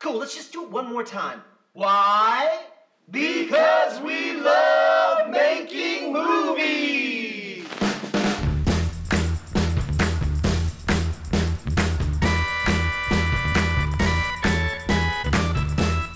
Cool, 0.00 0.18
let's 0.18 0.36
just 0.36 0.52
do 0.52 0.62
it 0.62 0.70
one 0.70 0.88
more 0.88 1.02
time. 1.02 1.42
Why? 1.72 2.66
Because 3.10 4.00
we 4.00 4.32
love 4.32 5.28
making 5.28 6.12
movies! 6.12 7.66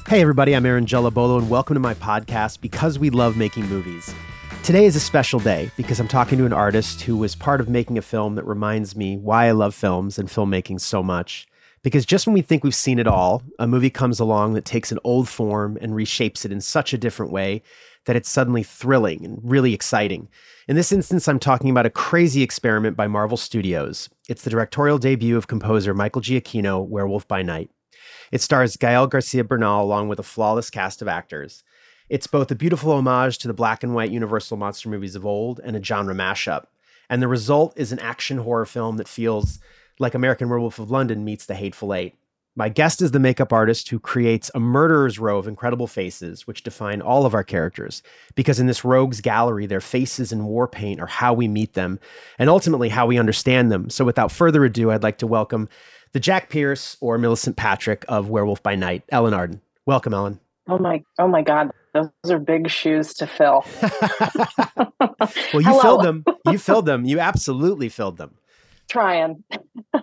Hey, 0.07 0.21
everybody, 0.21 0.55
I'm 0.55 0.65
Aaron 0.65 0.87
Gelabolo, 0.87 1.39
and 1.39 1.51
welcome 1.51 1.75
to 1.75 1.81
my 1.81 1.95
podcast, 1.95 2.61
Because 2.61 3.01
We 3.01 3.11
Love 3.11 3.37
Making 3.37 3.67
Movies. 3.67 4.15
Today 4.63 4.85
is 4.85 4.95
a 4.95 5.01
special 5.01 5.41
day 5.41 5.73
because 5.77 5.99
I'm 5.99 6.07
talking 6.07 6.39
to 6.39 6.47
an 6.47 6.53
artist 6.53 7.01
who 7.01 7.17
was 7.17 7.35
part 7.35 7.61
of 7.61 7.69
making 7.69 7.99
a 7.99 8.03
film 8.03 8.37
that 8.37 8.47
reminds 8.47 8.95
me 8.95 9.17
why 9.17 9.49
I 9.49 9.51
love 9.51 9.75
films 9.75 10.21
and 10.21 10.29
filmmaking 10.29 10.81
so 10.81 11.03
much. 11.03 11.49
Because 11.83 12.07
just 12.07 12.27
when 12.27 12.35
we 12.35 12.43
think 12.43 12.63
we've 12.63 12.75
seen 12.75 12.99
it 12.99 13.09
all, 13.09 13.43
a 13.59 13.67
movie 13.67 13.91
comes 13.91 14.21
along 14.21 14.55
that 14.55 14.65
takes 14.65 14.93
an 14.93 15.01
old 15.03 15.29
form 15.29 15.77
and 15.81 15.93
reshapes 15.93 16.45
it 16.45 16.53
in 16.53 16.61
such 16.61 16.93
a 16.93 16.99
different 16.99 17.33
way 17.33 17.63
that 18.07 18.17
it's 18.17 18.31
suddenly 18.31 18.63
thrilling 18.63 19.25
and 19.25 19.41
really 19.43 19.75
exciting. 19.75 20.29
In 20.69 20.77
this 20.77 20.93
instance, 20.93 21.27
I'm 21.29 21.39
talking 21.39 21.71
about 21.71 21.87
a 21.87 21.91
crazy 21.91 22.43
experiment 22.43 22.97
by 22.97 23.07
Marvel 23.09 23.37
Studios. 23.37 24.09
It's 24.29 24.43
the 24.43 24.51
directorial 24.51 24.99
debut 24.99 25.37
of 25.37 25.49
composer 25.49 25.95
Michael 25.95 26.23
Giacchino, 26.23 26.87
Werewolf 26.87 27.27
by 27.27 27.43
Night. 27.43 27.71
It 28.31 28.41
stars 28.41 28.77
Gael 28.77 29.07
Garcia 29.07 29.45
Bernal 29.45 29.85
along 29.85 30.09
with 30.09 30.19
a 30.19 30.25
flawless 30.25 30.71
cast 30.71 31.03
of 31.03 31.09
actors. 31.09 31.65
It's 32.09 32.27
both 32.27 32.51
a 32.51 32.57
beautiful 32.57 32.93
homage 32.93 33.39
to 33.39 33.49
the 33.49 33.55
black 33.55 33.83
and 33.83 33.95
white 33.95 34.11
Universal 34.11 34.57
monster 34.57 34.89
movies 34.89 35.15
of 35.15 35.27
old 35.27 35.61
and 35.65 35.77
a 35.77 35.83
genre 35.83 36.15
mashup. 36.15 36.67
And 37.09 37.23
the 37.23 37.29
result 37.29 37.75
is 37.77 37.93
an 37.93 37.99
action 37.99 38.39
horror 38.39 38.67
film 38.67 38.97
that 38.97 39.09
feels 39.09 39.61
like 40.03 40.15
American 40.15 40.49
Werewolf 40.49 40.79
of 40.79 40.91
London 40.91 41.25
meets 41.25 41.47
The 41.47 41.55
Hateful 41.55 41.95
Eight. 41.95 42.15
My 42.55 42.69
guest 42.69 43.01
is 43.01 43.13
the 43.13 43.19
makeup 43.19 43.51
artist 43.51 43.89
who 43.89 43.99
creates 43.99 44.51
a 44.55 44.61
murderer's 44.61 45.19
row 45.19 45.39
of 45.39 45.49
incredible 45.49 45.87
faces, 45.87 46.47
which 46.47 46.63
define 46.63 47.01
all 47.01 47.25
of 47.25 47.33
our 47.33 47.43
characters. 47.45 48.03
Because 48.35 48.61
in 48.61 48.67
this 48.67 48.85
rogues 48.85 49.23
gallery, 49.23 49.65
their 49.65 49.81
faces 49.81 50.33
in 50.33 50.45
war 50.45 50.69
paint 50.69 51.01
are 51.01 51.07
how 51.07 51.33
we 51.33 51.49
meet 51.49 51.73
them 51.73 51.99
and 52.39 52.51
ultimately 52.51 52.91
how 52.91 53.07
we 53.07 53.19
understand 53.19 53.73
them. 53.73 53.89
So 53.89 54.05
without 54.05 54.31
further 54.31 54.67
ado, 54.67 54.91
I'd 54.91 55.03
like 55.03 55.17
to 55.19 55.27
welcome 55.27 55.67
the 56.13 56.21
Jack 56.21 56.51
Pierce 56.51 56.99
or 57.01 57.17
Millicent 57.17 57.57
Patrick 57.57 58.05
of 58.07 58.29
Werewolf 58.29 58.63
by 58.63 58.75
Night, 58.75 59.05
Ellen 59.09 59.33
Arden. 59.33 59.63
Welcome, 59.87 60.13
Ellen. 60.13 60.39
Oh 60.69 60.79
my, 60.79 61.03
oh 61.19 61.29
my 61.29 61.41
God, 61.41 61.71
those 61.95 62.11
are 62.29 62.39
big 62.39 62.69
shoes 62.71 63.15
to 63.15 63.27
fill. 63.27 63.65
well, 63.83 64.93
you 65.55 65.61
Hello. 65.63 65.81
filled 65.81 66.05
them. 66.05 66.25
You 66.51 66.59
filled 66.59 66.87
them. 66.87 67.05
You 67.05 67.19
absolutely 67.19 67.89
filled 67.89 68.19
them. 68.19 68.35
Trying. 68.93 69.43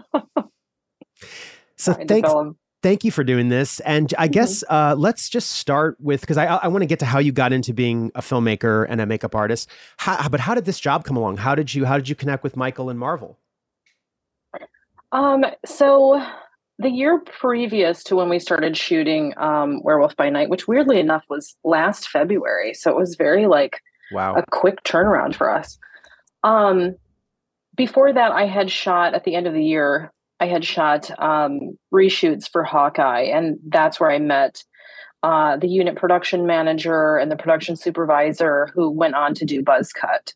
so 1.78 1.94
Trying 1.94 2.08
thanks. 2.08 2.34
Thank 2.82 3.04
you 3.04 3.12
for 3.12 3.24
doing 3.24 3.50
this. 3.50 3.82
And 3.82 4.12
I 4.18 4.26
mm-hmm. 4.26 4.32
guess 4.32 4.64
uh, 4.68 4.96
let's 4.98 5.30
just 5.30 5.52
start 5.52 5.96
with 6.00 6.22
because 6.22 6.38
I, 6.38 6.46
I 6.46 6.68
want 6.70 6.82
to 6.82 6.88
get 6.88 6.98
to 7.00 7.06
how 7.06 7.20
you 7.20 7.32
got 7.32 7.54
into 7.54 7.72
being 7.72 8.12
a 8.16 8.22
filmmaker 8.22 8.88
and 8.90 9.00
a 9.00 9.06
makeup 9.06 9.36
artist. 9.36 9.70
How, 9.98 10.28
but 10.28 10.40
how 10.40 10.56
did 10.56 10.66
this 10.66 10.80
job 10.80 11.04
come 11.04 11.18
along? 11.18 11.38
How 11.38 11.54
did 11.54 11.76
you 11.76 11.86
how 11.86 11.98
did 11.98 12.10
you 12.10 12.16
connect 12.16 12.44
with 12.44 12.58
Michael 12.58 12.90
and 12.90 12.98
Marvel? 12.98 13.38
Um, 15.12 15.46
so 15.68 16.26
the 16.80 16.90
year 16.90 17.20
previous 17.20 18.04
to 18.06 18.16
when 18.16 18.28
we 18.28 18.40
started 18.40 18.76
shooting 18.76 19.36
um, 19.38 19.84
Werewolf 19.84 20.16
by 20.16 20.32
Night, 20.32 20.50
which 20.50 20.68
weirdly 20.68 21.00
enough 21.00 21.26
was 21.30 21.56
last 21.64 22.10
February, 22.10 22.74
so 22.74 22.90
it 22.90 22.98
was 22.98 23.14
very 23.16 23.46
like 23.46 23.84
wow 24.12 24.34
a 24.34 24.44
quick 24.50 24.84
turnaround 24.84 25.36
for 25.36 25.54
us. 25.56 25.78
Um, 26.44 26.96
before 27.80 28.12
that, 28.12 28.34
I 28.34 28.46
had 28.46 28.70
shot 28.70 29.14
at 29.14 29.24
the 29.24 29.36
end 29.36 29.48
of 29.48 29.54
the 29.54 29.64
year. 29.64 30.12
I 30.42 30.48
had 30.48 30.66
shot 30.66 31.10
um, 31.18 31.78
reshoots 31.94 32.52
for 32.52 32.64
Hawkeye, 32.64 33.22
and 33.22 33.58
that's 33.70 34.02
where 34.02 34.12
I 34.12 34.20
met 34.20 34.62
uh, 35.24 35.56
the 35.56 35.70
unit 35.70 35.96
production 35.96 36.46
manager 36.46 37.16
and 37.16 37.32
the 37.32 37.38
production 37.38 37.78
supervisor 37.78 38.70
who 38.74 38.92
went 38.92 39.16
on 39.16 39.34
to 39.36 39.46
do 39.46 39.64
Buzzcut 39.64 40.34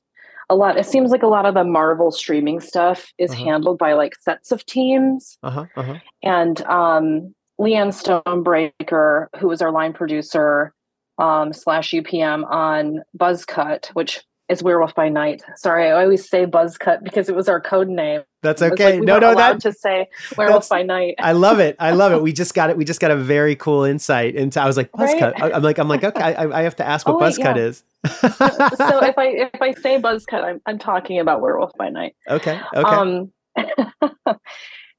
a 0.50 0.56
lot 0.56 0.78
it 0.78 0.86
seems 0.86 1.12
like 1.12 1.24
a 1.24 1.28
lot 1.28 1.46
of 1.46 1.54
the 1.54 1.64
marvel 1.64 2.12
streaming 2.12 2.60
stuff 2.60 3.12
is 3.18 3.32
uh-huh. 3.32 3.44
handled 3.44 3.78
by 3.78 3.94
like 3.94 4.14
sets 4.20 4.52
of 4.52 4.66
teams 4.66 5.38
uh-huh, 5.44 5.66
uh-huh. 5.76 6.00
and 6.22 6.62
um 6.64 7.34
leanne 7.60 7.94
stonebreaker 7.94 9.28
who 9.40 9.48
was 9.48 9.62
our 9.62 9.72
line 9.72 9.94
producer 9.94 10.74
um 11.18 11.54
slash 11.54 11.92
upm 11.92 12.46
on 12.50 13.02
buzzcut 13.18 13.88
which 13.94 14.22
is 14.54 14.64
werewolf 14.64 14.96
by 14.96 15.10
night 15.10 15.44
sorry 15.56 15.88
i 15.88 16.04
always 16.04 16.28
say 16.28 16.46
buzzcut 16.46 17.04
because 17.04 17.28
it 17.28 17.36
was 17.36 17.50
our 17.50 17.60
code 17.60 17.90
name 17.90 18.22
that's 18.44 18.62
okay. 18.62 18.92
Like 18.92 19.00
we 19.00 19.06
no, 19.06 19.20
no, 19.20 19.34
that 19.36 19.62
to 19.62 19.72
say 19.72 20.10
werewolf 20.38 20.68
by 20.68 20.84
night. 20.84 21.16
I 21.18 21.32
love 21.32 21.60
it. 21.60 21.78
I 21.80 21.92
love 21.92 22.12
it. 22.12 22.22
We 22.24 22.34
just 22.34 22.54
got 22.54 22.70
it. 22.70 22.78
We 22.78 22.86
just 22.86 23.00
got 23.00 23.10
a 23.10 23.16
very 23.16 23.56
cool 23.56 23.86
insight 23.86 24.36
into. 24.36 24.62
I 24.62 24.68
was 24.68 24.78
like 24.78 24.92
buzzcut. 24.92 25.40
Right? 25.40 25.54
I'm 25.56 25.64
like 25.64 25.78
I'm 25.78 25.88
like 25.88 26.04
okay. 26.04 26.22
I, 26.22 26.60
I 26.60 26.62
have 26.64 26.76
to 26.76 26.86
ask 26.86 27.08
what 27.08 27.16
oh, 27.16 27.20
buzzcut 27.20 27.56
yeah. 27.56 27.64
is. 27.64 27.84
so 28.06 29.04
if 29.04 29.18
I 29.18 29.28
if 29.28 29.62
I 29.62 29.72
say 29.74 30.00
buzzcut, 30.00 30.44
I'm 30.44 30.62
I'm 30.66 30.78
talking 30.78 31.20
about 31.20 31.42
werewolf 31.42 31.72
by 31.78 31.90
night. 31.90 32.16
Okay. 32.30 32.60
Okay. 32.76 32.90
Um, 32.90 33.32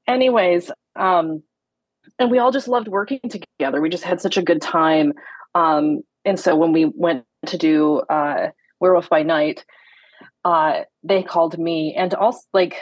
anyways, 0.07 0.71
um, 0.95 1.43
and 2.17 2.31
we 2.31 2.39
all 2.39 2.51
just 2.51 2.67
loved 2.67 2.87
working 2.87 3.19
together. 3.29 3.79
We 3.79 3.89
just 3.89 4.03
had 4.03 4.21
such 4.21 4.37
a 4.37 4.41
good 4.41 4.61
time. 4.61 5.13
Um, 5.53 6.01
and 6.25 6.39
so 6.39 6.55
when 6.55 6.73
we 6.73 6.85
went 6.85 7.25
to 7.45 7.57
do 7.57 7.99
uh, 8.09 8.49
werewolf 8.79 9.09
by 9.09 9.23
night, 9.23 9.65
uh, 10.43 10.81
they 11.03 11.23
called 11.23 11.57
me 11.57 11.93
and 11.95 12.13
also 12.13 12.41
like 12.53 12.75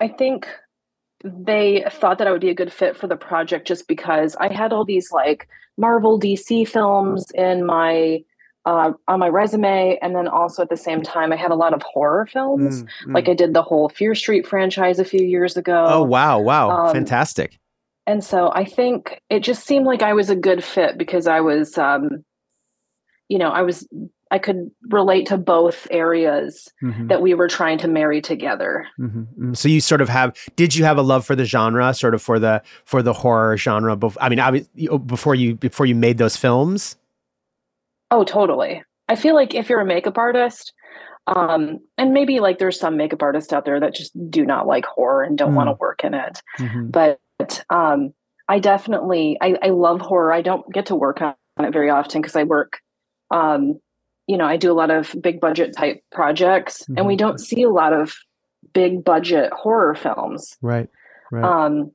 I 0.00 0.08
think 0.08 0.48
they 1.24 1.84
thought 1.90 2.18
that 2.18 2.26
I 2.26 2.32
would 2.32 2.40
be 2.40 2.50
a 2.50 2.54
good 2.54 2.72
fit 2.72 2.96
for 2.96 3.06
the 3.06 3.16
project 3.16 3.66
just 3.66 3.88
because 3.88 4.36
I 4.36 4.52
had 4.52 4.72
all 4.72 4.84
these 4.84 5.10
like 5.10 5.48
Marvel 5.78 6.20
DC 6.20 6.68
films 6.68 7.26
in 7.34 7.64
my 7.64 8.22
uh, 8.66 8.92
on 9.08 9.20
my 9.20 9.28
resume, 9.28 9.98
and 10.00 10.16
then 10.16 10.26
also 10.26 10.62
at 10.62 10.70
the 10.70 10.76
same 10.76 11.02
time, 11.02 11.32
I 11.32 11.36
had 11.36 11.50
a 11.50 11.54
lot 11.54 11.74
of 11.74 11.82
horror 11.82 12.26
films. 12.26 12.82
Mm, 12.82 12.88
mm. 13.06 13.14
Like 13.14 13.28
I 13.28 13.34
did 13.34 13.52
the 13.52 13.62
whole 13.62 13.90
Fear 13.90 14.14
Street 14.14 14.46
franchise 14.46 14.98
a 14.98 15.04
few 15.04 15.22
years 15.22 15.56
ago. 15.56 15.84
Oh 15.86 16.02
wow, 16.02 16.40
wow, 16.40 16.70
um, 16.70 16.92
fantastic! 16.92 17.58
And 18.06 18.24
so 18.24 18.50
I 18.54 18.64
think 18.64 19.20
it 19.28 19.40
just 19.40 19.66
seemed 19.66 19.86
like 19.86 20.02
I 20.02 20.14
was 20.14 20.30
a 20.30 20.36
good 20.36 20.64
fit 20.64 20.96
because 20.96 21.26
I 21.26 21.40
was, 21.40 21.76
um, 21.76 22.24
you 23.28 23.38
know, 23.38 23.50
I 23.50 23.62
was 23.62 23.86
I 24.34 24.38
could 24.40 24.68
relate 24.90 25.28
to 25.28 25.38
both 25.38 25.86
areas 25.92 26.68
mm-hmm. 26.82 27.06
that 27.06 27.22
we 27.22 27.34
were 27.34 27.46
trying 27.46 27.78
to 27.78 27.86
marry 27.86 28.20
together. 28.20 28.84
Mm-hmm. 28.98 29.20
mm-hmm. 29.20 29.54
So 29.54 29.68
you 29.68 29.80
sort 29.80 30.00
of 30.00 30.08
have 30.08 30.36
did 30.56 30.74
you 30.74 30.84
have 30.84 30.98
a 30.98 31.02
love 31.02 31.24
for 31.24 31.36
the 31.36 31.44
genre, 31.44 31.94
sort 31.94 32.14
of 32.14 32.20
for 32.20 32.40
the 32.40 32.60
for 32.84 33.00
the 33.00 33.12
horror 33.12 33.56
genre? 33.56 33.96
Bef- 33.96 34.16
I 34.20 34.28
mean, 34.28 34.66
oh, 34.90 34.98
before 34.98 35.36
you 35.36 35.54
before 35.54 35.86
you 35.86 35.94
made 35.94 36.18
those 36.18 36.36
films. 36.36 36.96
Oh, 38.10 38.24
totally. 38.24 38.82
I 39.08 39.14
feel 39.14 39.36
like 39.36 39.54
if 39.54 39.68
you're 39.68 39.80
a 39.80 39.86
makeup 39.86 40.18
artist, 40.18 40.72
um, 41.28 41.78
and 41.96 42.12
maybe 42.12 42.40
like 42.40 42.58
there's 42.58 42.80
some 42.80 42.96
makeup 42.96 43.22
artists 43.22 43.52
out 43.52 43.64
there 43.64 43.78
that 43.78 43.94
just 43.94 44.12
do 44.30 44.44
not 44.44 44.66
like 44.66 44.84
horror 44.84 45.22
and 45.22 45.38
don't 45.38 45.52
mm. 45.52 45.56
want 45.56 45.68
to 45.68 45.76
work 45.78 46.02
in 46.02 46.12
it, 46.12 46.42
mm-hmm. 46.58 46.90
but 46.90 47.20
um, 47.70 48.12
I 48.48 48.58
definitely 48.58 49.38
I, 49.40 49.56
I 49.62 49.68
love 49.68 50.00
horror. 50.00 50.32
I 50.32 50.42
don't 50.42 50.68
get 50.72 50.86
to 50.86 50.96
work 50.96 51.22
on 51.22 51.36
it 51.60 51.72
very 51.72 51.90
often 51.90 52.20
because 52.20 52.34
I 52.34 52.42
work 52.42 52.80
um, 53.30 53.78
you 54.26 54.36
know, 54.36 54.46
I 54.46 54.56
do 54.56 54.72
a 54.72 54.74
lot 54.74 54.90
of 54.90 55.14
big 55.20 55.40
budget 55.40 55.74
type 55.76 56.02
projects 56.12 56.82
mm-hmm. 56.82 56.98
and 56.98 57.06
we 57.06 57.14
mm-hmm. 57.14 57.26
don't 57.26 57.40
see 57.40 57.62
a 57.62 57.70
lot 57.70 57.92
of 57.92 58.14
big 58.72 59.04
budget 59.04 59.52
horror 59.52 59.94
films. 59.94 60.56
Right. 60.62 60.88
Right. 61.30 61.44
Um, 61.44 61.92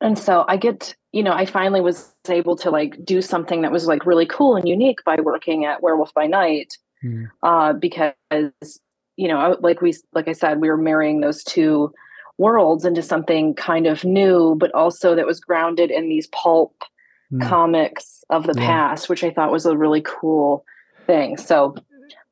and 0.00 0.18
so 0.18 0.44
I 0.48 0.56
get, 0.56 0.94
you 1.12 1.22
know, 1.22 1.32
I 1.32 1.46
finally 1.46 1.80
was 1.80 2.14
able 2.28 2.56
to 2.56 2.70
like 2.70 3.02
do 3.04 3.22
something 3.22 3.62
that 3.62 3.72
was 3.72 3.86
like 3.86 4.06
really 4.06 4.26
cool 4.26 4.56
and 4.56 4.68
unique 4.68 4.98
by 5.04 5.16
working 5.20 5.64
at 5.64 5.82
Werewolf 5.82 6.12
by 6.14 6.26
Night. 6.26 6.76
Mm. 7.02 7.28
Uh, 7.42 7.72
because, 7.74 8.80
you 9.16 9.28
know, 9.28 9.56
like 9.60 9.80
we, 9.80 9.94
like 10.12 10.28
I 10.28 10.32
said, 10.32 10.60
we 10.60 10.68
were 10.68 10.76
marrying 10.76 11.20
those 11.20 11.44
two 11.44 11.92
worlds 12.38 12.84
into 12.84 13.02
something 13.02 13.54
kind 13.54 13.86
of 13.86 14.04
new, 14.04 14.56
but 14.56 14.74
also 14.74 15.14
that 15.14 15.26
was 15.26 15.40
grounded 15.40 15.90
in 15.90 16.08
these 16.08 16.26
pulp 16.28 16.82
mm. 17.32 17.46
comics 17.46 18.24
of 18.30 18.46
the 18.46 18.54
yeah. 18.56 18.66
past, 18.66 19.08
which 19.08 19.22
I 19.22 19.30
thought 19.30 19.52
was 19.52 19.66
a 19.66 19.76
really 19.76 20.02
cool 20.02 20.64
thing. 21.06 21.36
So, 21.36 21.74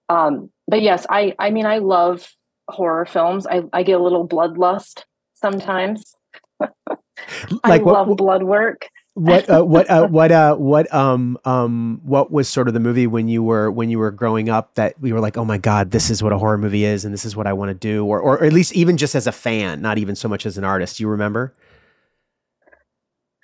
um, 0.08 0.50
but 0.69 0.82
yes, 0.82 1.06
I 1.08 1.34
I 1.38 1.50
mean 1.50 1.66
I 1.66 1.78
love 1.78 2.26
horror 2.69 3.04
films. 3.04 3.46
I 3.46 3.62
I 3.72 3.82
get 3.82 4.00
a 4.00 4.02
little 4.02 4.26
bloodlust 4.26 5.04
sometimes. 5.34 6.14
I 7.64 7.76
love 7.78 8.16
blood 8.16 8.42
work. 8.42 8.88
what 9.14 9.48
uh, 9.50 9.62
what 9.62 9.90
uh, 9.90 10.06
what 10.10 10.32
uh, 10.32 10.56
what 10.56 10.92
um 10.94 11.38
um 11.44 12.00
what 12.02 12.30
was 12.30 12.48
sort 12.48 12.69
of 12.69 12.74
the 12.74 12.80
movie 12.80 13.06
when 13.06 13.28
you 13.28 13.42
were 13.42 13.70
when 13.70 13.90
you 13.90 13.98
were 13.98 14.10
growing 14.10 14.48
up 14.48 14.74
that 14.74 14.98
we 15.00 15.12
were 15.12 15.20
like 15.20 15.36
oh 15.36 15.44
my 15.44 15.58
god 15.58 15.90
this 15.90 16.08
is 16.08 16.22
what 16.22 16.32
a 16.32 16.38
horror 16.38 16.58
movie 16.58 16.84
is 16.84 17.04
and 17.04 17.12
this 17.12 17.24
is 17.24 17.36
what 17.36 17.46
I 17.46 17.52
want 17.52 17.69
to 17.69 17.74
do 17.74 18.06
or 18.06 18.20
or 18.20 18.42
at 18.42 18.52
least 18.52 18.72
even 18.74 18.96
just 18.96 19.14
as 19.14 19.26
a 19.26 19.32
fan 19.32 19.82
not 19.82 19.98
even 19.98 20.16
so 20.16 20.28
much 20.28 20.46
as 20.46 20.56
an 20.56 20.64
artist 20.64 20.98
you 20.98 21.08
remember 21.08 21.54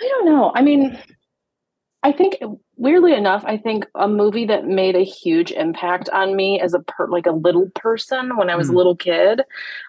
I 0.00 0.08
don't 0.08 0.24
know 0.24 0.52
I 0.54 0.62
mean 0.62 0.98
I 2.02 2.12
think 2.12 2.38
weirdly 2.78 3.12
enough, 3.14 3.44
I 3.44 3.56
think 3.56 3.86
a 3.94 4.08
movie 4.08 4.46
that 4.46 4.64
made 4.64 4.96
a 4.96 5.04
huge 5.04 5.50
impact 5.50 6.08
on 6.10 6.36
me 6.36 6.60
as 6.60 6.72
a 6.72 6.80
per, 6.80 7.08
like 7.08 7.26
a 7.26 7.32
little 7.32 7.68
person 7.74 8.36
when 8.36 8.48
I 8.48 8.56
was 8.56 8.68
mm. 8.68 8.74
a 8.74 8.76
little 8.76 8.96
kid 8.96 9.42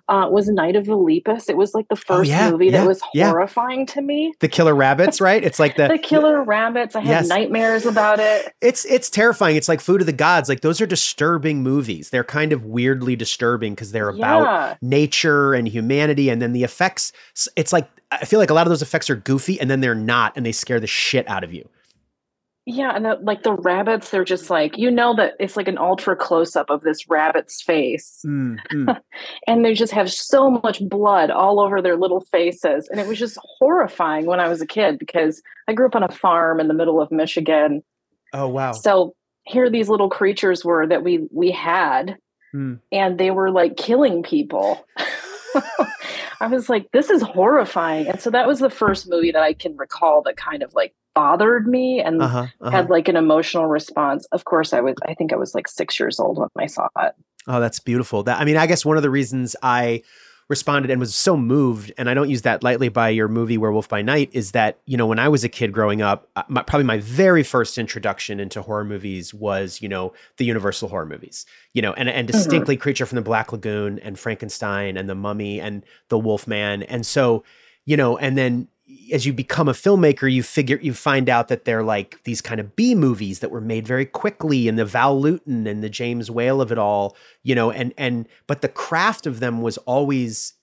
uh, 0.09 0.27
was 0.30 0.50
Night 0.50 0.75
of 0.75 0.86
the 0.86 0.97
Lepus. 0.97 1.50
It 1.50 1.56
was 1.56 1.74
like 1.74 1.88
the 1.88 1.94
oh, 1.94 1.95
first 1.95 2.31
oh, 2.31 2.33
yeah, 2.33 2.51
movie 2.51 2.65
yeah, 2.65 2.71
that 2.81 2.88
was 2.88 3.01
horrifying 3.01 3.81
yeah. 3.81 3.94
to 3.94 4.01
me. 4.01 4.33
The 4.39 4.47
killer 4.47 4.75
rabbits, 4.75 5.21
right? 5.21 5.44
It's 5.44 5.59
like 5.59 5.77
the 5.77 5.88
the 5.88 5.97
killer 5.97 6.44
rabbits. 6.44 6.95
I 6.95 7.01
had 7.01 7.09
yes. 7.09 7.27
nightmares 7.27 7.86
about 7.86 8.19
it. 8.19 8.53
It's 8.62 8.86
it's 8.86 9.09
terrifying. 9.09 9.56
It's 9.56 9.69
like 9.69 9.80
Food 9.80 10.01
of 10.01 10.07
the 10.07 10.13
Gods. 10.13 10.50
Like 10.50 10.62
those 10.62 10.81
are 10.81 10.88
disturbing 10.88 11.62
movies. 11.63 12.09
They're 12.09 12.24
kind 12.24 12.51
of 12.51 12.65
weirdly 12.65 13.15
disturbing 13.15 13.75
because 13.75 13.91
they're 13.91 14.09
about 14.09 14.77
nature 14.81 15.53
and 15.53 15.68
humanity, 15.68 16.30
and 16.30 16.41
then 16.41 16.53
the 16.53 16.63
effects. 16.63 17.13
It's 17.56 17.71
like 17.71 17.88
I 18.12 18.25
feel 18.25 18.39
like 18.39 18.50
a 18.50 18.53
lot 18.53 18.65
of 18.65 18.69
those 18.69 18.81
effects 18.81 19.09
are 19.09 19.15
goofy, 19.15 19.59
and 19.62 19.69
then 19.69 19.81
they're 19.81 19.95
not, 19.95 20.33
and 20.36 20.45
they 20.45 20.51
scare 20.51 20.80
the 20.80 20.88
shit 20.88 21.30
out 21.30 21.44
of 21.44 21.53
you. 21.53 21.69
Yeah, 22.71 22.95
and 22.95 23.04
the, 23.04 23.18
like 23.24 23.42
the 23.42 23.54
rabbits, 23.54 24.12
they're 24.12 24.24
just 24.24 24.51
like 24.51 24.77
you 24.77 24.92
know 24.92 25.16
that 25.16 25.33
it's 25.39 25.57
like 25.57 25.68
an 25.68 25.80
ultra 25.80 26.16
close 26.16 26.56
up 26.56 26.69
of 26.69 26.81
this 26.81 27.10
rabbit's 27.10 27.63
face, 27.63 28.19
mm, 28.24 28.60
mm. 28.71 29.01
and 29.48 29.66
they 29.66 29.74
just 29.74 29.92
have 29.92 30.12
so 30.12 30.51
much 30.51 30.80
blood 30.88 31.31
all 31.31 31.60
over 31.60 31.81
their 31.81 31.98
little 31.98 32.21
faces, 32.21 32.88
and 32.88 33.00
it 33.00 33.07
was 33.07 33.18
just 33.18 33.39
horrifying 33.57 34.27
when 34.27 34.39
I 34.39 34.48
was 34.48 34.62
a 34.62 34.68
kid 34.68 35.00
because 35.00 35.42
I 35.68 35.74
grew 35.74 35.88
up 35.88 35.95
on 35.95 36.04
a 36.04 36.12
farm 36.12 36.60
in 36.60 36.68
the 36.68 36.75
middle 36.75 37.01
of 37.01 37.12
Michigan. 37.12 37.83
Oh 38.33 38.48
wow! 38.48 38.74
So 38.74 39.15
here 39.48 39.68
these 39.72 39.89
little 39.89 40.10
creatures 40.12 40.63
were 40.63 40.86
that 40.86 41.04
we 41.04 41.27
we 41.31 41.50
had, 41.50 42.19
mm. 42.54 42.80
and 42.92 43.18
they 43.18 43.31
were 43.31 43.50
like 43.50 43.77
killing 43.77 44.22
people. 44.22 44.86
I 46.42 46.48
was 46.48 46.69
like, 46.69 46.92
this 46.92 47.10
is 47.10 47.22
horrifying. 47.22 48.07
And 48.07 48.22
so 48.22 48.30
that 48.30 48.48
was 48.48 48.60
the 48.60 48.69
first 48.69 49.10
movie 49.10 49.31
that 49.31 49.44
I 49.44 49.54
can 49.54 49.75
recall 49.78 50.22
that 50.24 50.38
kind 50.38 50.63
of 50.63 50.74
like 50.74 50.94
bothered 51.16 51.68
me 51.68 52.00
and 52.00 52.22
uh-huh, 52.22 52.48
uh-huh. 52.62 52.69
had 52.69 52.90
like 52.90 53.07
an 53.07 53.16
emotional 53.16 53.68
response. 53.68 54.25
Of 54.31 54.46
course, 54.46 54.74
I 54.74 54.81
was, 54.81 54.96
I 55.06 55.13
think 55.13 55.34
I 55.34 55.36
was 55.36 55.54
like 55.54 55.68
six 55.68 56.00
years 56.00 56.19
old 56.19 56.38
when 56.38 56.50
I 56.57 56.68
saw 56.68 56.88
it. 57.00 57.13
Oh, 57.48 57.60
that's 57.60 57.80
beautiful. 57.80 58.24
That, 58.24 58.40
I 58.40 58.46
mean, 58.46 58.57
I 58.57 58.68
guess 58.68 58.86
one 58.86 58.98
of 58.98 59.04
the 59.04 59.10
reasons 59.10 59.56
I 59.63 60.04
responded 60.50 60.90
and 60.90 61.00
was 61.00 61.13
so 61.13 61.38
moved, 61.38 61.94
and 61.98 62.10
I 62.10 62.16
don't 62.16 62.30
use 62.30 62.42
that 62.42 62.63
lightly 62.63 62.90
by 62.90 63.10
your 63.10 63.28
movie 63.28 63.57
Werewolf 63.57 63.88
by 63.88 64.01
Night, 64.01 64.31
is 64.34 64.51
that, 64.51 64.80
you 64.86 64.98
know, 64.98 65.06
when 65.06 65.19
I 65.19 65.30
was 65.30 65.44
a 65.44 65.50
kid 65.50 65.72
growing 65.72 66.01
up, 66.01 66.28
uh, 66.36 66.44
my, 66.48 66.63
probably 66.63 66.86
my 66.86 66.98
very 66.98 67.44
first 67.44 67.78
introduction 67.78 68.40
into 68.40 68.63
horror 68.63 68.84
movies 68.84 69.31
was, 69.31 69.80
you 69.80 69.88
know, 69.88 70.12
the 70.38 70.46
Universal 70.46 70.90
horror 70.90 71.06
movies, 71.06 71.46
you 71.74 71.84
know, 71.84 71.94
and, 71.94 72.10
and 72.10 72.28
mm-hmm. 72.28 72.36
distinctly 72.36 72.75
mm-hmm. 72.75 72.81
Creature 72.81 73.06
from 73.06 73.18
the 73.18 73.22
Black 73.22 73.51
Lagoon 73.51 74.00
and 74.00 74.18
Frankenstein 74.18 74.98
and 74.98 75.07
The 75.07 75.16
Mummy 75.16 75.62
and 75.62 75.86
The 76.07 76.18
Wolf 76.18 76.48
Man. 76.48 76.81
And 76.81 77.06
so, 77.06 77.44
you 77.86 77.96
know, 77.96 78.18
and 78.18 78.36
then 78.36 78.68
as 79.12 79.25
you 79.25 79.33
become 79.33 79.68
a 79.68 79.74
filmmaker, 79.74 80.31
you 80.31 80.44
figure 80.44 80.80
you 80.81 80.94
find 80.94 81.30
out 81.30 81.47
that 81.47 81.65
they're 81.65 81.83
like 81.83 82.24
these 82.24 82.41
kind 82.41 82.59
of 82.59 82.75
B 82.75 82.95
movies 82.95 83.39
that 83.39 83.51
were 83.51 83.62
made 83.62 83.88
very 83.88 84.06
quickly, 84.06 84.68
and 84.68 84.77
the 84.77 84.86
Val 84.86 85.19
Lewton 85.19 85.68
and 85.68 85.83
the 85.83 85.89
James 85.89 86.31
Whale 86.31 86.62
of 86.62 86.71
it 86.71 86.77
all, 86.77 87.15
you 87.44 87.56
know, 87.56 87.71
and 87.71 87.94
and 87.97 88.27
but 88.47 88.62
the 88.62 88.69
craft 88.69 89.25
of 89.25 89.39
them 89.39 89.62
was 89.62 89.77
always. 89.80 90.53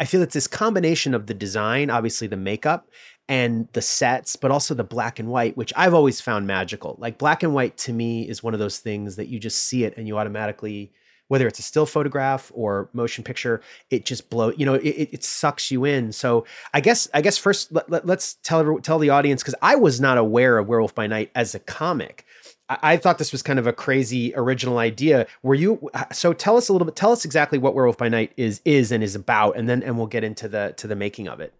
I 0.00 0.04
feel 0.04 0.20
it's 0.20 0.34
this 0.34 0.48
combination 0.48 1.14
of 1.14 1.26
the 1.26 1.34
design, 1.34 1.90
obviously 1.90 2.26
the 2.26 2.36
makeup, 2.36 2.88
and 3.28 3.68
the 3.72 3.82
sets, 3.82 4.34
but 4.34 4.50
also 4.50 4.74
the 4.74 4.82
black 4.82 5.20
and 5.20 5.28
white, 5.28 5.56
which 5.56 5.72
I've 5.76 5.94
always 5.94 6.20
found 6.20 6.48
magical. 6.48 6.96
Like 6.98 7.18
black 7.18 7.44
and 7.44 7.54
white 7.54 7.76
to 7.78 7.92
me 7.92 8.28
is 8.28 8.42
one 8.42 8.52
of 8.52 8.58
those 8.58 8.78
things 8.78 9.14
that 9.14 9.28
you 9.28 9.38
just 9.38 9.62
see 9.62 9.84
it 9.84 9.96
and 9.96 10.08
you 10.08 10.18
automatically 10.18 10.92
whether 11.30 11.46
it's 11.46 11.60
a 11.60 11.62
still 11.62 11.86
photograph 11.86 12.50
or 12.52 12.88
motion 12.92 13.22
picture, 13.22 13.60
it 13.88 14.04
just 14.04 14.28
blows, 14.30 14.52
you 14.56 14.66
know, 14.66 14.74
it, 14.74 15.08
it 15.12 15.22
sucks 15.22 15.70
you 15.70 15.84
in. 15.84 16.10
So 16.10 16.44
I 16.74 16.80
guess, 16.80 17.08
I 17.14 17.20
guess 17.20 17.38
first 17.38 17.70
let, 17.70 17.88
us 17.88 18.00
let, 18.04 18.34
tell, 18.42 18.78
tell 18.80 18.98
the 18.98 19.10
audience, 19.10 19.40
cause 19.44 19.54
I 19.62 19.76
was 19.76 20.00
not 20.00 20.18
aware 20.18 20.58
of 20.58 20.66
Werewolf 20.66 20.92
by 20.92 21.06
Night 21.06 21.30
as 21.36 21.54
a 21.54 21.60
comic. 21.60 22.26
I, 22.68 22.78
I 22.82 22.96
thought 22.96 23.18
this 23.18 23.30
was 23.30 23.44
kind 23.44 23.60
of 23.60 23.68
a 23.68 23.72
crazy 23.72 24.34
original 24.34 24.78
idea. 24.78 25.28
Were 25.44 25.54
you, 25.54 25.88
so 26.10 26.32
tell 26.32 26.56
us 26.56 26.68
a 26.68 26.72
little 26.72 26.86
bit, 26.86 26.96
tell 26.96 27.12
us 27.12 27.24
exactly 27.24 27.58
what 27.60 27.76
Werewolf 27.76 27.96
by 27.96 28.08
Night 28.08 28.32
is, 28.36 28.60
is 28.64 28.90
and 28.90 29.04
is 29.04 29.14
about, 29.14 29.56
and 29.56 29.68
then, 29.68 29.84
and 29.84 29.96
we'll 29.96 30.08
get 30.08 30.24
into 30.24 30.48
the, 30.48 30.74
to 30.78 30.88
the 30.88 30.96
making 30.96 31.28
of 31.28 31.38
it. 31.38 31.54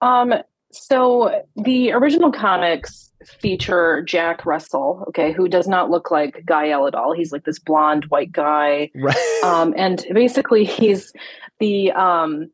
Um, 0.00 0.34
so 0.72 1.42
the 1.56 1.92
original 1.92 2.30
comics 2.30 3.10
feature 3.24 4.02
Jack 4.02 4.46
Russell, 4.46 5.04
okay, 5.08 5.32
who 5.32 5.48
does 5.48 5.66
not 5.66 5.90
look 5.90 6.10
like 6.10 6.44
Gael 6.46 6.86
at 6.86 6.94
all. 6.94 7.12
He's 7.12 7.32
like 7.32 7.44
this 7.44 7.58
blonde 7.58 8.06
white 8.06 8.32
guy. 8.32 8.90
Right. 8.94 9.16
Um, 9.44 9.72
and 9.76 10.04
basically 10.12 10.64
he's 10.64 11.12
the 11.60 11.92
um 11.92 12.50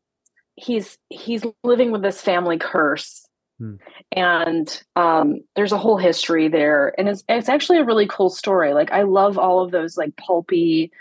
he's 0.55 0.99
he's 1.09 1.43
living 1.63 1.91
with 1.91 2.03
this 2.03 2.21
family 2.21 2.59
curse. 2.59 3.27
Hmm. 3.57 3.75
And 4.11 4.83
um 4.95 5.41
there's 5.55 5.71
a 5.71 5.77
whole 5.77 5.97
history 5.97 6.47
there. 6.47 6.93
And 6.99 7.09
it's 7.09 7.23
it's 7.27 7.49
actually 7.49 7.79
a 7.79 7.85
really 7.85 8.07
cool 8.07 8.29
story. 8.29 8.73
Like 8.73 8.91
I 8.91 9.01
love 9.01 9.39
all 9.39 9.63
of 9.63 9.71
those 9.71 9.97
like 9.97 10.15
pulpy 10.15 10.91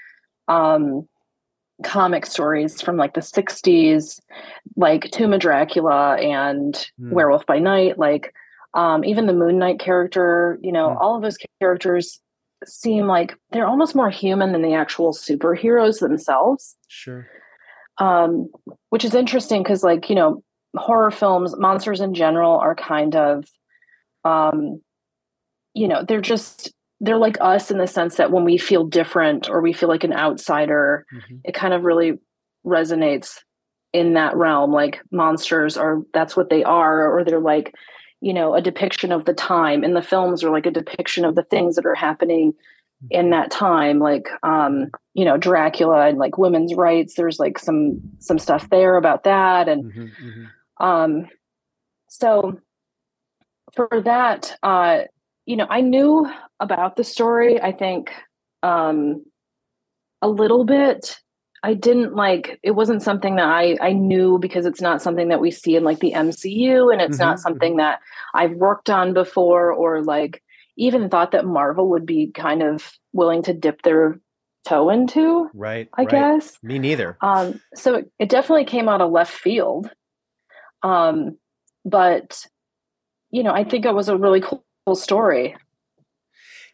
um 0.49 1.07
comic 1.83 2.25
stories 2.25 2.81
from 2.81 2.97
like 2.97 3.15
the 3.15 3.21
60s 3.21 4.21
like 4.77 5.11
tomb 5.11 5.33
of 5.33 5.41
dracula 5.41 6.17
and 6.17 6.75
mm. 7.01 7.11
werewolf 7.11 7.45
by 7.47 7.59
night 7.59 7.99
like 7.99 8.33
um, 8.75 9.05
even 9.05 9.27
the 9.27 9.33
moon 9.33 9.59
knight 9.59 9.81
character 9.81 10.59
you 10.63 10.71
know 10.71 10.91
mm. 10.91 11.01
all 11.01 11.17
of 11.17 11.23
those 11.23 11.37
characters 11.61 12.21
seem 12.65 13.07
like 13.07 13.37
they're 13.51 13.67
almost 13.67 13.95
more 13.95 14.11
human 14.11 14.53
than 14.53 14.63
the 14.63 14.75
actual 14.75 15.13
superheroes 15.13 16.01
themselves 16.01 16.77
sure 16.89 17.27
um, 17.99 18.49
which 18.91 19.05
is 19.05 19.15
interesting 19.15 19.63
because 19.63 19.83
like 19.83 20.09
you 20.09 20.15
know 20.15 20.43
horror 20.77 21.11
films 21.11 21.57
monsters 21.57 22.01
in 22.01 22.15
general 22.15 22.59
are 22.59 22.75
kind 22.75 23.17
of 23.17 23.49
um, 24.25 24.81
you 25.75 25.89
know 25.89 26.03
they're 26.03 26.21
just 26.21 26.73
they're 27.01 27.19
like 27.19 27.37
us 27.41 27.71
in 27.71 27.79
the 27.79 27.87
sense 27.87 28.17
that 28.17 28.31
when 28.31 28.45
we 28.45 28.59
feel 28.59 28.85
different 28.85 29.49
or 29.49 29.61
we 29.61 29.73
feel 29.73 29.89
like 29.89 30.05
an 30.05 30.13
outsider, 30.13 31.05
mm-hmm. 31.13 31.37
it 31.45 31.55
kind 31.55 31.75
of 31.75 31.85
really 31.85 32.19
resonates 32.65 33.39
in 33.93 34.15
that 34.15 34.37
realm. 34.37 34.73
Like 34.73 35.01
monsters 35.11 35.77
are 35.77 36.03
that's 36.13 36.37
what 36.37 36.51
they 36.51 36.65
are, 36.65 37.11
or 37.13 37.25
they're 37.25 37.41
like, 37.41 37.75
you 38.21 38.33
know, 38.33 38.55
a 38.55 38.63
depiction 38.63 39.13
of 39.13 39.25
the 39.25 39.35
time. 39.35 39.85
And 39.85 39.95
the 39.95 40.03
films 40.03 40.43
are 40.43 40.51
like 40.51 40.67
a 40.67 40.71
depiction 40.71 41.25
of 41.25 41.35
the 41.35 41.45
things 41.45 41.77
that 41.77 41.87
are 41.87 41.95
happening 41.95 42.53
mm-hmm. 42.53 43.07
in 43.11 43.31
that 43.31 43.51
time. 43.51 43.99
Like 43.99 44.29
um, 44.43 44.91
you 45.15 45.25
know, 45.25 45.37
Dracula 45.37 46.09
and 46.09 46.19
like 46.19 46.39
women's 46.39 46.75
rights. 46.75 47.15
There's 47.15 47.39
like 47.39 47.59
some 47.59 48.01
some 48.19 48.39
stuff 48.39 48.71
there 48.71 48.97
about 48.97 49.25
that. 49.25 49.69
And 49.69 49.85
mm-hmm, 49.85 50.29
mm-hmm. 50.29 50.85
um 50.85 51.29
so 52.09 52.61
for 53.75 53.89
that, 54.05 54.57
uh, 54.63 55.03
you 55.47 55.57
know, 55.57 55.67
I 55.69 55.81
knew 55.81 56.31
about 56.61 56.97
the 56.97 57.05
story, 57.05 57.61
I 57.61 57.73
think 57.73 58.13
um, 58.63 59.25
a 60.23 60.29
little 60.29 60.65
bit. 60.65 61.19
I 61.63 61.73
didn't 61.73 62.15
like 62.15 62.61
it 62.63 62.73
wasn't 62.73 63.03
something 63.03 63.37
that 63.37 63.49
I 63.49 63.79
I 63.81 63.93
knew 63.93 64.39
because 64.39 64.67
it's 64.67 64.83
not 64.83 65.01
something 65.01 65.29
that 65.29 65.41
we 65.41 65.51
see 65.51 65.77
in 65.77 65.85
like 65.85 66.01
the 66.01 66.13
MCU 66.13 66.93
and 66.93 67.01
it's 67.01 67.17
mm-hmm. 67.17 67.25
not 67.25 67.41
something 67.41 67.73
mm-hmm. 67.73 67.79
that 67.79 68.01
I've 68.35 68.57
worked 68.57 68.91
on 68.91 69.15
before 69.15 69.73
or 69.73 70.03
like 70.03 70.43
even 70.77 71.09
thought 71.09 71.31
that 71.31 71.47
Marvel 71.47 71.89
would 71.91 72.05
be 72.05 72.31
kind 72.33 72.63
of 72.63 72.93
willing 73.15 73.43
to 73.45 73.55
dip 73.55 73.81
their 73.81 74.21
toe 74.67 74.91
into. 74.91 75.49
Right. 75.55 75.89
I 75.97 76.03
right. 76.03 76.11
guess. 76.11 76.59
Me 76.63 76.79
neither. 76.79 77.17
Um 77.23 77.63
so 77.75 77.95
it, 77.95 78.11
it 78.19 78.29
definitely 78.29 78.67
came 78.67 78.89
out 78.89 79.01
of 79.01 79.11
left 79.11 79.33
field. 79.33 79.89
Um 80.83 81.39
but 81.87 82.45
you 83.31 83.43
know, 83.43 83.53
I 83.53 83.65
think 83.65 83.87
it 83.87 83.95
was 83.95 84.11
a 84.11 84.19
really 84.19 84.43
cool 84.43 84.64
story. 84.93 85.57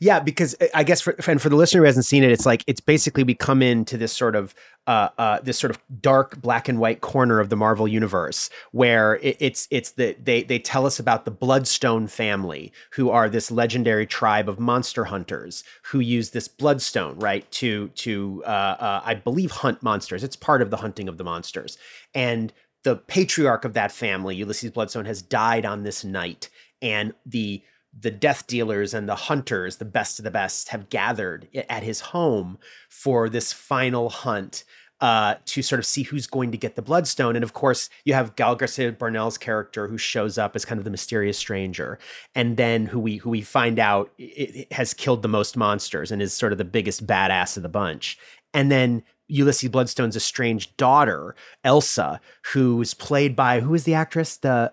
Yeah, 0.02 0.18
because 0.18 0.56
uh, 0.60 0.66
I 0.74 0.82
guess 0.82 1.02
for 1.02 1.14
and 1.28 1.40
for 1.40 1.50
the 1.50 1.56
listener 1.56 1.82
who 1.82 1.86
hasn't 1.86 2.06
seen 2.06 2.24
it, 2.24 2.32
it's 2.32 2.46
like 2.46 2.64
it's 2.66 2.80
basically 2.80 3.22
we 3.22 3.34
come 3.34 3.60
into 3.62 3.98
this 3.98 4.12
sort 4.12 4.34
of 4.34 4.54
uh, 4.86 5.10
uh, 5.18 5.40
this 5.42 5.58
sort 5.58 5.70
of 5.70 5.78
dark 6.00 6.40
black 6.40 6.68
and 6.68 6.80
white 6.80 7.02
corner 7.02 7.38
of 7.38 7.50
the 7.50 7.56
Marvel 7.56 7.86
universe 7.86 8.48
where 8.72 9.16
it, 9.16 9.36
it's 9.38 9.68
it's 9.70 9.92
the 9.92 10.16
they 10.20 10.42
they 10.42 10.58
tell 10.58 10.86
us 10.86 10.98
about 10.98 11.26
the 11.26 11.30
Bloodstone 11.30 12.06
family, 12.06 12.72
who 12.92 13.10
are 13.10 13.28
this 13.28 13.50
legendary 13.50 14.06
tribe 14.06 14.48
of 14.48 14.58
monster 14.58 15.04
hunters 15.04 15.62
who 15.82 16.00
use 16.00 16.30
this 16.30 16.48
bloodstone 16.48 17.18
right 17.18 17.48
to 17.52 17.88
to 17.88 18.42
uh, 18.46 18.76
uh 18.80 19.02
I 19.04 19.14
believe 19.14 19.50
hunt 19.50 19.82
monsters. 19.82 20.24
It's 20.24 20.36
part 20.36 20.62
of 20.62 20.70
the 20.70 20.78
hunting 20.78 21.10
of 21.10 21.18
the 21.18 21.24
monsters, 21.24 21.76
and 22.14 22.54
the 22.84 22.96
patriarch 22.96 23.66
of 23.66 23.74
that 23.74 23.92
family, 23.92 24.34
Ulysses 24.36 24.70
Bloodstone, 24.70 25.04
has 25.04 25.20
died 25.20 25.66
on 25.66 25.82
this 25.82 26.04
night, 26.04 26.48
and 26.80 27.12
the 27.26 27.62
the 27.98 28.10
death 28.10 28.46
dealers 28.46 28.94
and 28.94 29.08
the 29.08 29.14
hunters, 29.14 29.76
the 29.76 29.84
best 29.84 30.18
of 30.18 30.24
the 30.24 30.30
best, 30.30 30.68
have 30.68 30.88
gathered 30.88 31.48
at 31.68 31.82
his 31.82 32.00
home 32.00 32.58
for 32.88 33.28
this 33.28 33.52
final 33.52 34.08
hunt. 34.10 34.64
uh, 35.00 35.36
to 35.46 35.62
sort 35.62 35.78
of 35.78 35.86
see 35.86 36.02
who's 36.02 36.26
going 36.26 36.52
to 36.52 36.58
get 36.58 36.76
the 36.76 36.82
Bloodstone. 36.82 37.34
And 37.34 37.42
of 37.42 37.52
course, 37.52 37.88
you 38.04 38.14
have 38.14 38.36
Gael 38.36 38.54
Garcia 38.54 38.92
Bernal's 38.92 39.38
character 39.38 39.88
who 39.88 39.96
shows 39.96 40.36
up 40.36 40.54
as 40.54 40.64
kind 40.64 40.78
of 40.78 40.84
the 40.84 40.90
mysterious 40.90 41.38
stranger, 41.38 41.98
and 42.34 42.56
then 42.56 42.86
who 42.86 43.00
we 43.00 43.16
who 43.16 43.30
we 43.30 43.40
find 43.40 43.78
out 43.78 44.12
it, 44.18 44.56
it 44.56 44.72
has 44.72 44.92
killed 44.92 45.22
the 45.22 45.28
most 45.28 45.56
monsters 45.56 46.12
and 46.12 46.20
is 46.20 46.32
sort 46.32 46.52
of 46.52 46.58
the 46.58 46.64
biggest 46.64 47.06
badass 47.06 47.56
of 47.56 47.62
the 47.62 47.68
bunch. 47.68 48.18
And 48.52 48.70
then 48.70 49.02
Ulysses 49.28 49.70
Bloodstone's 49.70 50.16
estranged 50.16 50.76
daughter, 50.76 51.34
Elsa, 51.64 52.20
who's 52.52 52.94
played 52.94 53.34
by 53.36 53.60
who 53.60 53.74
is 53.74 53.84
the 53.84 53.94
actress? 53.94 54.36
The 54.36 54.72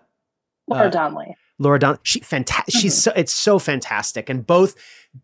Laura 0.68 0.88
uh, 0.88 0.90
Donnelly. 0.90 1.38
Laura 1.60 1.80
Don, 1.80 2.00
she 2.04 2.20
fantastic. 2.20 2.74
Mm-hmm. 2.74 2.82
She's 2.82 3.02
so 3.02 3.12
it's 3.16 3.34
so 3.34 3.60
fantastic, 3.60 4.30
and 4.30 4.46
both 4.46 4.76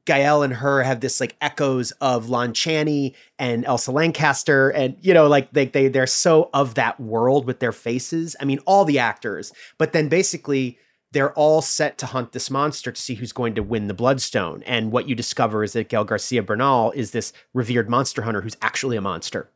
Gael 0.06 0.44
and 0.44 0.54
her 0.54 0.82
have 0.84 1.02
this 1.02 1.20
like 1.20 1.36
echoes 1.42 1.92
of 2.02 2.30
Lon 2.30 2.54
Chaney 2.54 3.14
and 3.38 3.66
Elsa 3.66 3.92
Lanchester, 3.92 4.70
and 4.70 4.98
you 5.02 5.14
know, 5.14 5.28
like 5.28 5.52
they 5.54 5.66
they 5.66 5.88
they're 5.88 6.08
so 6.08 6.50
of 6.54 6.76
that 6.76 7.00
world 7.00 7.46
with 7.46 7.60
their 7.60 7.72
faces. 7.72 8.36
I 8.40 8.46
mean, 8.46 8.60
all 8.66 8.86
the 8.86 9.00
actors, 9.00 9.52
but 9.78 9.94
then 9.94 10.10
basically 10.10 10.80
they're 11.12 11.34
all 11.34 11.62
set 11.62 12.00
to 12.00 12.08
hunt 12.08 12.32
this 12.32 12.50
monster 12.50 12.92
to 12.92 13.00
see 13.00 13.14
who's 13.14 13.32
going 13.32 13.54
to 13.54 13.62
win 13.62 13.88
the 13.88 13.94
Bloodstone. 13.94 14.64
And 14.66 14.92
what 14.92 15.08
you 15.08 15.14
discover 15.14 15.64
is 15.64 15.74
that 15.74 15.88
Gael 15.88 16.06
Garcia 16.06 16.42
Bernal 16.42 16.92
is 16.94 17.12
this 17.12 17.34
revered 17.54 17.88
monster 17.88 18.24
hunter 18.24 18.42
who's 18.42 18.58
actually 18.64 18.98
a 18.98 19.02
monster, 19.02 19.52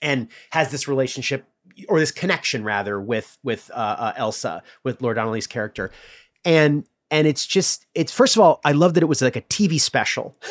and 0.00 0.26
has 0.50 0.72
this 0.72 0.88
relationship 0.88 1.46
or 1.88 1.98
this 1.98 2.10
connection 2.10 2.64
rather 2.64 3.00
with 3.00 3.38
with 3.42 3.70
uh, 3.72 3.96
uh, 3.98 4.12
Elsa 4.16 4.62
with 4.84 5.00
Laura 5.02 5.14
Donnelly's 5.14 5.46
character, 5.46 5.90
and 6.44 6.84
and 7.10 7.26
it's 7.26 7.46
just 7.46 7.86
it's 7.94 8.12
first 8.12 8.36
of 8.36 8.42
all 8.42 8.60
I 8.64 8.72
love 8.72 8.94
that 8.94 9.02
it 9.02 9.06
was 9.06 9.22
like 9.22 9.36
a 9.36 9.42
TV 9.42 9.80
special. 9.80 10.36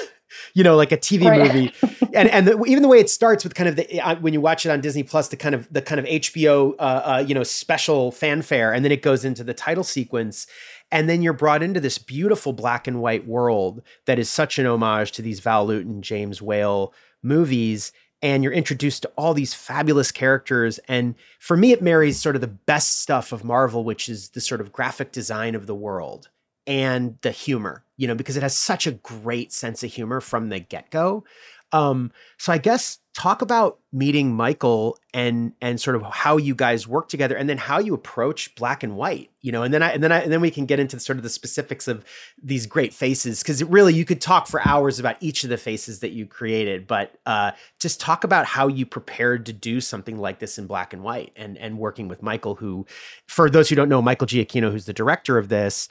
you 0.54 0.64
know, 0.64 0.78
like 0.78 0.94
a 0.94 0.98
TV 0.98 1.26
right. 1.26 1.40
movie, 1.42 1.74
and 2.14 2.30
and 2.30 2.48
the, 2.48 2.64
even 2.66 2.82
the 2.82 2.88
way 2.88 3.00
it 3.00 3.10
starts 3.10 3.44
with 3.44 3.54
kind 3.54 3.68
of 3.68 3.76
the 3.76 4.00
uh, 4.00 4.16
when 4.16 4.34
you 4.34 4.42
watch 4.42 4.66
it 4.66 4.70
on 4.70 4.80
Disney 4.80 5.04
Plus, 5.04 5.28
the 5.28 5.38
kind 5.38 5.54
of 5.54 5.72
the 5.72 5.82
kind 5.82 6.00
of 6.00 6.06
HBO 6.06 6.74
uh, 6.80 6.82
uh, 6.82 7.26
you 7.28 7.36
know 7.36 7.44
special 7.44 8.12
fanfare, 8.12 8.74
and 8.74 8.86
then 8.86 8.92
it 8.92 9.02
goes 9.02 9.26
into 9.26 9.44
the 9.44 9.54
title 9.54 9.84
sequence, 9.84 10.48
and 10.92 11.10
then 11.10 11.22
you're 11.22 11.34
brought 11.34 11.62
into 11.64 11.80
this 11.80 11.98
beautiful 11.98 12.54
black 12.54 12.88
and 12.88 13.02
white 13.02 13.28
world 13.28 13.82
that 14.06 14.20
is 14.20 14.30
such 14.30 14.58
an 14.58 14.66
homage 14.66 15.12
to 15.14 15.22
these 15.22 15.40
Val 15.42 15.66
Lewton, 15.66 16.02
James 16.02 16.42
Whale 16.42 16.94
movies, 17.24 17.92
and 18.22 18.44
you're 18.44 18.54
introduced 18.54 19.02
to 19.04 19.12
all 19.18 19.34
these 19.34 19.54
fabulous 19.54 20.12
characters. 20.12 20.80
And 20.88 21.16
for 21.40 21.58
me, 21.58 21.72
it 21.72 21.82
marries 21.82 22.22
sort 22.22 22.36
of 22.36 22.42
the 22.42 22.48
best 22.48 23.02
stuff 23.02 23.32
of 23.32 23.44
Marvel, 23.44 23.84
which 23.84 24.08
is 24.10 24.30
the 24.30 24.42
sort 24.42 24.62
of 24.62 24.72
graphic 24.72 25.12
design 25.12 25.56
of 25.56 25.68
the 25.68 25.76
world 25.76 26.30
and 26.68 27.18
the 27.22 27.32
humor, 27.32 27.84
you 27.98 28.08
know, 28.08 28.16
because 28.16 28.38
it 28.38 28.44
has 28.44 28.56
such 28.56 28.86
a 28.86 28.92
great 28.92 29.52
sense 29.52 29.84
of 29.84 29.92
humor 29.92 30.22
from 30.22 30.50
the 30.50 30.60
get 30.60 30.90
go. 30.92 31.24
Um, 31.72 32.12
so 32.38 32.52
I 32.52 32.58
guess 32.58 33.00
talk 33.14 33.42
about 33.42 33.78
meeting 33.92 34.34
Michael 34.34 34.98
and 35.14 35.52
and 35.62 35.82
sort 35.82 35.98
of 35.98 36.04
how 36.04 36.38
you 36.38 36.56
guys 36.56 36.88
work 36.88 37.10
together, 37.10 37.36
and 37.36 37.50
then 37.50 37.58
how 37.58 37.80
you 37.80 37.94
approach 37.94 38.54
black 38.56 38.84
and 38.84 38.96
white. 38.96 39.30
You 39.42 39.52
know, 39.52 39.64
and 39.64 39.74
then 39.74 39.84
I 39.84 39.92
and 39.92 40.04
then 40.04 40.12
I 40.12 40.20
and 40.22 40.32
then 40.32 40.42
we 40.42 40.52
can 40.52 40.66
get 40.66 40.80
into 40.80 41.00
sort 41.00 41.18
of 41.18 41.24
the 41.24 41.30
specifics 41.30 41.88
of 41.88 42.06
these 42.42 42.66
great 42.66 42.94
faces 42.94 43.42
because 43.42 43.64
really 43.64 43.94
you 43.94 44.06
could 44.06 44.22
talk 44.22 44.48
for 44.48 44.66
hours 44.66 45.00
about 45.00 45.18
each 45.20 45.44
of 45.44 45.50
the 45.50 45.58
faces 45.58 46.00
that 46.00 46.12
you 46.12 46.26
created, 46.26 46.88
but 46.88 47.18
uh, 47.26 47.52
just 47.80 48.00
talk 48.00 48.24
about 48.24 48.46
how 48.46 48.68
you 48.68 48.86
prepared 48.86 49.46
to 49.46 49.54
do 49.54 49.82
something 49.82 50.18
like 50.18 50.40
this 50.40 50.58
in 50.58 50.68
black 50.68 50.94
and 50.94 51.04
white, 51.04 51.32
and 51.36 51.58
and 51.58 51.78
working 51.78 52.08
with 52.08 52.24
Michael, 52.24 52.56
who, 52.56 52.86
for 53.28 53.50
those 53.50 53.70
who 53.70 53.76
don't 53.76 53.90
know, 53.90 54.02
Michael 54.02 54.28
Giacchino, 54.28 54.72
who's 54.72 54.86
the 54.86 54.94
director 54.94 55.38
of 55.38 55.50
this 55.50 55.90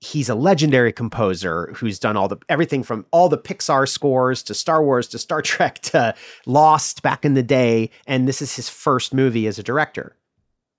he's 0.00 0.30
a 0.30 0.34
legendary 0.34 0.92
composer 0.92 1.70
who's 1.76 1.98
done 1.98 2.16
all 2.16 2.26
the 2.26 2.38
everything 2.48 2.82
from 2.82 3.04
all 3.10 3.28
the 3.28 3.38
Pixar 3.38 3.86
scores 3.86 4.42
to 4.42 4.54
Star 4.54 4.82
Wars 4.82 5.06
to 5.08 5.18
Star 5.18 5.42
Trek 5.50 5.78
to 5.80 6.14
Lost 6.46 7.02
back 7.02 7.24
in 7.24 7.34
the 7.34 7.42
day 7.42 7.90
and 8.06 8.26
this 8.26 8.42
is 8.42 8.56
his 8.56 8.68
first 8.68 9.14
movie 9.14 9.46
as 9.46 9.58
a 9.58 9.62
director. 9.62 10.16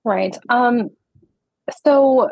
Right. 0.04 0.36
Um 0.50 0.90
so 1.86 2.32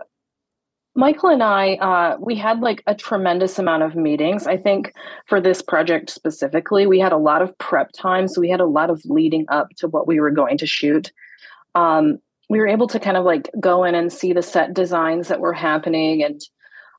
Michael 0.96 1.30
and 1.30 1.44
I 1.44 1.76
uh 1.76 2.18
we 2.20 2.36
had 2.36 2.60
like 2.62 2.82
a 2.88 2.96
tremendous 2.96 3.60
amount 3.60 3.84
of 3.84 3.96
meetings. 3.96 4.48
I 4.48 4.58
think 4.58 4.94
for 5.28 5.40
this 5.40 5.62
project 5.62 6.10
specifically, 6.10 6.88
we 6.88 7.00
had 7.00 7.14
a 7.14 7.18
lot 7.18 7.44
of 7.44 7.56
prep 7.60 7.92
time, 7.92 8.28
so 8.28 8.42
we 8.42 8.50
had 8.50 8.62
a 8.62 8.66
lot 8.66 8.90
of 8.90 9.02
leading 9.06 9.46
up 9.50 9.70
to 9.78 9.88
what 9.88 10.08
we 10.08 10.20
were 10.20 10.32
going 10.32 10.58
to 10.58 10.66
shoot. 10.66 11.12
Um 11.76 12.18
we 12.50 12.58
were 12.58 12.68
able 12.68 12.88
to 12.88 13.00
kind 13.00 13.16
of 13.16 13.26
like 13.26 13.48
go 13.60 13.84
in 13.84 13.94
and 13.94 14.12
see 14.12 14.34
the 14.34 14.42
set 14.42 14.74
designs 14.74 15.28
that 15.28 15.40
were 15.40 15.54
happening 15.54 16.24
and 16.24 16.42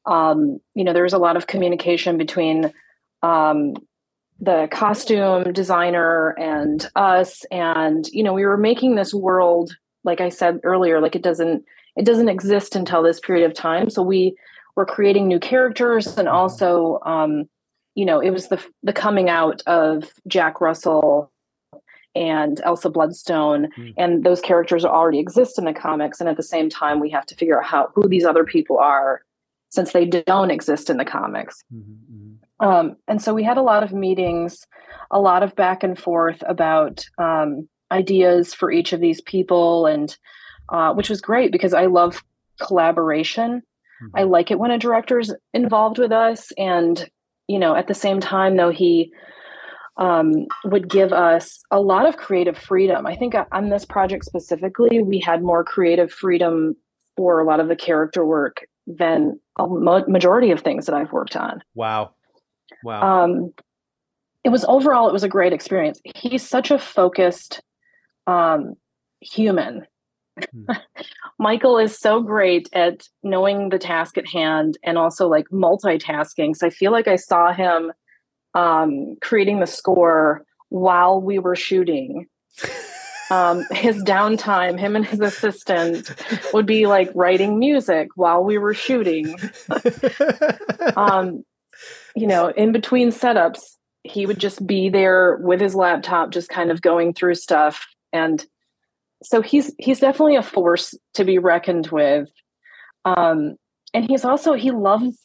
um, 0.06 0.60
you 0.74 0.84
know, 0.84 0.92
there 0.92 1.02
was 1.02 1.12
a 1.12 1.18
lot 1.18 1.36
of 1.36 1.46
communication 1.46 2.16
between 2.16 2.72
um, 3.22 3.74
the 4.40 4.68
costume 4.70 5.52
designer 5.52 6.30
and 6.38 6.88
us, 6.96 7.44
and 7.50 8.08
you 8.08 8.22
know, 8.22 8.32
we 8.32 8.44
were 8.44 8.56
making 8.56 8.94
this 8.94 9.12
world, 9.12 9.76
like 10.04 10.20
I 10.20 10.30
said 10.30 10.60
earlier, 10.64 11.00
like 11.00 11.14
it 11.14 11.22
doesn't 11.22 11.64
it 11.96 12.04
doesn't 12.04 12.28
exist 12.28 12.76
until 12.76 13.02
this 13.02 13.20
period 13.20 13.44
of 13.44 13.54
time. 13.54 13.90
So 13.90 14.02
we 14.02 14.36
were 14.76 14.86
creating 14.86 15.28
new 15.28 15.38
characters, 15.38 16.06
and 16.06 16.26
mm-hmm. 16.28 16.36
also, 16.36 17.00
um, 17.04 17.48
you 17.94 18.04
know, 18.04 18.20
it 18.20 18.30
was 18.30 18.48
the 18.48 18.62
the 18.82 18.92
coming 18.92 19.28
out 19.28 19.62
of 19.66 20.10
Jack 20.26 20.60
Russell 20.60 21.30
and 22.14 22.60
Elsa 22.64 22.88
Bloodstone, 22.88 23.68
mm. 23.78 23.94
and 23.96 24.24
those 24.24 24.40
characters 24.40 24.84
already 24.84 25.18
exist 25.18 25.58
in 25.58 25.64
the 25.64 25.72
comics. 25.72 26.18
And 26.18 26.28
at 26.28 26.36
the 26.36 26.42
same 26.42 26.68
time, 26.68 26.98
we 26.98 27.10
have 27.10 27.26
to 27.26 27.36
figure 27.36 27.58
out 27.58 27.66
how 27.66 27.90
who 27.94 28.08
these 28.08 28.24
other 28.24 28.44
people 28.44 28.78
are 28.78 29.22
since 29.70 29.92
they 29.92 30.04
don't 30.04 30.50
exist 30.50 30.90
in 30.90 30.98
the 30.98 31.04
comics. 31.04 31.64
Mm-hmm, 31.72 31.92
mm-hmm. 31.92 32.66
Um, 32.66 32.96
and 33.08 33.22
so 33.22 33.32
we 33.32 33.42
had 33.42 33.56
a 33.56 33.62
lot 33.62 33.82
of 33.82 33.92
meetings, 33.92 34.66
a 35.10 35.20
lot 35.20 35.42
of 35.42 35.56
back 35.56 35.82
and 35.82 35.98
forth 35.98 36.42
about 36.46 37.06
um, 37.18 37.68
ideas 37.90 38.52
for 38.52 38.70
each 38.70 38.92
of 38.92 39.00
these 39.00 39.20
people, 39.22 39.86
and 39.86 40.16
uh, 40.68 40.92
which 40.92 41.08
was 41.08 41.20
great 41.20 41.52
because 41.52 41.72
I 41.72 41.86
love 41.86 42.22
collaboration. 42.60 43.62
Mm-hmm. 44.02 44.18
I 44.18 44.22
like 44.24 44.50
it 44.50 44.58
when 44.58 44.70
a 44.70 44.78
director's 44.78 45.32
involved 45.54 45.98
with 45.98 46.12
us, 46.12 46.52
and 46.58 47.08
you 47.46 47.58
know, 47.58 47.74
at 47.74 47.88
the 47.88 47.94
same 47.94 48.20
time, 48.20 48.56
though 48.56 48.70
he 48.70 49.12
um, 49.96 50.46
would 50.64 50.88
give 50.88 51.12
us 51.12 51.62
a 51.70 51.80
lot 51.80 52.06
of 52.06 52.16
creative 52.16 52.58
freedom. 52.58 53.06
I 53.06 53.16
think 53.16 53.34
on 53.52 53.68
this 53.70 53.84
project 53.84 54.24
specifically, 54.24 55.02
we 55.02 55.20
had 55.20 55.42
more 55.42 55.64
creative 55.64 56.12
freedom 56.12 56.76
for 57.16 57.40
a 57.40 57.44
lot 57.44 57.60
of 57.60 57.68
the 57.68 57.76
character 57.76 58.24
work 58.24 58.64
than 58.86 59.38
a 59.58 59.66
majority 60.08 60.50
of 60.50 60.60
things 60.60 60.86
that 60.86 60.94
I've 60.94 61.12
worked 61.12 61.36
on. 61.36 61.62
Wow. 61.74 62.12
Wow. 62.82 63.24
Um, 63.24 63.52
it 64.44 64.48
was 64.48 64.64
overall, 64.64 65.08
it 65.08 65.12
was 65.12 65.24
a 65.24 65.28
great 65.28 65.52
experience. 65.52 66.00
He's 66.04 66.46
such 66.46 66.70
a 66.70 66.78
focused 66.78 67.60
um, 68.26 68.74
human. 69.20 69.86
Hmm. 70.52 70.72
Michael 71.38 71.78
is 71.78 71.98
so 71.98 72.20
great 72.22 72.68
at 72.72 73.08
knowing 73.22 73.68
the 73.68 73.78
task 73.78 74.18
at 74.18 74.28
hand 74.28 74.78
and 74.82 74.98
also 74.98 75.28
like 75.28 75.48
multitasking. 75.48 76.56
So 76.56 76.66
I 76.66 76.70
feel 76.70 76.92
like 76.92 77.08
I 77.08 77.16
saw 77.16 77.52
him 77.52 77.92
um, 78.54 79.16
creating 79.20 79.60
the 79.60 79.66
score 79.66 80.44
while 80.68 81.20
we 81.20 81.38
were 81.38 81.56
shooting. 81.56 82.26
um, 83.30 83.64
his 83.70 84.02
downtime, 84.02 84.78
him 84.78 84.96
and 84.96 85.06
his 85.06 85.20
assistant 85.20 86.10
would 86.52 86.66
be 86.66 86.86
like 86.86 87.10
writing 87.14 87.58
music 87.58 88.08
while 88.16 88.42
we 88.42 88.58
were 88.58 88.74
shooting. 88.74 89.36
um, 90.96 91.44
you 92.16 92.26
know, 92.26 92.48
in 92.48 92.72
between 92.72 93.10
setups, 93.10 93.60
he 94.02 94.26
would 94.26 94.38
just 94.38 94.66
be 94.66 94.88
there 94.88 95.36
with 95.42 95.60
his 95.60 95.74
laptop, 95.74 96.30
just 96.30 96.48
kind 96.48 96.70
of 96.70 96.82
going 96.82 97.14
through 97.14 97.34
stuff. 97.34 97.86
And 98.12 98.44
so 99.22 99.42
he's 99.42 99.72
he's 99.78 100.00
definitely 100.00 100.36
a 100.36 100.42
force 100.42 100.94
to 101.14 101.24
be 101.24 101.38
reckoned 101.38 101.88
with. 101.88 102.28
Um, 103.04 103.56
and 103.94 104.06
he's 104.08 104.24
also 104.24 104.54
he 104.54 104.70
loves 104.70 105.18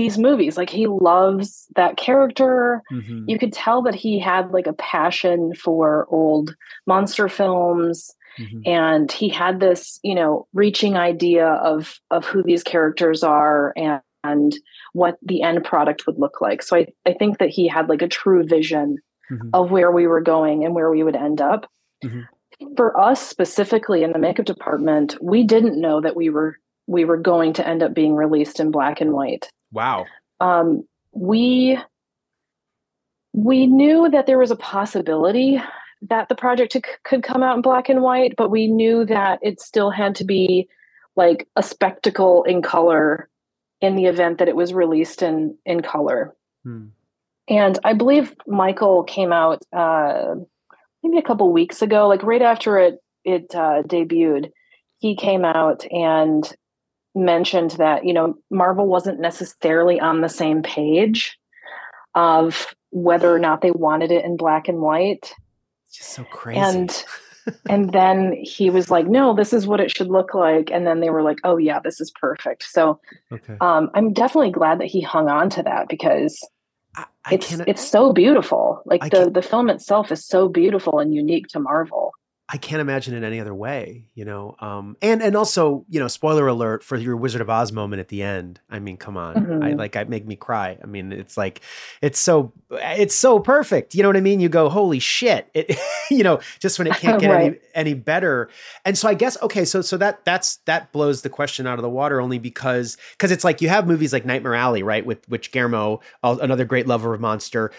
these 0.00 0.16
movies. 0.16 0.56
Like 0.56 0.70
he 0.70 0.86
loves 0.86 1.66
that 1.76 1.98
character. 1.98 2.82
Mm-hmm. 2.90 3.28
You 3.28 3.38
could 3.38 3.52
tell 3.52 3.82
that 3.82 3.94
he 3.94 4.18
had 4.18 4.50
like 4.50 4.66
a 4.66 4.72
passion 4.72 5.54
for 5.54 6.06
old 6.08 6.56
monster 6.86 7.28
films. 7.28 8.10
Mm-hmm. 8.38 8.60
And 8.64 9.12
he 9.12 9.28
had 9.28 9.60
this, 9.60 10.00
you 10.02 10.14
know, 10.14 10.46
reaching 10.54 10.96
idea 10.96 11.46
of 11.46 12.00
of 12.10 12.24
who 12.24 12.42
these 12.42 12.62
characters 12.62 13.22
are 13.22 13.74
and, 13.76 14.00
and 14.24 14.56
what 14.94 15.18
the 15.20 15.42
end 15.42 15.64
product 15.64 16.06
would 16.06 16.18
look 16.18 16.40
like. 16.40 16.62
So 16.62 16.78
I, 16.78 16.86
I 17.04 17.12
think 17.12 17.38
that 17.38 17.50
he 17.50 17.68
had 17.68 17.90
like 17.90 18.00
a 18.00 18.08
true 18.08 18.42
vision 18.44 18.96
mm-hmm. 19.30 19.50
of 19.52 19.70
where 19.70 19.90
we 19.90 20.06
were 20.06 20.22
going 20.22 20.64
and 20.64 20.74
where 20.74 20.90
we 20.90 21.02
would 21.02 21.16
end 21.16 21.42
up. 21.42 21.70
Mm-hmm. 22.02 22.20
For 22.76 22.98
us 22.98 23.20
specifically 23.20 24.02
in 24.02 24.12
the 24.12 24.18
makeup 24.18 24.46
department, 24.46 25.16
we 25.20 25.42
didn't 25.42 25.78
know 25.78 26.00
that 26.00 26.16
we 26.16 26.30
were 26.30 26.56
we 26.86 27.04
were 27.04 27.18
going 27.18 27.52
to 27.54 27.68
end 27.68 27.82
up 27.82 27.92
being 27.92 28.14
released 28.14 28.60
in 28.60 28.70
black 28.70 29.02
and 29.02 29.12
white. 29.12 29.50
Wow. 29.72 30.06
Um, 30.40 30.84
we 31.12 31.78
we 33.32 33.66
knew 33.66 34.08
that 34.10 34.26
there 34.26 34.38
was 34.38 34.50
a 34.50 34.56
possibility 34.56 35.60
that 36.02 36.28
the 36.28 36.34
project 36.34 36.76
could 37.04 37.22
come 37.22 37.42
out 37.42 37.56
in 37.56 37.62
black 37.62 37.88
and 37.88 38.02
white, 38.02 38.34
but 38.36 38.50
we 38.50 38.66
knew 38.66 39.04
that 39.04 39.38
it 39.42 39.60
still 39.60 39.90
had 39.90 40.14
to 40.16 40.24
be 40.24 40.68
like 41.16 41.46
a 41.56 41.62
spectacle 41.62 42.42
in 42.44 42.62
color 42.62 43.28
in 43.80 43.96
the 43.96 44.06
event 44.06 44.38
that 44.38 44.48
it 44.48 44.56
was 44.56 44.72
released 44.74 45.22
in 45.22 45.56
in 45.64 45.82
color. 45.82 46.34
Hmm. 46.64 46.88
And 47.48 47.78
I 47.84 47.94
believe 47.94 48.34
Michael 48.46 49.02
came 49.02 49.32
out 49.32 49.62
uh, 49.72 50.36
maybe 51.02 51.18
a 51.18 51.22
couple 51.26 51.52
weeks 51.52 51.82
ago, 51.82 52.08
like 52.08 52.22
right 52.22 52.42
after 52.42 52.78
it 52.78 52.98
it 53.24 53.54
uh, 53.54 53.82
debuted, 53.82 54.50
he 54.98 55.16
came 55.16 55.44
out 55.44 55.84
and 55.90 56.50
mentioned 57.14 57.72
that 57.72 58.04
you 58.04 58.12
know 58.12 58.36
Marvel 58.50 58.86
wasn't 58.86 59.20
necessarily 59.20 60.00
on 60.00 60.20
the 60.20 60.28
same 60.28 60.62
page 60.62 61.38
of 62.14 62.74
whether 62.90 63.34
or 63.34 63.38
not 63.38 63.60
they 63.60 63.70
wanted 63.70 64.10
it 64.10 64.24
in 64.24 64.36
black 64.36 64.68
and 64.68 64.80
white. 64.80 65.34
It's 65.88 65.98
just 65.98 66.10
so 66.10 66.24
crazy. 66.24 66.60
And 66.60 67.04
and 67.68 67.92
then 67.92 68.32
he 68.40 68.70
was 68.70 68.90
like, 68.90 69.06
"No, 69.06 69.34
this 69.34 69.52
is 69.52 69.66
what 69.66 69.80
it 69.80 69.90
should 69.90 70.08
look 70.08 70.34
like." 70.34 70.70
And 70.70 70.86
then 70.86 71.00
they 71.00 71.10
were 71.10 71.22
like, 71.22 71.38
"Oh 71.44 71.56
yeah, 71.56 71.80
this 71.80 72.00
is 72.00 72.10
perfect." 72.10 72.64
So 72.64 73.00
okay. 73.32 73.56
um, 73.60 73.90
I'm 73.94 74.12
definitely 74.12 74.52
glad 74.52 74.80
that 74.80 74.86
he 74.86 75.00
hung 75.00 75.28
on 75.28 75.50
to 75.50 75.62
that 75.62 75.88
because 75.88 76.46
I, 76.96 77.04
I 77.24 77.34
it's 77.34 77.52
it's 77.52 77.86
so 77.86 78.12
beautiful. 78.12 78.82
Like 78.84 79.04
I 79.04 79.08
the 79.08 79.30
the 79.30 79.42
film 79.42 79.70
itself 79.70 80.12
is 80.12 80.24
so 80.24 80.48
beautiful 80.48 80.98
and 80.98 81.14
unique 81.14 81.48
to 81.48 81.60
Marvel. 81.60 82.12
I 82.52 82.56
can't 82.56 82.80
imagine 82.80 83.14
it 83.14 83.24
any 83.24 83.38
other 83.38 83.54
way, 83.54 84.06
you 84.14 84.24
know. 84.24 84.56
Um, 84.58 84.96
and 85.00 85.22
and 85.22 85.36
also, 85.36 85.84
you 85.88 86.00
know, 86.00 86.08
spoiler 86.08 86.48
alert 86.48 86.82
for 86.82 86.96
your 86.96 87.16
Wizard 87.16 87.40
of 87.40 87.48
Oz 87.48 87.70
moment 87.70 88.00
at 88.00 88.08
the 88.08 88.22
end. 88.22 88.58
I 88.68 88.80
mean, 88.80 88.96
come 88.96 89.16
on, 89.16 89.36
I 89.62 89.70
Mhm. 89.72 89.78
like 89.78 89.94
I 89.94 90.02
make 90.04 90.26
me 90.26 90.34
cry. 90.34 90.76
I 90.82 90.86
mean, 90.86 91.12
it's 91.12 91.36
like 91.36 91.60
it's 92.02 92.18
so 92.18 92.52
it's 92.72 93.14
so 93.14 93.38
perfect. 93.38 93.94
You 93.94 94.02
know 94.02 94.08
what 94.08 94.16
I 94.16 94.20
mean? 94.20 94.40
You 94.40 94.48
go, 94.48 94.68
holy 94.68 94.98
shit! 94.98 95.48
It, 95.54 95.78
you 96.10 96.24
know, 96.24 96.40
just 96.58 96.76
when 96.78 96.88
it 96.88 96.96
can't 96.96 97.20
get 97.20 97.30
any 97.30 97.50
Right. 97.50 97.60
any 97.74 97.94
better. 97.94 98.48
And 98.84 98.98
so 98.98 99.08
I 99.08 99.14
guess 99.14 99.40
okay, 99.42 99.64
so 99.64 99.80
so 99.80 99.96
that 99.98 100.24
that's 100.24 100.56
that 100.66 100.90
blows 100.90 101.22
the 101.22 101.30
question 101.30 101.68
out 101.68 101.78
of 101.78 101.82
the 101.82 101.90
water 101.90 102.20
only 102.20 102.38
because 102.40 102.96
because 103.12 103.30
it's 103.30 103.44
like 103.44 103.60
you 103.60 103.68
have 103.68 103.86
movies 103.86 104.12
like 104.12 104.24
Nightmare 104.24 104.56
Alley, 104.56 104.82
right? 104.82 105.06
With 105.06 105.28
which 105.28 105.52
Guillermo, 105.52 106.00
uh, 106.24 106.36
another 106.42 106.64
great 106.64 106.88
lover 106.88 107.14
of 107.14 107.20
monster, 107.20 107.70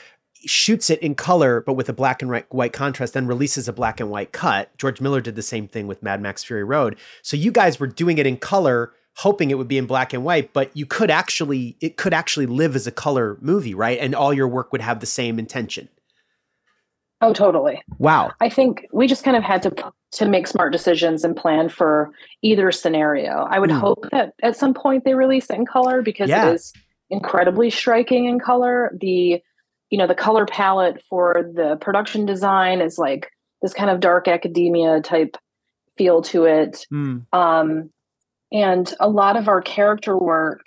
shoots 0.45 0.89
it 0.89 0.99
in 0.99 1.13
color 1.15 1.61
but 1.61 1.73
with 1.73 1.87
a 1.89 1.93
black 1.93 2.21
and 2.21 2.31
white, 2.31 2.51
white 2.53 2.73
contrast 2.73 3.13
then 3.13 3.27
releases 3.27 3.67
a 3.67 3.73
black 3.73 3.99
and 3.99 4.09
white 4.09 4.31
cut 4.31 4.75
george 4.77 4.99
miller 5.01 5.21
did 5.21 5.35
the 5.35 5.41
same 5.41 5.67
thing 5.67 5.87
with 5.87 6.01
mad 6.03 6.21
max 6.21 6.43
fury 6.43 6.63
road 6.63 6.95
so 7.21 7.35
you 7.37 7.51
guys 7.51 7.79
were 7.79 7.87
doing 7.87 8.17
it 8.17 8.25
in 8.27 8.37
color 8.37 8.91
hoping 9.17 9.51
it 9.51 9.57
would 9.57 9.67
be 9.67 9.77
in 9.77 9.85
black 9.85 10.13
and 10.13 10.23
white 10.23 10.51
but 10.53 10.75
you 10.75 10.85
could 10.85 11.11
actually 11.11 11.75
it 11.81 11.97
could 11.97 12.13
actually 12.13 12.45
live 12.45 12.75
as 12.75 12.87
a 12.87 12.91
color 12.91 13.37
movie 13.41 13.73
right 13.75 13.99
and 13.99 14.15
all 14.15 14.33
your 14.33 14.47
work 14.47 14.71
would 14.71 14.81
have 14.81 14.99
the 14.99 15.05
same 15.05 15.37
intention 15.37 15.87
Oh, 17.23 17.33
totally. 17.33 17.83
wow 17.99 18.31
I 18.41 18.49
think 18.49 18.87
we 18.91 19.05
just 19.07 19.23
kind 19.23 19.37
of 19.37 19.43
had 19.43 19.61
to 19.63 19.93
to 20.13 20.27
make 20.27 20.47
smart 20.47 20.71
decisions 20.73 21.23
and 21.23 21.37
plan 21.37 21.69
for 21.69 22.09
either 22.41 22.69
scenario. 22.71 23.47
I 23.49 23.59
would 23.59 23.71
Hmm. 23.71 23.77
hope 23.77 24.05
that 24.11 24.33
at 24.43 24.57
some 24.57 24.73
point 24.73 25.05
they 25.05 25.13
release 25.13 25.49
it 25.49 25.55
in 25.55 25.65
color 25.65 26.01
because 26.01 26.29
Yeah. 26.29 26.49
it 26.49 26.55
is 26.55 26.73
incredibly 27.09 27.69
striking 27.69 28.25
in 28.25 28.39
color. 28.39 28.91
The 28.99 29.41
you 29.91 29.97
know 29.97 30.07
the 30.07 30.15
color 30.15 30.45
palette 30.45 31.03
for 31.09 31.51
the 31.53 31.77
production 31.79 32.25
design 32.25 32.81
is 32.81 32.97
like 32.97 33.29
this 33.61 33.73
kind 33.73 33.91
of 33.91 33.99
dark 33.99 34.27
academia 34.27 35.01
type 35.01 35.37
feel 35.97 36.21
to 36.23 36.45
it. 36.45 36.87
Mm, 36.91 37.25
Um, 37.31 37.91
and 38.51 38.93
a 38.99 39.07
lot 39.07 39.37
of 39.37 39.47
our 39.47 39.61
character 39.61 40.17
work 40.17 40.61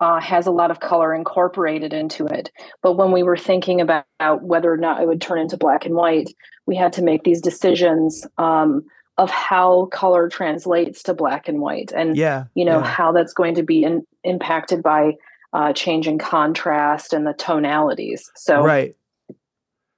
uh, 0.00 0.20
has 0.20 0.46
a 0.46 0.50
lot 0.50 0.70
of 0.70 0.80
color 0.80 1.14
incorporated 1.14 1.92
into 1.92 2.26
it. 2.26 2.50
But 2.82 2.94
when 2.94 3.12
we 3.12 3.22
were 3.22 3.36
thinking 3.36 3.80
about 3.80 4.06
whether 4.42 4.72
or 4.72 4.78
not 4.78 5.02
it 5.02 5.06
would 5.06 5.20
turn 5.20 5.38
into 5.38 5.58
black 5.58 5.84
and 5.84 5.94
white, 5.94 6.32
we 6.66 6.76
had 6.76 6.94
to 6.94 7.02
make 7.02 7.22
these 7.22 7.42
decisions 7.42 8.26
um, 8.38 8.84
of 9.18 9.30
how 9.30 9.86
color 9.92 10.28
translates 10.30 11.02
to 11.02 11.14
black 11.14 11.46
and 11.46 11.60
white, 11.60 11.92
and 11.94 12.16
yeah 12.16 12.44
you 12.54 12.64
know 12.64 12.78
yeah. 12.78 12.86
how 12.86 13.12
that's 13.12 13.34
going 13.34 13.54
to 13.56 13.62
be 13.62 13.82
in, 13.82 14.02
impacted 14.24 14.82
by 14.82 15.12
uh, 15.52 15.72
changing 15.72 16.18
contrast 16.18 17.12
and 17.12 17.26
the 17.26 17.32
tonalities. 17.34 18.30
So 18.36 18.62
right 18.62 18.94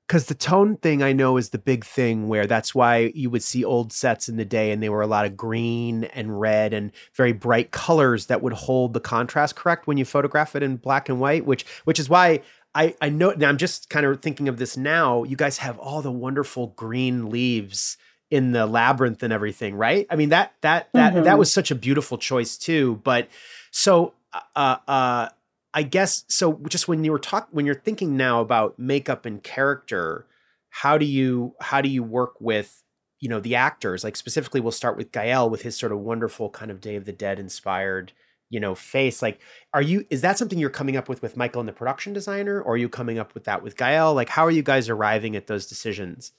because 0.09 0.27
the 0.27 0.35
tone 0.35 0.77
thing 0.77 1.03
i 1.03 1.13
know 1.13 1.37
is 1.39 1.51
the 1.51 1.59
big 1.59 1.85
thing 1.85 2.29
where 2.29 2.47
that's 2.47 2.75
why 2.75 3.11
you 3.15 3.31
would 3.31 3.43
see 3.43 3.65
old 3.65 3.93
sets 3.93 4.29
in 4.29 4.37
the 4.37 4.45
day 4.45 4.71
and 4.71 4.83
they 4.83 4.89
were 4.91 5.01
a 5.01 5.07
lot 5.07 5.25
of 5.25 5.37
green 5.37 6.05
and 6.05 6.39
red 6.39 6.75
and 6.75 6.91
very 7.15 7.33
bright 7.33 7.71
colors 7.71 8.27
that 8.27 8.43
would 8.43 8.53
hold 8.53 8.93
the 8.93 9.01
contrast 9.01 9.57
correct 9.57 9.87
when 9.87 9.97
you 9.97 10.05
photograph 10.05 10.55
it 10.55 10.63
in 10.63 10.77
black 10.77 11.09
and 11.09 11.19
white 11.21 11.47
which 11.47 11.65
which 11.85 11.99
is 11.99 12.11
why 12.11 12.41
i 12.75 12.95
i 13.01 13.09
know 13.09 13.31
now 13.39 13.49
i'm 13.49 13.57
just 13.57 13.89
kind 13.89 14.05
of 14.05 14.21
thinking 14.21 14.49
of 14.49 14.59
this 14.59 14.77
now 14.77 15.23
you 15.23 15.37
guys 15.37 15.59
have 15.59 15.79
all 15.79 16.03
the 16.03 16.13
wonderful 16.13 16.69
green 16.77 17.31
leaves 17.31 17.97
in 18.31 18.53
the 18.53 18.67
labyrinth 18.67 19.23
and 19.23 19.33
everything 19.33 19.75
right 19.75 20.07
i 20.11 20.17
mean 20.17 20.29
that 20.31 20.53
that 20.61 20.89
that 20.93 21.15
that 21.15 21.25
Mhm. 21.25 21.39
was 21.39 21.51
such 21.53 21.71
a 21.71 21.75
beautiful 21.75 22.19
choice 22.19 22.59
too 22.59 23.01
but 23.05 23.29
so 23.71 24.13
uh 24.57 24.77
uh 24.89 25.29
I 25.75 25.83
guess 25.83 26.25
so. 26.29 26.61
Just 26.69 26.89
when 26.89 27.05
you 27.05 27.13
were 27.13 27.19
talk, 27.19 27.49
when 27.51 27.67
you're 27.67 27.75
thinking 27.75 28.17
now 28.17 28.41
about 28.41 28.79
makeup 28.79 29.25
and 29.25 29.43
character, 29.43 30.27
how 30.71 30.99
do 30.99 31.07
you 31.07 31.55
how 31.61 31.81
do 31.81 31.89
you 31.89 32.03
work 32.03 32.35
with 32.41 32.83
you 33.21 33.29
know 33.29 33.41
the 33.41 33.55
actors? 33.55 34.05
Like 34.05 34.17
specifically, 34.17 34.61
we'll 34.61 34.73
start 34.73 34.97
with 34.97 35.13
Gael 35.13 35.49
with 35.49 35.63
his 35.63 35.77
sort 35.77 35.93
of 35.93 35.99
wonderful 35.99 36.51
kind 36.51 36.71
of 36.71 36.81
Day 36.81 36.97
of 36.97 37.05
the 37.05 37.13
Dead 37.13 37.39
inspired 37.39 38.13
you 38.51 38.61
know 38.61 38.75
face. 38.75 39.23
Like, 39.23 39.41
are 39.73 39.83
you 39.83 40.07
is 40.11 40.21
that 40.21 40.39
something 40.39 40.59
you're 40.59 40.71
coming 40.71 40.97
up 40.97 41.09
with 41.09 41.23
with 41.23 41.37
Michael 41.37 41.61
and 41.61 41.69
the 41.69 41.73
production 41.73 42.13
designer, 42.13 42.61
or 42.61 42.75
are 42.75 42.77
you 42.77 42.89
coming 42.89 43.19
up 43.19 43.35
with 43.35 43.45
that 43.45 43.63
with 43.63 43.77
Gael? 43.77 44.15
Like, 44.15 44.29
how 44.29 44.45
are 44.45 44.51
you 44.51 44.63
guys 44.63 44.89
arriving 44.89 45.35
at 45.37 45.47
those 45.47 45.67
decisions? 45.67 46.33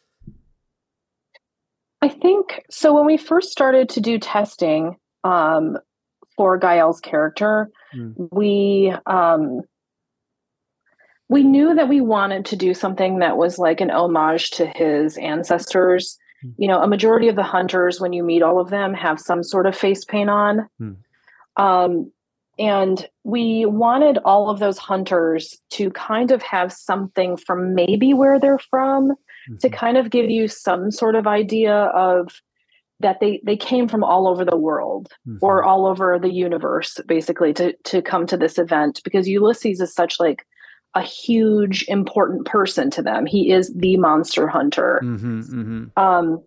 I 2.02 2.10
think 2.10 2.62
so. 2.70 2.94
When 2.94 3.06
we 3.06 3.18
first 3.18 3.52
started 3.52 3.90
to 3.90 4.02
do 4.02 4.20
testing 4.20 4.98
um, 5.24 5.78
for 6.36 6.58
Gael's 6.58 7.00
character, 7.00 7.70
Mm. 7.96 8.28
we 8.32 8.94
um, 9.06 9.62
we 11.30 11.44
knew 11.44 11.74
that 11.76 11.90
we 11.90 12.02
wanted 12.02 12.46
to 12.46 12.56
do 12.56 12.74
something 12.74 13.20
that 13.20 13.38
was 13.38 13.58
like 13.58 13.82
an 13.82 13.90
homage 13.92 14.52
to 14.52 14.66
his 14.68 15.18
ancestors. 15.18 16.18
Mm. 16.46 16.54
You 16.58 16.68
know, 16.68 16.82
a 16.82 16.88
majority 16.88 17.28
of 17.30 17.36
the 17.36 17.44
hunters, 17.44 18.00
when 18.02 18.14
you 18.14 18.24
meet 18.24 18.44
all 18.44 18.60
of 18.60 18.70
them, 18.70 18.94
have 18.94 19.20
some 19.20 19.44
sort 19.44 19.66
of 19.66 19.76
face 19.76 20.06
paint 20.06 20.30
on. 20.30 20.68
Mm. 20.82 20.98
Um, 21.58 22.12
and 22.60 23.08
we 23.24 23.66
wanted 23.66 24.20
all 24.26 24.50
of 24.50 24.60
those 24.60 24.78
hunters 24.78 25.60
to 25.72 25.90
kind 25.92 26.30
of 26.32 26.42
have 26.44 26.72
something 26.72 27.36
from 27.38 27.74
maybe 27.74 28.14
where 28.14 28.40
they're 28.40 28.60
from 28.60 29.14
to 29.60 29.70
Mhm. 29.70 29.74
kind 29.74 29.98
of 29.98 30.10
give 30.12 30.30
you 30.30 30.48
some 30.48 30.92
sort 30.92 31.16
of 31.16 31.26
idea 31.26 31.74
of 31.76 32.42
that 33.00 33.20
they 33.20 33.42
they 33.44 33.58
came 33.58 33.88
from 33.88 34.04
all 34.04 34.28
over 34.28 34.46
the 34.46 34.58
world 34.58 35.10
or 35.42 35.62
Mhm. 35.64 35.66
all 35.68 35.86
over 35.88 36.18
the 36.20 36.32
universe 36.32 37.00
basically 37.08 37.54
to 37.54 37.74
to 37.84 38.02
come 38.02 38.26
to 38.28 38.38
this 38.38 38.58
event 38.58 39.02
because 39.04 39.28
Ulysses 39.28 39.82
is 39.82 39.94
such 39.94 40.20
like 40.20 40.46
a 40.96 41.02
huge 41.02 41.84
important 41.88 42.46
person 42.46 42.90
to 42.92 43.02
them. 43.02 43.26
He 43.26 43.52
is 43.52 43.74
the 43.74 43.98
monster 43.98 44.48
hunter. 44.48 45.02
Mm-hmm, 45.04 45.40
mm-hmm. 45.42 45.84
Um 46.00 46.42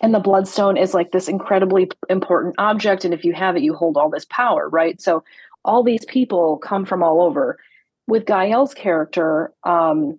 and 0.00 0.14
the 0.14 0.20
bloodstone 0.20 0.76
is 0.76 0.94
like 0.94 1.10
this 1.12 1.28
incredibly 1.28 1.90
important 2.08 2.54
object 2.58 3.04
and 3.04 3.12
if 3.14 3.24
you 3.24 3.32
have 3.34 3.56
it 3.56 3.62
you 3.62 3.74
hold 3.74 3.96
all 3.96 4.10
this 4.10 4.26
power, 4.30 4.68
right? 4.68 5.00
So 5.00 5.22
all 5.64 5.82
these 5.82 6.04
people 6.06 6.56
come 6.58 6.84
from 6.86 7.02
all 7.02 7.20
over. 7.22 7.58
With 8.06 8.26
Gael's 8.26 8.74
character, 8.74 9.52
um 9.64 10.18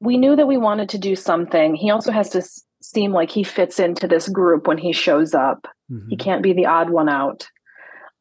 we 0.00 0.18
knew 0.18 0.36
that 0.36 0.46
we 0.46 0.58
wanted 0.58 0.90
to 0.90 0.98
do 0.98 1.16
something. 1.16 1.74
He 1.74 1.90
also 1.90 2.12
has 2.12 2.28
to 2.30 2.42
seem 2.90 3.12
like 3.12 3.30
he 3.30 3.42
fits 3.42 3.78
into 3.80 4.06
this 4.06 4.28
group 4.28 4.66
when 4.66 4.78
he 4.78 4.92
shows 4.92 5.34
up. 5.34 5.66
Mhm. 5.90 6.08
He 6.08 6.16
can't 6.16 6.42
be 6.42 6.52
the 6.52 6.66
odd 6.66 6.90
one 6.90 7.08
out. 7.08 7.48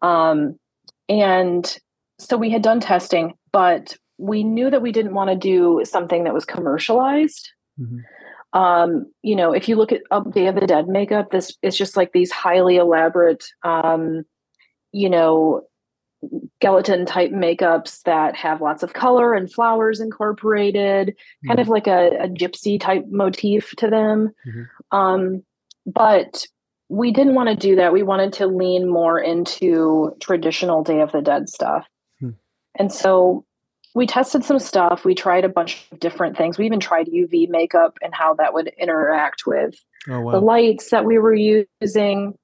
Um, 0.01 0.59
and 1.07 1.77
so 2.19 2.37
we 2.37 2.49
had 2.49 2.61
done 2.61 2.79
testing, 2.79 3.33
but 3.51 3.95
we 4.17 4.43
knew 4.43 4.69
that 4.69 4.81
we 4.81 4.91
didn't 4.91 5.13
want 5.13 5.29
to 5.29 5.35
do 5.35 5.81
something 5.83 6.23
that 6.23 6.33
was 6.33 6.45
commercialized. 6.45 7.49
Mhm. 7.79 8.03
Um, 8.53 9.11
you 9.21 9.35
know, 9.35 9.51
if 9.51 9.67
you 9.67 9.75
look 9.75 9.91
at 9.91 10.03
Up 10.11 10.31
Day 10.31 10.47
of 10.47 10.55
the 10.55 10.65
Dead 10.65 10.87
makeup, 10.87 11.29
this 11.29 11.55
is 11.61 11.77
just 11.77 11.97
like 11.97 12.13
these 12.13 12.31
highly 12.31 12.77
elaborate, 12.77 13.43
um, 13.63 14.23
you 14.91 15.09
know, 15.09 15.61
skeleton 16.57 17.05
type 17.05 17.31
makeups 17.31 18.03
that 18.03 18.35
have 18.35 18.61
lots 18.61 18.83
of 18.83 18.93
color 18.93 19.33
and 19.33 19.51
flowers 19.51 19.99
incorporated, 19.99 21.15
kind 21.47 21.59
of 21.59 21.67
like 21.67 21.87
a, 21.87 22.09
a 22.21 22.27
gypsy 22.27 22.79
type 22.79 23.05
motif 23.09 23.71
to 23.77 23.89
them. 23.89 24.31
Mhm. 24.47 24.67
Um, 24.91 25.43
but 25.85 26.45
we 26.89 27.11
didn't 27.11 27.35
want 27.35 27.49
to 27.49 27.55
do 27.55 27.75
that. 27.75 27.93
We 27.93 28.03
wanted 28.03 28.33
to 28.33 28.47
lean 28.47 28.87
more 28.87 29.19
into 29.19 30.15
traditional 30.19 30.83
Day 30.83 31.01
of 31.01 31.11
the 31.11 31.21
Dead 31.21 31.49
stuff. 31.49 31.85
Hmm. 32.19 32.31
And 32.75 32.91
so 32.91 33.45
we 33.95 34.05
tested 34.05 34.43
some 34.43 34.59
stuff. 34.59 35.05
We 35.05 35.15
tried 35.15 35.45
a 35.45 35.49
bunch 35.49 35.87
of 35.91 35.99
different 35.99 36.37
things. 36.37 36.57
We 36.57 36.65
even 36.65 36.79
tried 36.79 37.07
UV 37.07 37.49
makeup 37.49 37.97
and 38.01 38.13
how 38.13 38.35
that 38.35 38.53
would 38.53 38.71
interact 38.77 39.43
with 39.47 39.75
Oh 40.07 40.31
the 40.31 40.41
lights 40.41 40.89
that 40.91 41.05
we 41.05 41.17
were 41.17 41.33
using. 41.33 42.37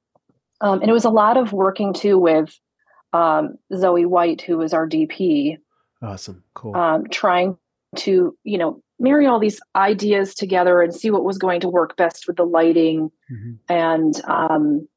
Um, 0.61 0.81
and 0.81 0.89
it 0.89 0.93
was 0.93 1.05
a 1.05 1.09
lot 1.09 1.37
of 1.37 1.53
working 1.53 1.93
too 1.93 2.17
with 2.17 2.57
um, 3.13 3.57
Zoe 3.75 4.05
White, 4.05 4.41
who 4.41 4.57
was 4.57 4.73
our 4.73 4.87
DP, 4.87 5.57
Awesome. 6.01 6.43
Cool. 6.53 6.75
um, 6.75 7.07
trying 7.09 7.57
to, 7.97 8.35
you 8.43 8.57
know, 8.57 8.81
marry 8.99 9.25
all 9.25 9.39
these 9.39 9.59
ideas 9.75 10.33
together 10.35 10.81
and 10.81 10.93
see 10.93 11.09
what 11.11 11.23
was 11.23 11.37
going 11.37 11.59
to 11.61 11.67
work 11.69 11.95
best 11.97 12.27
with 12.27 12.37
the 12.37 12.45
lighting 12.45 13.11
Mhm. 13.31 13.57
and, 13.67 14.21
um, 14.25 14.87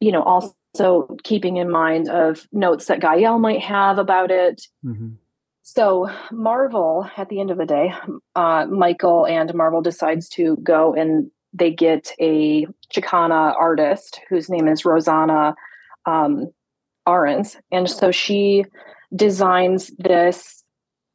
you 0.00 0.10
know, 0.12 0.22
also 0.22 1.16
keeping 1.22 1.56
in 1.56 1.70
mind 1.70 2.08
of 2.08 2.46
notes 2.52 2.86
that 2.86 3.00
Gael 3.00 3.38
might 3.38 3.60
have 3.62 3.98
about 3.98 4.30
it. 4.30 4.66
Mhm. 4.84 5.16
So 5.62 6.08
Marvel, 6.30 7.08
at 7.16 7.28
the 7.28 7.40
end 7.40 7.50
of 7.50 7.58
the 7.58 7.66
day, 7.66 7.92
uh, 8.34 8.66
Michael 8.66 9.26
and 9.26 9.52
Marvel 9.54 9.80
decides 9.80 10.28
to 10.30 10.56
go 10.58 10.94
and 10.94 11.30
they 11.52 11.70
get 11.70 12.12
a 12.20 12.66
Chicana 12.92 13.54
artist 13.56 14.20
whose 14.28 14.50
name 14.50 14.68
is 14.68 14.84
Rosanna 14.84 15.54
um, 16.04 16.50
Arens, 17.06 17.56
and 17.70 17.88
so 17.88 18.10
she 18.10 18.64
designs 19.14 19.90
this 19.98 20.64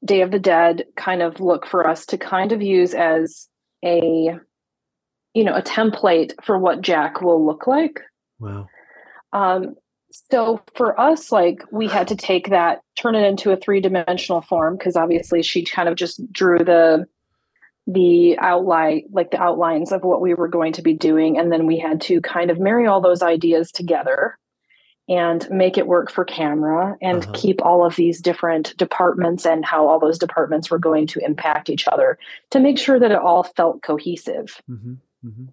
Day 0.04 0.22
of 0.22 0.32
the 0.32 0.40
Dead 0.40 0.86
kind 0.96 1.22
of 1.22 1.40
look 1.40 1.68
for 1.68 1.88
us 1.88 2.06
to 2.08 2.18
kind 2.18 2.52
of 2.52 2.62
use 2.62 2.94
as 2.94 3.48
a 3.86 4.36
you 5.34 5.44
know 5.44 5.56
a 5.56 5.62
template 5.62 6.34
for 6.44 6.58
what 6.58 6.82
Jack 6.82 7.22
will 7.22 7.46
look 7.46 7.68
like. 7.68 8.00
Wow. 8.40 8.68
Um, 9.34 9.76
so 10.12 10.62
for 10.76 11.00
us, 11.00 11.32
like 11.32 11.64
we 11.72 11.88
had 11.88 12.08
to 12.10 12.16
take 12.16 12.50
that, 12.50 12.82
turn 12.98 13.16
it 13.16 13.26
into 13.26 13.52
a 13.52 13.58
three 13.58 13.80
dimensional 13.80 14.42
form 14.42 14.78
because 14.78 14.96
obviously 14.96 15.42
she 15.42 15.64
kind 15.64 15.88
of 15.88 15.96
just 15.96 16.32
drew 16.32 16.60
the 16.60 17.06
the 17.88 18.38
outline 18.40 19.04
like 19.12 19.32
the 19.32 19.42
outlines 19.42 19.92
of 19.92 20.04
what 20.04 20.22
we 20.22 20.34
were 20.34 20.48
going 20.48 20.72
to 20.72 20.84
be 20.84 20.94
doing 20.94 21.38
and 21.38 21.52
then 21.52 21.66
we 21.66 21.80
had 21.80 22.00
to 22.00 22.22
kind 22.22 22.52
of 22.52 22.60
marry 22.60 22.86
all 22.86 23.02
those 23.02 23.24
ideas 23.24 23.72
together 23.72 24.38
and 25.12 25.46
make 25.52 25.78
it 25.78 25.88
work 25.88 26.10
for 26.10 26.24
camera 26.24 26.96
and 27.02 27.24
uh-huh. 27.24 27.34
keep 27.36 27.62
all 27.62 27.86
of 27.86 27.98
these 27.98 28.22
different 28.22 28.76
departments 28.78 29.46
and 29.46 29.66
how 29.66 29.86
all 29.86 30.00
those 30.00 30.18
departments 30.18 30.72
were 30.72 30.80
going 30.80 31.06
to 31.06 31.20
impact 31.20 31.70
each 31.70 31.86
other 31.90 32.18
to 32.50 32.62
make 32.62 32.80
sure 32.80 32.98
that 32.98 33.12
it 33.12 33.18
all 33.18 33.44
felt 33.44 33.82
cohesive. 33.82 34.62
Mm-hmm. 34.70 34.94
Mm-hmm. 35.28 35.46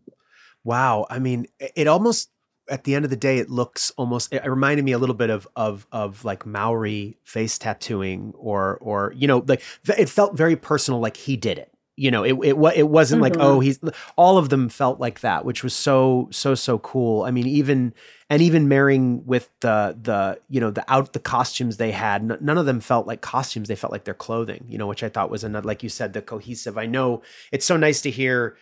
Wow. 0.62 1.06
I 1.10 1.18
mean, 1.18 1.48
it 1.58 1.88
almost 1.88 2.30
at 2.70 2.84
the 2.84 2.94
end 2.94 3.04
of 3.04 3.10
the 3.10 3.16
day, 3.16 3.38
it 3.38 3.50
looks 3.50 3.90
almost. 3.96 4.32
It 4.32 4.46
reminded 4.46 4.84
me 4.84 4.92
a 4.92 4.98
little 4.98 5.14
bit 5.16 5.30
of 5.30 5.48
of 5.56 5.88
of 5.90 6.24
like 6.24 6.46
Maori 6.46 7.18
face 7.24 7.58
tattooing, 7.58 8.34
or 8.36 8.76
or 8.80 9.12
you 9.16 9.26
know, 9.26 9.42
like 9.46 9.62
it 9.96 10.08
felt 10.08 10.36
very 10.36 10.54
personal, 10.54 11.00
like 11.00 11.16
he 11.16 11.36
did 11.36 11.58
it 11.58 11.72
you 11.98 12.10
know, 12.10 12.22
it 12.22 12.34
it, 12.42 12.56
it 12.76 12.88
wasn't 12.88 13.22
mm-hmm. 13.22 13.34
like 13.34 13.44
oh 13.44 13.60
he's 13.60 13.80
all 14.16 14.38
of 14.38 14.48
them 14.48 14.68
felt 14.68 15.00
like 15.00 15.20
that, 15.20 15.44
which 15.44 15.64
was 15.64 15.74
so 15.74 16.28
so 16.30 16.54
so 16.54 16.78
cool. 16.78 17.24
I 17.24 17.30
mean, 17.30 17.46
even 17.46 17.92
and 18.30 18.40
even 18.40 18.68
marrying 18.68 19.26
with 19.26 19.50
the 19.60 19.96
the 20.00 20.40
you 20.48 20.60
know 20.60 20.70
the 20.70 20.84
out 20.90 21.12
the 21.12 21.18
costumes 21.18 21.76
they 21.76 21.90
had, 21.90 22.22
n- 22.22 22.38
none 22.40 22.58
of 22.58 22.66
them 22.66 22.80
felt 22.80 23.06
like 23.06 23.20
costumes. 23.20 23.68
They 23.68 23.76
felt 23.76 23.92
like 23.92 24.04
their 24.04 24.14
clothing, 24.14 24.64
you 24.68 24.78
know, 24.78 24.86
which 24.86 25.02
I 25.02 25.08
thought 25.08 25.30
was 25.30 25.44
another 25.44 25.66
like 25.66 25.82
you 25.82 25.88
said 25.88 26.12
the 26.12 26.22
cohesive. 26.22 26.78
I 26.78 26.86
know 26.86 27.22
it's 27.50 27.66
so 27.66 27.76
nice 27.76 28.00
to 28.02 28.10
hear 28.10 28.56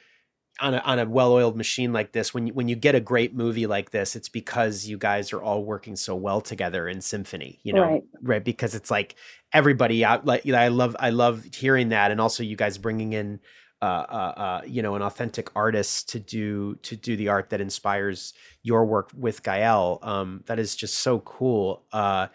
on 0.61 0.75
a 0.75 0.79
on 0.79 0.99
a 0.99 1.07
well-oiled 1.07 1.57
machine 1.57 1.93
like 1.93 2.13
this 2.13 2.33
when 2.33 2.47
you, 2.47 2.55
when 2.55 2.69
you 2.69 2.77
get 2.77 2.95
a 2.95 3.01
great 3.01 3.35
movie 3.35 3.67
like 3.67 3.91
this 3.91 4.17
it's 4.17 4.29
because 4.29 4.87
you 4.87 4.97
guys 4.97 5.33
are 5.33 5.43
all 5.43 5.65
working 5.65 5.97
so 5.97 6.15
well 6.15 6.41
together 6.41 6.89
in 6.89 7.01
symphony 7.01 7.59
you 7.63 7.73
know? 7.73 7.83
Right, 7.83 8.05
right? 8.23 8.45
because 8.45 8.75
it's 8.75 8.91
like 8.91 9.17
everybody 9.53 10.05
out 10.05 10.25
like 10.25 10.45
you 10.45 10.53
know, 10.53 10.59
I 10.59 10.69
love 10.69 10.97
I 10.99 11.11
love 11.11 11.45
hearing 11.55 11.91
that 11.91 12.11
and 12.11 12.21
also 12.21 12.43
you 12.43 12.57
guys 12.57 12.79
bringing 12.79 13.13
in 13.13 13.41
uh, 13.83 13.85
uh, 13.85 14.33
uh, 14.37 14.61
you 14.67 14.81
know 14.81 14.95
an 14.95 15.03
authentic 15.03 15.51
artist 15.55 16.09
to 16.09 16.19
do 16.19 16.77
to 16.77 16.97
do 16.97 17.15
the 17.15 17.29
art 17.29 17.51
that 17.51 17.61
inspires 17.61 18.33
your 18.63 18.87
work 18.87 19.11
with 19.15 19.43
Gael 19.43 19.99
um, 20.03 20.43
that 20.47 20.59
is 20.59 20.75
just 20.75 20.99
so 20.99 21.19
cool. 21.21 21.85
Uh, 21.93 22.29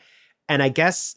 and 0.47 0.61
I 0.61 0.69
guess 0.69 1.15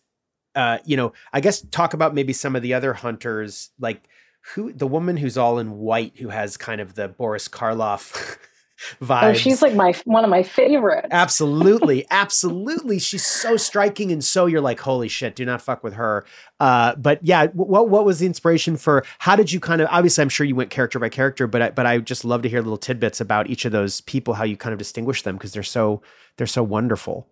uh, 0.54 0.78
you 0.84 0.96
know 0.96 1.12
I 1.32 1.40
guess 1.40 1.60
talk 1.60 1.92
about 1.92 2.14
maybe 2.14 2.32
some 2.32 2.56
of 2.56 2.62
the 2.62 2.72
other 2.72 2.94
hunters 2.94 3.70
like 3.78 4.08
who 4.52 4.72
the 4.72 4.86
woman 4.86 5.16
who's 5.16 5.38
all 5.38 5.58
in 5.58 5.78
white 5.78 6.18
who 6.18 6.28
has 6.28 6.56
kind 6.56 6.80
of 6.80 6.94
the 6.94 7.08
Boris 7.08 7.48
Karloff 7.48 8.38
vibes. 9.02 9.22
Oh, 9.22 9.32
she's 9.32 9.62
like 9.62 9.74
my 9.74 9.94
one 10.04 10.22
of 10.22 10.30
my 10.30 10.42
favorites. 10.42 11.08
absolutely, 11.10 12.06
absolutely. 12.10 12.98
She's 12.98 13.24
so 13.24 13.56
striking 13.56 14.12
and 14.12 14.22
so 14.22 14.44
you're 14.46 14.60
like, 14.60 14.80
holy 14.80 15.08
shit, 15.08 15.34
do 15.34 15.46
not 15.46 15.62
fuck 15.62 15.82
with 15.82 15.94
her. 15.94 16.26
Uh, 16.60 16.94
but 16.96 17.24
yeah, 17.24 17.46
what 17.48 17.88
what 17.88 18.04
was 18.04 18.18
the 18.18 18.26
inspiration 18.26 18.76
for? 18.76 19.04
How 19.18 19.34
did 19.34 19.50
you 19.50 19.60
kind 19.60 19.80
of? 19.80 19.88
Obviously, 19.90 20.22
I'm 20.22 20.28
sure 20.28 20.46
you 20.46 20.54
went 20.54 20.70
character 20.70 20.98
by 20.98 21.08
character, 21.08 21.46
but 21.46 21.62
I, 21.62 21.70
but 21.70 21.86
I 21.86 21.98
just 21.98 22.24
love 22.24 22.42
to 22.42 22.48
hear 22.48 22.60
little 22.60 22.76
tidbits 22.76 23.20
about 23.20 23.48
each 23.48 23.64
of 23.64 23.72
those 23.72 24.02
people, 24.02 24.34
how 24.34 24.44
you 24.44 24.56
kind 24.56 24.74
of 24.74 24.78
distinguish 24.78 25.22
them 25.22 25.36
because 25.36 25.52
they're 25.52 25.62
so 25.62 26.02
they're 26.36 26.46
so 26.46 26.62
wonderful. 26.62 27.26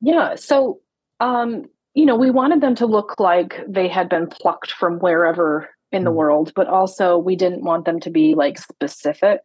Yeah. 0.00 0.34
So 0.34 0.80
um, 1.20 1.66
you 1.96 2.04
know, 2.04 2.14
we 2.14 2.30
wanted 2.30 2.60
them 2.60 2.74
to 2.74 2.86
look 2.86 3.18
like 3.18 3.58
they 3.66 3.88
had 3.88 4.10
been 4.10 4.26
plucked 4.26 4.70
from 4.70 4.98
wherever 4.98 5.70
in 5.90 6.04
the 6.04 6.10
mm. 6.10 6.16
world, 6.16 6.52
but 6.54 6.68
also 6.68 7.16
we 7.16 7.34
didn't 7.34 7.64
want 7.64 7.86
them 7.86 7.98
to 8.00 8.10
be 8.10 8.34
like 8.34 8.58
specific 8.58 9.40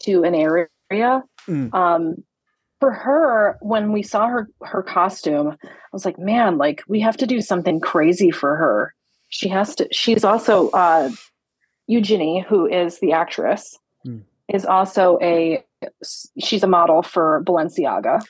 to 0.00 0.24
an 0.24 0.34
area. 0.34 1.22
Mm. 1.46 1.72
Um, 1.74 2.24
for 2.80 2.92
her, 2.92 3.58
when 3.60 3.92
we 3.92 4.02
saw 4.02 4.26
her 4.26 4.48
her 4.62 4.82
costume, 4.82 5.54
I 5.62 5.68
was 5.92 6.06
like, 6.06 6.18
man, 6.18 6.56
like 6.56 6.82
we 6.88 6.98
have 7.00 7.18
to 7.18 7.26
do 7.26 7.42
something 7.42 7.78
crazy 7.78 8.30
for 8.30 8.56
her. 8.56 8.94
She 9.28 9.48
has 9.48 9.76
to. 9.76 9.86
She's 9.92 10.24
also 10.24 10.70
uh, 10.70 11.10
Eugenie, 11.88 12.44
who 12.48 12.66
is 12.66 13.00
the 13.00 13.12
actress, 13.12 13.78
mm. 14.06 14.22
is 14.48 14.64
also 14.64 15.18
a. 15.20 15.62
She's 16.40 16.62
a 16.62 16.68
model 16.68 17.02
for 17.02 17.44
Balenciaga. 17.44 18.24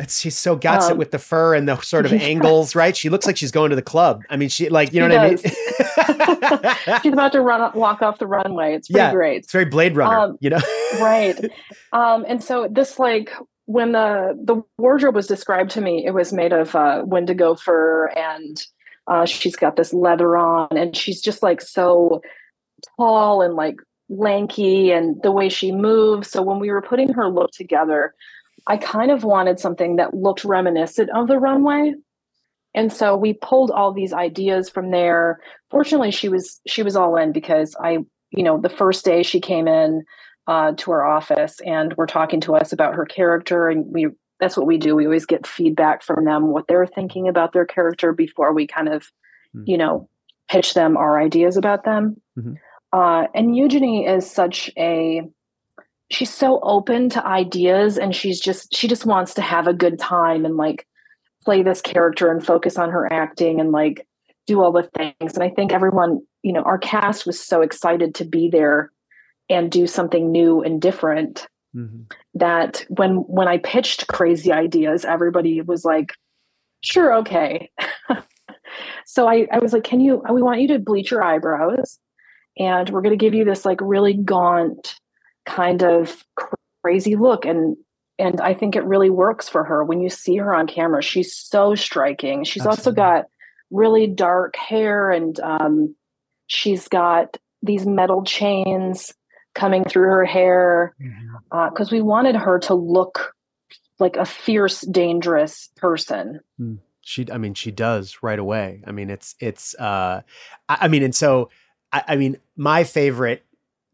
It's, 0.00 0.18
she's 0.18 0.36
so 0.36 0.56
got 0.56 0.82
um, 0.82 0.92
it 0.92 0.96
with 0.98 1.12
the 1.12 1.20
fur 1.20 1.54
and 1.54 1.68
the 1.68 1.80
sort 1.80 2.04
of 2.04 2.12
yeah. 2.12 2.18
angles, 2.18 2.74
right? 2.74 2.96
She 2.96 3.08
looks 3.08 3.26
like 3.26 3.36
she's 3.36 3.52
going 3.52 3.70
to 3.70 3.76
the 3.76 3.82
club. 3.82 4.22
I 4.28 4.36
mean, 4.36 4.48
she 4.48 4.68
like 4.68 4.92
you 4.92 5.00
know 5.00 5.08
what 5.08 5.40
does. 5.40 5.44
I 5.44 6.64
mean. 6.90 6.98
she's 7.02 7.12
about 7.12 7.30
to 7.32 7.40
run 7.40 7.70
walk 7.74 8.02
off 8.02 8.18
the 8.18 8.26
runway. 8.26 8.74
It's 8.74 8.88
pretty 8.88 8.98
yeah, 8.98 9.12
great. 9.12 9.44
It's 9.44 9.52
very 9.52 9.66
Blade 9.66 9.96
Runner, 9.96 10.18
um, 10.18 10.38
you 10.40 10.50
know. 10.50 10.58
right. 11.00 11.38
Um, 11.92 12.24
and 12.26 12.42
so 12.42 12.66
this 12.68 12.98
like 12.98 13.30
when 13.66 13.92
the 13.92 14.36
the 14.42 14.62
wardrobe 14.78 15.14
was 15.14 15.28
described 15.28 15.70
to 15.72 15.80
me, 15.80 16.04
it 16.04 16.10
was 16.10 16.32
made 16.32 16.52
of 16.52 16.74
uh, 16.74 17.02
Wendigo 17.06 17.54
fur, 17.54 18.08
and 18.16 18.60
uh, 19.06 19.26
she's 19.26 19.54
got 19.54 19.76
this 19.76 19.94
leather 19.94 20.36
on, 20.36 20.76
and 20.76 20.96
she's 20.96 21.20
just 21.20 21.40
like 21.40 21.60
so 21.60 22.20
tall 22.96 23.42
and 23.42 23.54
like 23.54 23.76
lanky, 24.08 24.90
and 24.90 25.22
the 25.22 25.30
way 25.30 25.48
she 25.48 25.70
moves. 25.70 26.30
So 26.30 26.42
when 26.42 26.58
we 26.58 26.72
were 26.72 26.82
putting 26.82 27.12
her 27.12 27.28
look 27.28 27.52
together 27.52 28.12
I 28.66 28.76
kind 28.76 29.10
of 29.10 29.24
wanted 29.24 29.60
something 29.60 29.96
that 29.96 30.14
looked 30.14 30.44
reminiscent 30.44 31.10
of 31.10 31.28
the 31.28 31.38
runway. 31.38 31.94
And 32.74 32.92
so 32.92 33.16
we 33.16 33.34
pulled 33.34 33.70
all 33.70 33.92
these 33.92 34.12
ideas 34.12 34.68
from 34.68 34.90
there. 34.90 35.40
Fortunately, 35.70 36.10
she 36.10 36.28
was 36.28 36.60
she 36.66 36.82
was 36.82 36.96
all 36.96 37.16
in 37.16 37.32
because 37.32 37.76
I, 37.78 37.98
you 38.30 38.42
know, 38.42 38.60
the 38.60 38.68
first 38.68 39.04
day 39.04 39.22
she 39.22 39.40
came 39.40 39.68
in 39.68 40.04
uh, 40.46 40.72
to 40.78 40.90
our 40.90 41.06
office 41.06 41.60
and 41.64 41.94
we're 41.96 42.06
talking 42.06 42.40
to 42.42 42.56
us 42.56 42.72
about 42.72 42.94
her 42.94 43.04
character, 43.04 43.68
and 43.68 43.86
we 43.86 44.08
that's 44.40 44.56
what 44.56 44.66
we 44.66 44.78
do. 44.78 44.96
We 44.96 45.04
always 45.04 45.26
get 45.26 45.46
feedback 45.46 46.02
from 46.02 46.24
them 46.24 46.48
what 46.48 46.66
they're 46.66 46.86
thinking 46.86 47.28
about 47.28 47.52
their 47.52 47.66
character 47.66 48.12
before 48.12 48.52
we 48.52 48.66
kind 48.66 48.88
of, 48.88 49.02
mm-hmm. 49.54 49.64
you 49.66 49.78
know, 49.78 50.08
pitch 50.48 50.74
them 50.74 50.96
our 50.96 51.20
ideas 51.20 51.56
about 51.56 51.84
them. 51.84 52.20
Mm-hmm. 52.36 52.54
Uh, 52.92 53.26
and 53.34 53.56
Eugenie 53.56 54.06
is 54.06 54.28
such 54.28 54.70
a 54.76 55.22
she's 56.10 56.32
so 56.32 56.60
open 56.62 57.08
to 57.10 57.26
ideas 57.26 57.98
and 57.98 58.14
she's 58.14 58.40
just 58.40 58.74
she 58.74 58.88
just 58.88 59.06
wants 59.06 59.34
to 59.34 59.42
have 59.42 59.66
a 59.66 59.72
good 59.72 59.98
time 59.98 60.44
and 60.44 60.56
like 60.56 60.86
play 61.44 61.62
this 61.62 61.80
character 61.80 62.30
and 62.30 62.44
focus 62.44 62.78
on 62.78 62.90
her 62.90 63.10
acting 63.12 63.60
and 63.60 63.72
like 63.72 64.06
do 64.46 64.62
all 64.62 64.72
the 64.72 64.88
things 64.96 65.34
and 65.34 65.42
i 65.42 65.48
think 65.48 65.72
everyone 65.72 66.20
you 66.42 66.52
know 66.52 66.62
our 66.62 66.78
cast 66.78 67.26
was 67.26 67.40
so 67.40 67.62
excited 67.62 68.14
to 68.14 68.24
be 68.24 68.48
there 68.48 68.90
and 69.48 69.70
do 69.70 69.86
something 69.86 70.30
new 70.30 70.62
and 70.62 70.80
different 70.80 71.46
mm-hmm. 71.74 72.02
that 72.34 72.84
when 72.88 73.16
when 73.16 73.48
i 73.48 73.58
pitched 73.58 74.06
crazy 74.06 74.52
ideas 74.52 75.04
everybody 75.04 75.60
was 75.60 75.84
like 75.84 76.14
sure 76.82 77.14
okay 77.14 77.70
so 79.06 79.26
I, 79.26 79.46
I 79.50 79.58
was 79.58 79.72
like 79.72 79.84
can 79.84 80.00
you 80.00 80.22
we 80.30 80.42
want 80.42 80.60
you 80.60 80.68
to 80.68 80.78
bleach 80.78 81.10
your 81.10 81.22
eyebrows 81.22 81.98
and 82.58 82.88
we're 82.90 83.02
going 83.02 83.18
to 83.18 83.24
give 83.24 83.34
you 83.34 83.44
this 83.44 83.64
like 83.64 83.80
really 83.80 84.14
gaunt 84.14 84.96
kind 85.46 85.82
of 85.82 86.24
crazy 86.82 87.16
look 87.16 87.44
and 87.44 87.76
and 88.18 88.40
I 88.40 88.54
think 88.54 88.76
it 88.76 88.84
really 88.84 89.10
works 89.10 89.48
for 89.48 89.64
her 89.64 89.82
when 89.82 90.00
you 90.00 90.08
see 90.08 90.36
her 90.36 90.54
on 90.54 90.68
camera. 90.68 91.02
She's 91.02 91.34
so 91.34 91.74
striking. 91.74 92.44
She's 92.44 92.64
Absolutely. 92.64 92.80
also 92.80 92.92
got 92.92 93.24
really 93.72 94.06
dark 94.06 94.54
hair 94.54 95.10
and 95.10 95.38
um, 95.40 95.96
she's 96.46 96.86
got 96.86 97.36
these 97.60 97.86
metal 97.86 98.22
chains 98.22 99.12
coming 99.54 99.84
through 99.84 100.08
her 100.08 100.24
hair 100.24 100.94
Uh 101.50 101.70
because 101.70 101.88
mm-hmm. 101.88 101.94
uh, 101.94 101.98
we 101.98 102.02
wanted 102.02 102.36
her 102.36 102.58
to 102.60 102.74
look 102.74 103.34
like 103.98 104.16
a 104.16 104.24
fierce, 104.24 104.80
dangerous 104.82 105.70
person. 105.76 106.40
Mm. 106.60 106.78
She, 107.00 107.26
I 107.30 107.38
mean, 107.38 107.54
she 107.54 107.70
does 107.70 108.18
right 108.22 108.38
away. 108.38 108.82
I 108.86 108.92
mean, 108.92 109.10
it's 109.10 109.34
it's. 109.38 109.74
Uh, 109.74 110.22
I, 110.68 110.78
I 110.82 110.88
mean, 110.88 111.02
and 111.02 111.14
so 111.14 111.50
I, 111.92 112.02
I 112.08 112.16
mean, 112.16 112.38
my 112.56 112.84
favorite 112.84 113.44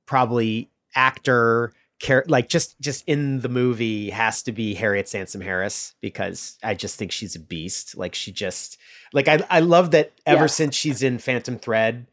probably 0.07 0.70
actor 0.95 1.73
care 1.99 2.25
like 2.29 2.49
just 2.49 2.81
just 2.81 3.05
in 3.07 3.41
the 3.41 3.49
movie 3.49 4.11
has 4.11 4.43
to 4.43 4.53
be 4.53 4.75
Harriet 4.75 5.09
Sansom 5.09 5.41
Harris 5.41 5.95
because 6.01 6.59
I 6.63 6.75
just 6.75 6.97
think 6.97 7.13
she's 7.13 7.37
a 7.37 7.41
beast. 7.41 7.97
Like 7.97 8.15
she 8.15 8.33
just 8.33 8.79
like 9.13 9.29
I 9.29 9.45
I 9.51 9.61
love 9.61 9.91
that 9.93 10.13
ever 10.27 10.49
since 10.49 10.75
she's 10.75 11.03
in 11.03 11.19
Phantom 11.19 11.59
Thread 11.59 12.07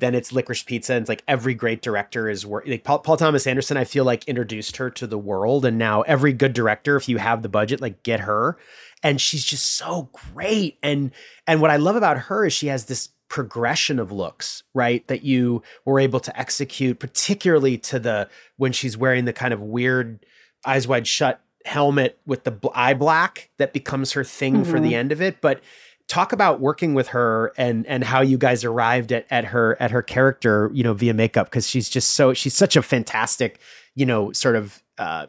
then 0.00 0.14
it's 0.14 0.32
licorice 0.32 0.62
pizza 0.62 0.94
and 0.94 1.02
it's 1.02 1.08
like 1.08 1.22
every 1.28 1.54
great 1.54 1.82
director 1.82 2.28
is 2.28 2.44
work 2.44 2.66
like 2.66 2.82
paul, 2.82 2.98
paul, 2.98 3.16
thomas 3.16 3.46
anderson 3.46 3.76
i 3.76 3.84
feel 3.84 4.04
like 4.04 4.24
introduced 4.24 4.78
her 4.78 4.90
to 4.90 5.06
the 5.06 5.18
world 5.18 5.64
and 5.64 5.78
now 5.78 6.00
every 6.02 6.32
good 6.32 6.52
director 6.52 6.96
if 6.96 7.08
you 7.08 7.18
have 7.18 7.42
the 7.42 7.48
budget 7.48 7.80
like 7.80 8.02
get 8.02 8.20
her 8.20 8.58
and 9.02 9.20
she's 9.20 9.44
just 9.44 9.76
so 9.76 10.10
great 10.32 10.78
and 10.82 11.12
and 11.46 11.60
what 11.60 11.70
i 11.70 11.76
love 11.76 11.96
about 11.96 12.18
her 12.18 12.46
is 12.46 12.52
she 12.52 12.66
has 12.66 12.86
this 12.86 13.10
progression 13.30 14.00
of 14.00 14.10
looks 14.10 14.64
right 14.74 15.06
that 15.06 15.22
you 15.22 15.62
were 15.84 16.00
able 16.00 16.18
to 16.18 16.36
execute 16.38 16.98
particularly 16.98 17.78
to 17.78 17.98
the 18.00 18.28
when 18.56 18.72
she's 18.72 18.98
wearing 18.98 19.24
the 19.24 19.32
kind 19.32 19.54
of 19.54 19.60
weird 19.62 20.26
eyes 20.66 20.88
wide 20.88 21.06
shut 21.06 21.40
helmet 21.64 22.18
with 22.26 22.42
the 22.42 22.70
eye 22.74 22.92
black 22.92 23.48
that 23.56 23.72
becomes 23.72 24.12
her 24.12 24.24
thing 24.24 24.54
mm-hmm. 24.54 24.64
for 24.64 24.80
the 24.80 24.88
mm-hmm. 24.88 24.96
end 24.96 25.12
of 25.12 25.22
it 25.22 25.40
but 25.40 25.62
talk 26.08 26.32
about 26.32 26.58
working 26.58 26.92
with 26.92 27.06
her 27.06 27.52
and 27.56 27.86
and 27.86 28.02
how 28.02 28.20
you 28.20 28.36
guys 28.36 28.64
arrived 28.64 29.12
at 29.12 29.24
at 29.30 29.44
her 29.44 29.80
at 29.80 29.92
her 29.92 30.02
character 30.02 30.68
you 30.74 30.82
know 30.82 30.92
via 30.92 31.14
makeup 31.14 31.46
because 31.46 31.68
she's 31.68 31.88
just 31.88 32.14
so 32.14 32.34
she's 32.34 32.54
such 32.54 32.74
a 32.74 32.82
fantastic 32.82 33.60
you 33.94 34.04
know 34.04 34.32
sort 34.32 34.56
of 34.56 34.82
uh, 34.98 35.26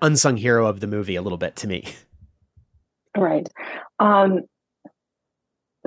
unsung 0.00 0.36
hero 0.36 0.66
of 0.66 0.78
the 0.78 0.86
movie 0.86 1.16
a 1.16 1.22
little 1.22 1.38
bit 1.38 1.56
to 1.56 1.66
me 1.66 1.84
right 3.16 3.48
um 3.98 4.42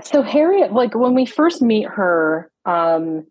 so 0.04 0.22
harriet 0.22 0.74
like 0.74 0.94
when 0.94 1.14
we 1.14 1.26
first 1.26 1.62
meet 1.62 1.88
her 1.88 2.50
um 2.66 3.26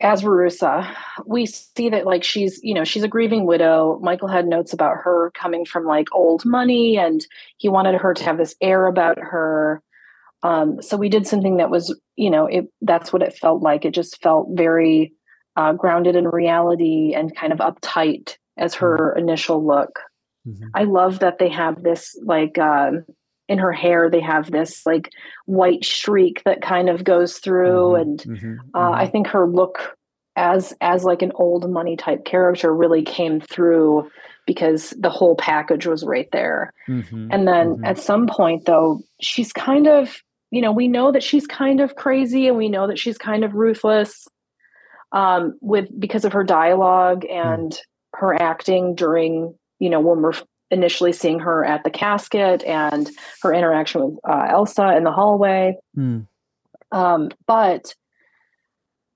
as 0.00 0.22
Verussa, 0.22 0.94
we 1.26 1.46
see 1.46 1.90
that 1.90 2.06
like 2.06 2.24
she's, 2.24 2.58
you 2.62 2.72
know, 2.72 2.84
she's 2.84 3.02
a 3.02 3.08
grieving 3.08 3.44
widow. 3.44 3.98
Michael 4.02 4.28
had 4.28 4.46
notes 4.46 4.72
about 4.72 4.96
her 4.96 5.30
coming 5.34 5.64
from 5.66 5.84
like 5.84 6.08
old 6.12 6.44
money 6.46 6.96
and 6.96 7.24
he 7.58 7.68
wanted 7.68 8.00
her 8.00 8.14
to 8.14 8.24
have 8.24 8.38
this 8.38 8.54
air 8.62 8.86
about 8.86 9.18
her. 9.18 9.82
Um, 10.42 10.80
so 10.80 10.96
we 10.96 11.10
did 11.10 11.26
something 11.26 11.58
that 11.58 11.70
was, 11.70 11.94
you 12.16 12.30
know, 12.30 12.46
it 12.46 12.66
that's 12.80 13.12
what 13.12 13.22
it 13.22 13.36
felt 13.36 13.62
like. 13.62 13.84
It 13.84 13.92
just 13.92 14.22
felt 14.22 14.48
very 14.52 15.12
uh, 15.56 15.74
grounded 15.74 16.16
in 16.16 16.26
reality 16.28 17.12
and 17.14 17.36
kind 17.36 17.52
of 17.52 17.58
uptight 17.58 18.36
as 18.56 18.74
her 18.76 19.12
mm-hmm. 19.12 19.28
initial 19.28 19.66
look. 19.66 20.00
Mm-hmm. 20.48 20.68
I 20.74 20.84
love 20.84 21.18
that 21.18 21.38
they 21.38 21.50
have 21.50 21.82
this 21.82 22.18
like 22.24 22.56
um, 22.56 23.04
in 23.50 23.58
her 23.58 23.72
hair 23.72 24.08
they 24.08 24.20
have 24.20 24.50
this 24.50 24.86
like 24.86 25.10
white 25.46 25.84
streak 25.84 26.40
that 26.44 26.62
kind 26.62 26.88
of 26.88 27.02
goes 27.02 27.38
through 27.38 27.88
mm-hmm, 27.88 28.00
and 28.00 28.18
mm-hmm, 28.20 28.54
uh, 28.74 28.90
i 28.92 29.02
mm-hmm. 29.02 29.10
think 29.10 29.26
her 29.26 29.46
look 29.46 29.96
as 30.36 30.72
as 30.80 31.04
like 31.04 31.20
an 31.20 31.32
old 31.34 31.68
money 31.68 31.96
type 31.96 32.24
character 32.24 32.72
really 32.72 33.02
came 33.02 33.40
through 33.40 34.08
because 34.46 34.90
the 34.98 35.10
whole 35.10 35.34
package 35.34 35.84
was 35.84 36.04
right 36.04 36.28
there 36.30 36.72
mm-hmm, 36.88 37.26
and 37.32 37.48
then 37.48 37.74
mm-hmm. 37.74 37.84
at 37.84 37.98
some 37.98 38.28
point 38.28 38.64
though 38.66 39.00
she's 39.20 39.52
kind 39.52 39.88
of 39.88 40.22
you 40.52 40.62
know 40.62 40.70
we 40.70 40.86
know 40.86 41.10
that 41.10 41.22
she's 41.22 41.46
kind 41.48 41.80
of 41.80 41.96
crazy 41.96 42.46
and 42.46 42.56
we 42.56 42.68
know 42.68 42.86
that 42.86 43.00
she's 43.00 43.18
kind 43.18 43.42
of 43.42 43.54
ruthless 43.54 44.28
um 45.10 45.58
with 45.60 45.88
because 45.98 46.24
of 46.24 46.32
her 46.32 46.44
dialogue 46.44 47.22
mm. 47.22 47.54
and 47.54 47.80
her 48.14 48.40
acting 48.40 48.94
during 48.94 49.52
you 49.80 49.90
know 49.90 49.98
when 49.98 50.22
we're 50.22 50.32
initially 50.70 51.12
seeing 51.12 51.40
her 51.40 51.64
at 51.64 51.84
the 51.84 51.90
casket 51.90 52.62
and 52.64 53.10
her 53.42 53.52
interaction 53.52 54.02
with 54.02 54.18
uh, 54.24 54.46
Elsa 54.50 54.96
in 54.96 55.04
the 55.04 55.12
hallway. 55.12 55.76
Mm. 55.96 56.26
Um, 56.92 57.30
but 57.46 57.94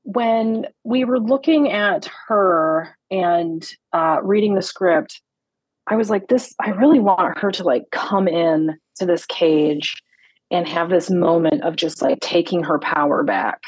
when 0.03 0.67
we 0.85 1.05
were 1.05 1.19
looking 1.19 1.71
at 1.71 2.11
her 2.29 2.97
and 3.11 3.67
uh, 3.93 4.19
reading 4.23 4.55
the 4.55 4.63
script, 4.63 5.21
I 5.87 5.97
was 5.97 6.11
like, 6.11 6.29
this, 6.29 6.55
I 6.61 6.71
really 6.71 7.01
want 7.01 7.39
her 7.39 7.51
to 7.53 7.63
like 7.63 7.85
come 7.91 8.29
in 8.29 8.79
to 8.97 9.07
this 9.07 9.27
cage 9.27 9.97
and 10.51 10.69
have 10.69 10.89
this 10.89 11.11
moment 11.11 11.63
of 11.63 11.77
just 11.77 12.03
like 12.03 12.21
taking 12.21 12.63
her 12.63 12.79
power 12.79 13.23
back. 13.23 13.63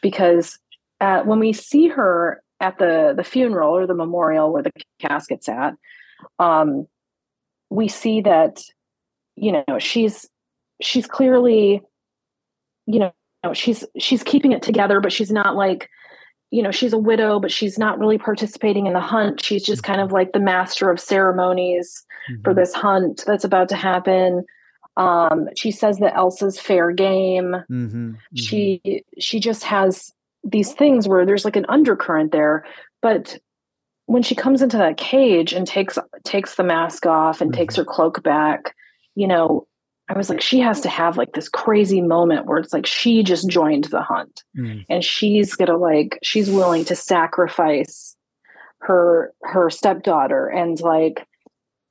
Because 0.00 0.58
uh, 1.00 1.22
when 1.22 1.38
we 1.38 1.52
see 1.52 1.88
her 1.88 2.42
at 2.60 2.78
the 2.78 3.12
the 3.16 3.24
funeral 3.24 3.76
or 3.76 3.86
the 3.86 3.94
memorial 3.94 4.52
where 4.52 4.62
the 4.62 4.72
casket's 5.00 5.48
at, 5.48 5.74
um, 6.38 6.86
we 7.70 7.88
see 7.88 8.20
that 8.20 8.62
you 9.36 9.52
know 9.52 9.78
she's 9.78 10.28
she's 10.80 11.06
clearly 11.06 11.82
you 12.86 12.98
know 12.98 13.12
she's 13.54 13.84
she's 13.98 14.22
keeping 14.22 14.52
it 14.52 14.62
together 14.62 15.00
but 15.00 15.12
she's 15.12 15.30
not 15.30 15.56
like 15.56 15.88
you 16.50 16.62
know 16.62 16.70
she's 16.70 16.92
a 16.92 16.98
widow 16.98 17.40
but 17.40 17.50
she's 17.50 17.78
not 17.78 17.98
really 17.98 18.18
participating 18.18 18.86
in 18.86 18.92
the 18.92 19.00
hunt 19.00 19.42
she's 19.42 19.64
just 19.64 19.82
kind 19.82 20.00
of 20.00 20.12
like 20.12 20.32
the 20.32 20.40
master 20.40 20.90
of 20.90 21.00
ceremonies 21.00 22.04
mm-hmm. 22.30 22.42
for 22.42 22.54
this 22.54 22.74
hunt 22.74 23.24
that's 23.26 23.44
about 23.44 23.68
to 23.68 23.76
happen 23.76 24.44
um 24.96 25.48
she 25.56 25.70
says 25.70 25.98
that 25.98 26.14
elsa's 26.14 26.60
fair 26.60 26.92
game 26.92 27.56
mm-hmm. 27.70 27.86
Mm-hmm. 27.86 28.14
she 28.34 29.04
she 29.18 29.40
just 29.40 29.64
has 29.64 30.12
these 30.44 30.72
things 30.72 31.08
where 31.08 31.24
there's 31.24 31.44
like 31.44 31.56
an 31.56 31.66
undercurrent 31.68 32.32
there 32.32 32.66
but 33.00 33.38
when 34.06 34.22
she 34.22 34.34
comes 34.34 34.62
into 34.62 34.76
that 34.76 34.96
cage 34.96 35.52
and 35.52 35.66
takes 35.66 35.98
takes 36.24 36.56
the 36.56 36.64
mask 36.64 37.06
off 37.06 37.40
and 37.40 37.50
mm-hmm. 37.50 37.58
takes 37.58 37.76
her 37.76 37.84
cloak 37.84 38.22
back, 38.22 38.74
you 39.14 39.26
know, 39.26 39.66
I 40.08 40.16
was 40.16 40.28
like, 40.28 40.40
she 40.40 40.60
has 40.60 40.80
to 40.82 40.88
have 40.88 41.16
like 41.16 41.32
this 41.32 41.48
crazy 41.48 42.02
moment 42.02 42.46
where 42.46 42.58
it's 42.58 42.72
like 42.72 42.86
she 42.86 43.22
just 43.22 43.48
joined 43.48 43.84
the 43.84 44.02
hunt 44.02 44.42
mm. 44.56 44.84
and 44.88 45.04
she's 45.04 45.54
gonna 45.54 45.76
like 45.76 46.18
she's 46.22 46.50
willing 46.50 46.84
to 46.86 46.96
sacrifice 46.96 48.16
her 48.80 49.32
her 49.42 49.70
stepdaughter 49.70 50.48
and 50.48 50.80
like 50.80 51.26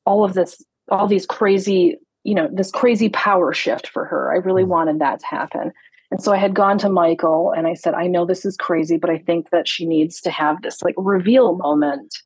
all 0.05 0.23
of 0.23 0.33
this 0.33 0.63
all 0.89 1.07
these 1.07 1.25
crazy 1.25 1.97
you 2.23 2.35
know 2.35 2.49
this 2.51 2.69
crazy 2.69 3.09
power 3.09 3.53
shift 3.53 3.87
for 3.87 4.05
her 4.05 4.31
i 4.31 4.35
really 4.35 4.63
mm. 4.63 4.67
wanted 4.67 4.99
that 4.99 5.21
to 5.21 5.25
happen 5.25 5.71
and 6.11 6.21
so 6.21 6.33
I 6.33 6.37
had 6.37 6.53
gone 6.53 6.77
to 6.79 6.89
Michael 6.89 7.53
and 7.55 7.65
I 7.65 7.73
said, 7.73 7.93
I 7.93 8.07
know 8.07 8.25
this 8.25 8.45
is 8.45 8.57
crazy, 8.57 8.97
but 8.97 9.09
I 9.09 9.17
think 9.17 9.49
that 9.51 9.67
she 9.67 9.85
needs 9.85 10.19
to 10.21 10.29
have 10.29 10.61
this 10.61 10.81
like 10.81 10.95
reveal 10.97 11.55
moment. 11.55 12.17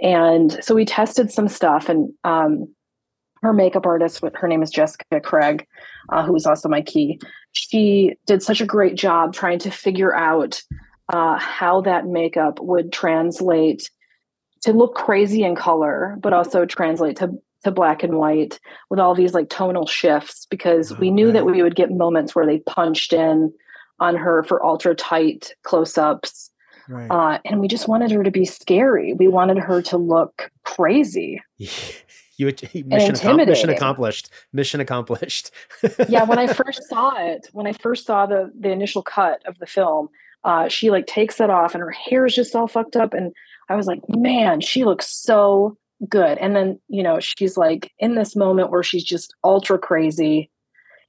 And 0.00 0.62
so 0.64 0.74
we 0.74 0.84
tested 0.84 1.30
some 1.30 1.48
stuff, 1.48 1.88
and 1.88 2.12
um, 2.24 2.68
her 3.42 3.52
makeup 3.52 3.86
artist, 3.86 4.22
her 4.34 4.48
name 4.48 4.62
is 4.62 4.70
Jessica 4.70 5.20
Craig, 5.20 5.66
uh, 6.08 6.24
who 6.24 6.32
was 6.32 6.46
also 6.46 6.68
my 6.68 6.82
key. 6.82 7.20
She 7.52 8.16
did 8.26 8.42
such 8.42 8.60
a 8.60 8.66
great 8.66 8.96
job 8.96 9.32
trying 9.32 9.60
to 9.60 9.70
figure 9.70 10.14
out 10.14 10.60
uh, 11.12 11.38
how 11.38 11.80
that 11.82 12.06
makeup 12.06 12.58
would 12.60 12.92
translate 12.92 13.88
to 14.62 14.72
look 14.72 14.94
crazy 14.94 15.44
in 15.44 15.54
color, 15.54 16.16
but 16.20 16.32
also 16.32 16.64
translate 16.64 17.16
to 17.18 17.38
to 17.64 17.70
black 17.70 18.02
and 18.02 18.18
white 18.18 18.60
with 18.90 19.00
all 19.00 19.14
these 19.14 19.34
like 19.34 19.48
tonal 19.48 19.86
shifts 19.86 20.46
because 20.46 20.92
oh, 20.92 20.96
we 21.00 21.10
knew 21.10 21.32
that 21.32 21.46
we 21.46 21.62
would 21.62 21.74
get 21.74 21.90
moments 21.90 22.34
where 22.34 22.46
they 22.46 22.60
punched 22.60 23.12
in 23.12 23.52
on 24.00 24.16
her 24.16 24.42
for 24.42 24.64
ultra 24.64 24.94
tight 24.94 25.54
close 25.62 25.98
ups. 25.98 26.50
Right. 26.88 27.10
Uh, 27.10 27.38
and 27.46 27.60
we 27.60 27.68
just 27.68 27.88
wanted 27.88 28.10
her 28.10 28.22
to 28.22 28.30
be 28.30 28.44
scary. 28.44 29.14
We 29.14 29.28
wanted 29.28 29.58
her 29.58 29.80
to 29.82 29.96
look 29.96 30.50
crazy. 30.64 31.42
you 32.36 32.46
mission, 32.86 33.14
accom- 33.14 33.46
mission 33.46 33.70
accomplished. 33.70 34.30
Mission 34.52 34.80
accomplished. 34.80 35.50
yeah, 36.08 36.24
when 36.24 36.38
I 36.38 36.46
first 36.52 36.88
saw 36.88 37.14
it, 37.16 37.48
when 37.52 37.66
I 37.66 37.72
first 37.72 38.06
saw 38.06 38.26
the 38.26 38.52
the 38.58 38.70
initial 38.70 39.02
cut 39.02 39.42
of 39.46 39.58
the 39.58 39.66
film, 39.66 40.08
uh, 40.44 40.68
she 40.68 40.90
like 40.90 41.06
takes 41.06 41.40
it 41.40 41.50
off 41.50 41.74
and 41.74 41.80
her 41.80 41.90
hair 41.90 42.26
is 42.26 42.34
just 42.34 42.54
all 42.54 42.68
fucked 42.68 42.96
up, 42.96 43.14
and 43.14 43.32
I 43.68 43.76
was 43.76 43.86
like, 43.86 44.00
man, 44.08 44.60
she 44.60 44.84
looks 44.84 45.08
so 45.08 45.78
good. 46.08 46.38
And 46.38 46.54
then, 46.54 46.80
you 46.88 47.02
know, 47.02 47.20
she's 47.20 47.56
like 47.56 47.92
in 47.98 48.14
this 48.14 48.36
moment 48.36 48.70
where 48.70 48.82
she's 48.82 49.04
just 49.04 49.34
ultra 49.44 49.78
crazy 49.78 50.50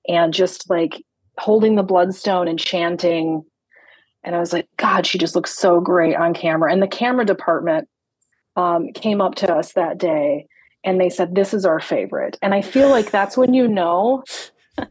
and 0.07 0.33
just 0.33 0.69
like 0.69 1.03
holding 1.37 1.75
the 1.75 1.83
bloodstone 1.83 2.47
and 2.47 2.59
chanting. 2.59 3.43
And 4.23 4.35
I 4.35 4.39
was 4.39 4.53
like, 4.53 4.67
God, 4.77 5.05
she 5.05 5.17
just 5.17 5.35
looks 5.35 5.57
so 5.57 5.79
great 5.79 6.15
on 6.15 6.33
camera. 6.33 6.71
And 6.71 6.81
the 6.81 6.87
camera 6.87 7.25
department 7.25 7.87
um, 8.55 8.91
came 8.93 9.21
up 9.21 9.35
to 9.35 9.53
us 9.53 9.73
that 9.73 9.97
day 9.97 10.47
and 10.83 10.99
they 10.99 11.09
said, 11.09 11.35
This 11.35 11.53
is 11.53 11.65
our 11.65 11.79
favorite. 11.79 12.37
And 12.41 12.53
I 12.53 12.61
feel 12.61 12.89
like 12.89 13.11
that's 13.11 13.37
when 13.37 13.53
you 13.53 13.67
know. 13.67 14.23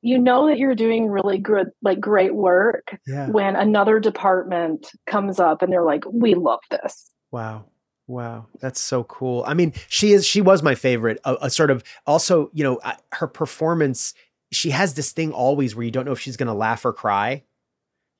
you 0.00 0.18
know 0.18 0.48
that 0.48 0.58
you're 0.58 0.74
doing 0.74 1.08
really 1.08 1.38
good 1.38 1.68
like 1.82 1.98
great 1.98 2.34
work 2.34 2.98
yeah. 3.06 3.26
when 3.30 3.56
another 3.56 3.98
department 3.98 4.90
comes 5.06 5.40
up 5.40 5.62
and 5.62 5.72
they're 5.72 5.82
like 5.82 6.04
we 6.12 6.34
love 6.34 6.60
this 6.70 7.10
wow 7.30 7.64
Wow, 8.06 8.46
that's 8.60 8.80
so 8.80 9.04
cool. 9.04 9.44
I 9.46 9.54
mean, 9.54 9.72
she 9.88 10.12
is 10.12 10.26
she 10.26 10.40
was 10.40 10.62
my 10.62 10.74
favorite. 10.74 11.20
A, 11.24 11.36
a 11.42 11.50
sort 11.50 11.70
of 11.70 11.82
also, 12.06 12.50
you 12.52 12.62
know, 12.62 12.80
her 13.12 13.26
performance. 13.26 14.14
She 14.52 14.70
has 14.70 14.94
this 14.94 15.12
thing 15.12 15.32
always 15.32 15.74
where 15.74 15.84
you 15.84 15.90
don't 15.90 16.04
know 16.04 16.12
if 16.12 16.20
she's 16.20 16.36
going 16.36 16.48
to 16.48 16.54
laugh 16.54 16.84
or 16.84 16.92
cry. 16.92 17.42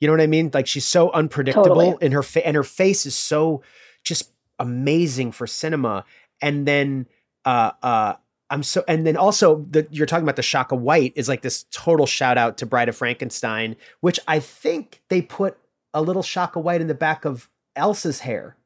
You 0.00 0.08
know 0.08 0.14
what 0.14 0.22
I 0.22 0.26
mean? 0.26 0.50
Like 0.52 0.66
she's 0.66 0.86
so 0.86 1.10
unpredictable 1.12 1.64
totally. 1.66 1.96
in 2.00 2.12
her 2.12 2.22
face, 2.22 2.44
and 2.46 2.56
her 2.56 2.64
face 2.64 3.06
is 3.06 3.14
so 3.14 3.62
just 4.02 4.30
amazing 4.58 5.32
for 5.32 5.46
cinema. 5.46 6.04
And 6.40 6.66
then, 6.66 7.06
uh, 7.44 7.72
uh, 7.82 8.14
I'm 8.50 8.62
so, 8.62 8.84
and 8.88 9.06
then 9.06 9.16
also 9.16 9.66
the 9.70 9.86
you're 9.90 10.06
talking 10.06 10.24
about 10.24 10.36
the 10.36 10.42
Shaka 10.42 10.74
White 10.74 11.12
is 11.14 11.28
like 11.28 11.42
this 11.42 11.66
total 11.70 12.06
shout 12.06 12.38
out 12.38 12.56
to 12.58 12.66
Bride 12.66 12.88
of 12.88 12.96
Frankenstein, 12.96 13.76
which 14.00 14.18
I 14.26 14.40
think 14.40 15.02
they 15.08 15.20
put 15.20 15.58
a 15.92 16.00
little 16.00 16.22
Shaka 16.22 16.58
White 16.58 16.80
in 16.80 16.86
the 16.86 16.94
back 16.94 17.24
of 17.24 17.48
Elsa's 17.76 18.20
hair 18.20 18.56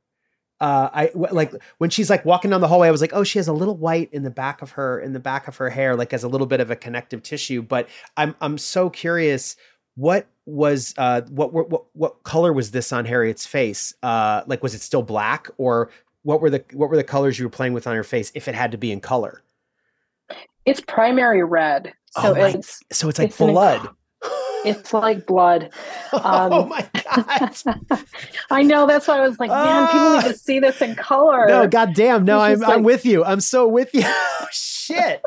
uh, 0.60 0.88
I 0.92 1.06
w- 1.08 1.32
like 1.32 1.52
when 1.78 1.90
she's 1.90 2.10
like 2.10 2.24
walking 2.24 2.50
down 2.50 2.60
the 2.60 2.68
hallway. 2.68 2.88
I 2.88 2.90
was 2.90 3.00
like, 3.00 3.12
oh, 3.14 3.24
she 3.24 3.38
has 3.38 3.48
a 3.48 3.52
little 3.52 3.76
white 3.76 4.08
in 4.12 4.22
the 4.22 4.30
back 4.30 4.60
of 4.62 4.72
her 4.72 5.00
in 5.00 5.12
the 5.12 5.20
back 5.20 5.46
of 5.48 5.56
her 5.56 5.70
hair, 5.70 5.94
like 5.96 6.12
as 6.12 6.24
a 6.24 6.28
little 6.28 6.46
bit 6.46 6.60
of 6.60 6.70
a 6.70 6.76
connective 6.76 7.22
tissue. 7.22 7.62
But 7.62 7.88
I'm 8.16 8.34
I'm 8.40 8.58
so 8.58 8.90
curious 8.90 9.56
what 9.94 10.26
was 10.46 10.94
uh, 10.96 11.22
what, 11.28 11.52
what 11.52 11.84
what 11.94 12.22
color 12.22 12.52
was 12.52 12.70
this 12.70 12.92
on 12.92 13.04
Harriet's 13.04 13.46
face? 13.46 13.92
Uh, 14.02 14.42
like, 14.46 14.62
was 14.62 14.74
it 14.74 14.80
still 14.80 15.02
black, 15.02 15.48
or 15.58 15.90
what 16.22 16.40
were 16.40 16.50
the 16.50 16.64
what 16.72 16.88
were 16.90 16.96
the 16.96 17.04
colors 17.04 17.38
you 17.38 17.44
were 17.46 17.50
playing 17.50 17.72
with 17.72 17.86
on 17.86 17.94
her 17.96 18.04
face? 18.04 18.32
If 18.34 18.48
it 18.48 18.54
had 18.54 18.70
to 18.72 18.78
be 18.78 18.90
in 18.92 19.00
color, 19.00 19.42
it's 20.64 20.80
primary 20.80 21.42
red, 21.44 21.92
so 22.10 22.34
Oh 22.36 22.44
it's 22.44 22.80
so 22.92 23.08
it's 23.08 23.18
like 23.18 23.28
It's 23.28 23.40
an- 23.40 23.48
blood. 23.48 23.88
It's 24.64 24.92
like 24.92 25.26
blood. 25.26 25.70
Um, 26.10 26.52
oh 26.54 26.64
my 26.64 26.88
god! 27.04 27.54
I 28.50 28.62
know 28.62 28.86
that's 28.86 29.06
why 29.06 29.18
I 29.18 29.28
was 29.28 29.38
like, 29.38 29.50
man, 29.50 29.86
people 29.88 30.10
need 30.12 30.24
Ah. 30.24 30.28
to 30.28 30.32
see 30.34 30.58
this 30.58 30.80
in 30.80 30.94
color. 30.94 31.46
No, 31.46 31.68
goddamn! 31.68 32.24
No, 32.24 32.40
I'm 32.40 32.58
just 32.60 32.70
I'm 32.70 32.82
with 32.82 33.04
you. 33.04 33.22
I'm 33.24 33.40
so 33.40 33.68
with 33.68 33.92
you. 33.92 34.04
Shit. 34.50 35.22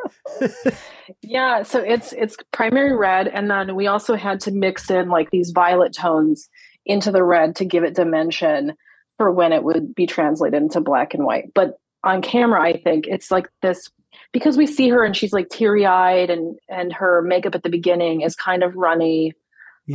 Yeah, 1.22 1.62
so 1.62 1.80
it's 1.80 2.14
it's 2.14 2.36
primary 2.52 2.96
red, 2.96 3.28
and 3.28 3.50
then 3.50 3.76
we 3.76 3.86
also 3.86 4.16
had 4.16 4.40
to 4.42 4.52
mix 4.52 4.90
in 4.90 5.10
like 5.10 5.30
these 5.30 5.52
violet 5.52 5.94
tones 5.94 6.50
into 6.88 7.12
the 7.12 7.24
red 7.24 7.56
to 7.58 7.66
give 7.66 7.84
it 7.84 7.94
dimension 7.94 8.74
for 9.20 9.32
when 9.32 9.54
it 9.54 9.64
would 9.64 9.94
be 9.94 10.08
translated 10.08 10.60
into 10.60 10.82
black 10.82 11.14
and 11.14 11.26
white. 11.26 11.52
But 11.54 11.76
on 12.04 12.24
camera, 12.24 12.60
I 12.60 12.82
think 12.82 13.06
it's 13.06 13.30
like 13.30 13.48
this 13.62 13.88
because 14.32 14.58
we 14.58 14.68
see 14.68 14.90
her 14.90 15.04
and 15.04 15.16
she's 15.16 15.34
like 15.34 15.50
teary 15.50 15.86
eyed, 15.86 16.30
and 16.30 16.58
and 16.70 16.94
her 16.94 17.22
makeup 17.22 17.56
at 17.56 17.64
the 17.64 17.70
beginning 17.70 18.22
is 18.22 18.36
kind 18.36 18.64
of 18.64 18.76
runny 18.76 19.34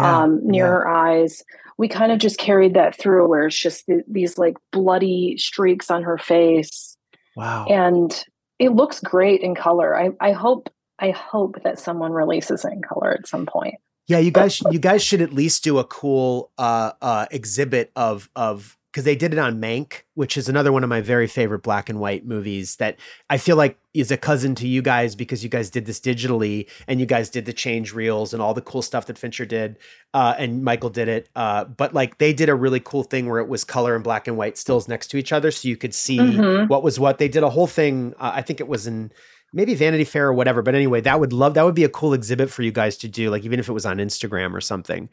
um, 0.01 0.40
near 0.46 0.64
yeah. 0.64 0.70
her 0.70 0.88
eyes. 0.88 1.42
We 1.79 1.88
kind 1.88 2.11
of 2.11 2.18
just 2.18 2.38
carried 2.38 2.75
that 2.75 2.99
through, 2.99 3.29
where 3.29 3.46
it's 3.46 3.59
just 3.59 3.87
th- 3.87 4.05
these 4.09 4.38
like 4.38 4.57
bloody 4.72 5.37
streaks 5.37 5.90
on 5.90 6.03
her 6.03 6.18
face 6.18 6.96
Wow. 7.37 7.66
and 7.66 8.25
it 8.59 8.70
looks 8.70 9.01
great 9.01 9.42
in 9.42 9.55
color. 9.55 9.96
I, 9.96 10.11
I 10.20 10.33
hope 10.33 10.70
I 10.99 11.11
hope 11.11 11.62
that 11.62 11.79
someone 11.79 12.12
releases 12.12 12.64
it 12.64 12.72
in 12.72 12.81
color 12.81 13.12
at 13.12 13.29
some 13.29 13.44
point. 13.44 13.75
Yeah, 14.09 14.18
you 14.18 14.31
guys, 14.31 14.62
you 14.70 14.79
guys 14.79 15.03
should 15.03 15.20
at 15.20 15.33
least 15.33 15.62
do 15.62 15.79
a 15.79 15.85
cool 15.85 16.51
uh, 16.57 16.92
uh, 17.03 17.27
exhibit 17.31 17.92
of 17.96 18.31
of 18.35 18.79
because 18.96 19.04
they 19.04 19.14
did 19.14 19.35
it 19.35 19.38
on 19.38 19.61
Mank, 19.61 20.04
which 20.14 20.38
is 20.38 20.48
another 20.48 20.72
one 20.72 20.82
of 20.82 20.88
my 20.88 21.02
very 21.02 21.26
favorite 21.26 21.59
black 21.62 21.90
and 21.90 22.00
white 22.00 22.24
movies 22.24 22.76
that 22.76 22.96
I 23.28 23.37
feel 23.37 23.54
like 23.54 23.78
is 23.92 24.11
a 24.11 24.16
cousin 24.16 24.54
to 24.54 24.66
you 24.66 24.80
guys 24.80 25.14
because 25.14 25.44
you 25.44 25.50
guys 25.50 25.68
did 25.68 25.85
this 25.85 26.00
digitally 26.00 26.66
and 26.88 26.98
you 26.98 27.04
guys 27.04 27.28
did 27.28 27.44
the 27.44 27.52
change 27.52 27.92
reels 27.92 28.32
and 28.32 28.40
all 28.42 28.54
the 28.54 28.62
cool 28.62 28.80
stuff 28.80 29.04
that 29.04 29.18
Fincher 29.18 29.44
did, 29.44 29.76
uh, 30.14 30.35
and 30.38 30.64
Michael 30.64 30.88
did 30.88 31.09
it. 31.09 31.28
Uh, 31.37 31.64
but 31.64 31.92
like 31.92 32.16
they 32.16 32.32
did 32.32 32.48
a 32.48 32.54
really 32.54 32.80
cool 32.80 33.02
thing 33.02 33.28
where 33.28 33.38
it 33.38 33.48
was 33.48 33.64
color 33.64 33.94
and 33.94 34.02
black 34.02 34.26
and 34.26 34.38
white 34.38 34.56
stills 34.56 34.88
next 34.88 35.09
to 35.09 35.18
each 35.18 35.30
other, 35.30 35.50
so 35.50 35.68
you 35.68 35.76
could 35.76 35.92
see 35.92 36.16
Mhm. 36.16 36.70
what 36.70 36.82
was 36.82 36.98
what. 36.98 37.18
They 37.18 37.28
did 37.28 37.42
a 37.42 37.50
whole 37.50 37.66
thing. 37.66 38.14
Uh, 38.18 38.32
I 38.37 38.40
think 38.40 38.61
it 38.61 38.66
was 38.66 38.87
in 38.87 39.12
maybe 39.52 39.74
Vanity 39.74 40.04
Fair 40.04 40.28
or 40.28 40.32
whatever. 40.32 40.62
But 40.62 40.74
anyway, 40.74 41.02
that 41.02 41.20
would 41.20 41.35
love 41.35 41.52
that 41.52 41.66
would 41.66 41.74
be 41.74 41.85
a 41.85 41.90
cool 41.90 42.14
exhibit 42.14 42.48
for 42.48 42.62
you 42.62 42.72
guys 42.72 42.96
to 42.96 43.09
do, 43.09 43.28
like 43.28 43.44
even 43.44 43.61
if 43.61 43.68
it 43.68 43.72
was 43.74 43.85
on 43.85 43.98
Instagram 43.98 44.54
or 44.54 44.62
something. 44.62 45.11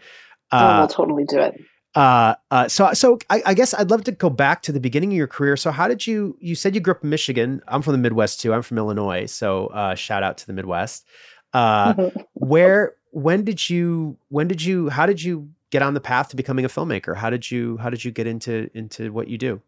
Oh, 0.53 0.57
Uh, 0.57 0.77
we'll 0.79 0.87
totally 0.87 1.25
do 1.25 1.39
it. 1.39 1.59
Uh, 1.95 2.35
uh, 2.49 2.67
so, 2.67 2.91
so 2.93 3.19
I, 3.29 3.43
I 3.47 3.53
guess 3.53 3.73
I'd 3.73 3.91
love 3.91 4.03
to 4.05 4.11
go 4.11 4.29
back 4.29 4.63
to 4.63 4.71
the 4.71 4.79
beginning 4.79 5.11
of 5.11 5.17
your 5.17 5.27
career. 5.27 5.55
So, 5.55 5.71
how 5.71 5.87
did 5.87 6.07
you? 6.07 6.35
You 6.39 6.55
said 6.55 6.73
you 6.73 6.81
grew 6.81 6.93
up 6.93 7.03
in 7.03 7.09
Michigan. 7.09 7.61
I'm 7.67 7.81
from 7.81 7.91
the 7.93 7.99
Midwest 7.99 8.41
too. 8.41 8.53
I'm 8.53 8.63
from 8.63 8.77
Illinois. 8.77 9.27
So, 9.27 9.67
uh, 9.67 9.95
shout 9.95 10.23
out 10.23 10.37
to 10.39 10.47
the 10.47 10.53
Midwest. 10.53 11.05
Uh, 11.53 12.09
where? 12.33 12.95
When 13.11 13.43
did 13.43 13.69
you? 13.69 14.17
When 14.29 14.47
did 14.47 14.63
you? 14.63 14.89
How 14.89 15.05
did 15.05 15.21
you 15.21 15.49
get 15.69 15.83
on 15.83 15.93
the 15.93 16.01
path 16.01 16.29
to 16.29 16.35
becoming 16.35 16.65
a 16.65 16.69
filmmaker? 16.69 17.15
How 17.15 17.29
did 17.29 17.49
you? 17.51 17.77
How 17.77 17.91
did 17.91 18.03
you 18.03 18.11
get 18.11 18.25
into 18.25 18.69
into 18.73 19.13
what 19.13 19.27
you 19.27 19.37
do? 19.37 19.61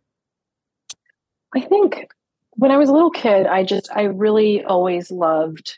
I 1.56 1.62
think 1.62 2.08
when 2.52 2.72
I 2.72 2.78
was 2.78 2.90
a 2.90 2.94
little 2.94 3.12
kid, 3.12 3.46
I 3.46 3.64
just 3.64 3.90
I 3.96 4.04
really 4.04 4.64
always 4.64 5.12
loved 5.12 5.78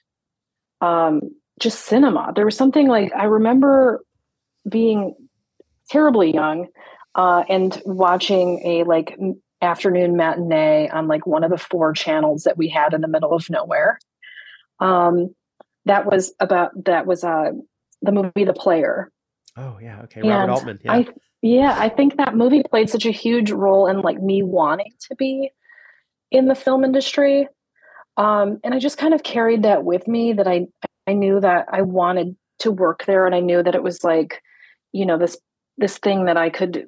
um 0.80 1.22
just 1.60 1.86
cinema. 1.86 2.32
There 2.36 2.46
was 2.46 2.56
something 2.56 2.88
like 2.88 3.12
I 3.14 3.26
remember 3.26 4.02
being 4.70 5.16
terribly 5.90 6.34
young 6.34 6.68
uh 7.16 7.44
and 7.50 7.82
watching 7.86 8.62
a 8.66 8.84
like 8.84 9.18
afternoon 9.62 10.16
matinee 10.16 10.90
on 10.90 11.08
like 11.08 11.26
one 11.26 11.44
of 11.44 11.50
the 11.50 11.58
four 11.58 11.94
channels 11.94 12.44
that 12.44 12.58
we 12.58 12.70
had 12.70 12.94
in 12.94 13.02
the 13.02 13.08
middle 13.08 13.34
of 13.34 13.50
nowhere. 13.50 14.00
Um 14.80 15.34
that 15.86 16.06
was 16.06 16.34
about 16.40 16.72
that 16.86 17.08
was 17.08 17.24
uh 17.24 17.52
the 18.02 18.12
movie 18.12 18.46
The 18.46 18.54
Player. 18.54 19.12
Oh 19.56 19.80
yeah, 19.82 20.02
okay, 20.04 20.22
Robert 20.22 20.42
And 20.42 20.52
Altman. 20.52 20.80
Yeah, 20.84 20.94
I 20.94 21.08
yeah, 21.42 21.76
I 21.80 21.90
think 21.90 22.18
that 22.18 22.36
movie 22.36 22.64
played 22.64 22.90
such 22.90 23.06
a 23.06 23.12
huge 23.12 23.52
role 23.52 23.88
in 23.88 24.02
like 24.02 24.22
me 24.22 24.44
wanting 24.44 24.92
to 25.08 25.16
be 25.16 25.52
in 26.32 26.48
the 26.48 26.56
film 26.56 26.84
industry. 26.84 27.48
Um, 28.18 28.60
and 28.64 28.74
I 28.74 28.80
just 28.80 28.98
kind 28.98 29.14
of 29.14 29.24
carried 29.24 29.64
that 29.64 29.84
with 29.84 30.08
me 30.08 30.34
that 30.34 30.48
I 30.48 30.68
I 31.08 31.14
knew 31.14 31.40
that 31.40 31.68
I 31.72 31.82
wanted 31.82 32.36
to 32.60 32.72
work 32.72 33.06
there 33.06 33.26
and 33.26 33.36
I 33.36 33.40
knew 33.40 33.64
that 33.64 33.76
it 33.76 33.84
was 33.84 34.04
like, 34.04 34.42
you 34.92 35.06
know, 35.06 35.18
this 35.18 35.38
this 35.78 35.98
thing 35.98 36.26
that 36.26 36.38
I 36.38 36.50
could 36.50 36.88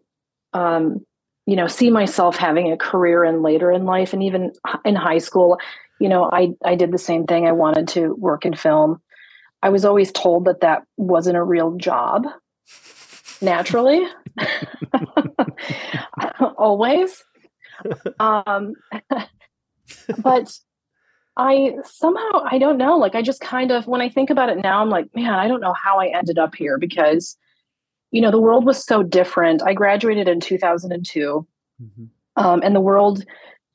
um, 0.53 1.05
you 1.45 1.55
know, 1.55 1.67
see 1.67 1.89
myself 1.89 2.35
having 2.35 2.71
a 2.71 2.77
career 2.77 3.23
in 3.23 3.41
later 3.41 3.71
in 3.71 3.85
life 3.85 4.13
and 4.13 4.21
even 4.21 4.51
in 4.85 4.95
high 4.95 5.17
school, 5.17 5.57
you 5.99 6.07
know, 6.07 6.29
I 6.31 6.49
I 6.63 6.75
did 6.75 6.91
the 6.91 6.97
same 6.97 7.25
thing. 7.25 7.47
I 7.47 7.53
wanted 7.53 7.87
to 7.89 8.13
work 8.15 8.45
in 8.45 8.55
film. 8.55 9.01
I 9.63 9.69
was 9.69 9.83
always 9.83 10.11
told 10.11 10.45
that 10.45 10.61
that 10.61 10.83
wasn't 10.97 11.37
a 11.37 11.43
real 11.43 11.75
job 11.75 12.25
naturally 13.41 14.01
always 16.57 17.23
um 18.19 18.73
but 20.19 20.51
i 21.37 21.73
somehow 21.85 22.43
i 22.51 22.57
don't 22.57 22.77
know 22.77 22.97
like 22.97 23.15
i 23.15 23.21
just 23.21 23.39
kind 23.39 23.71
of 23.71 23.87
when 23.87 24.01
i 24.01 24.09
think 24.09 24.29
about 24.29 24.49
it 24.49 24.57
now 24.57 24.81
i'm 24.81 24.89
like 24.89 25.07
man 25.15 25.33
i 25.33 25.47
don't 25.47 25.61
know 25.61 25.73
how 25.73 25.99
i 25.99 26.07
ended 26.07 26.37
up 26.37 26.53
here 26.53 26.77
because 26.77 27.37
you 28.11 28.21
know 28.21 28.31
the 28.31 28.39
world 28.39 28.65
was 28.65 28.83
so 28.83 29.03
different 29.03 29.61
i 29.63 29.73
graduated 29.73 30.27
in 30.27 30.39
2002 30.39 31.45
Mhm. 31.81 32.09
um, 32.35 32.61
and 32.63 32.75
the 32.75 32.81
world 32.81 33.23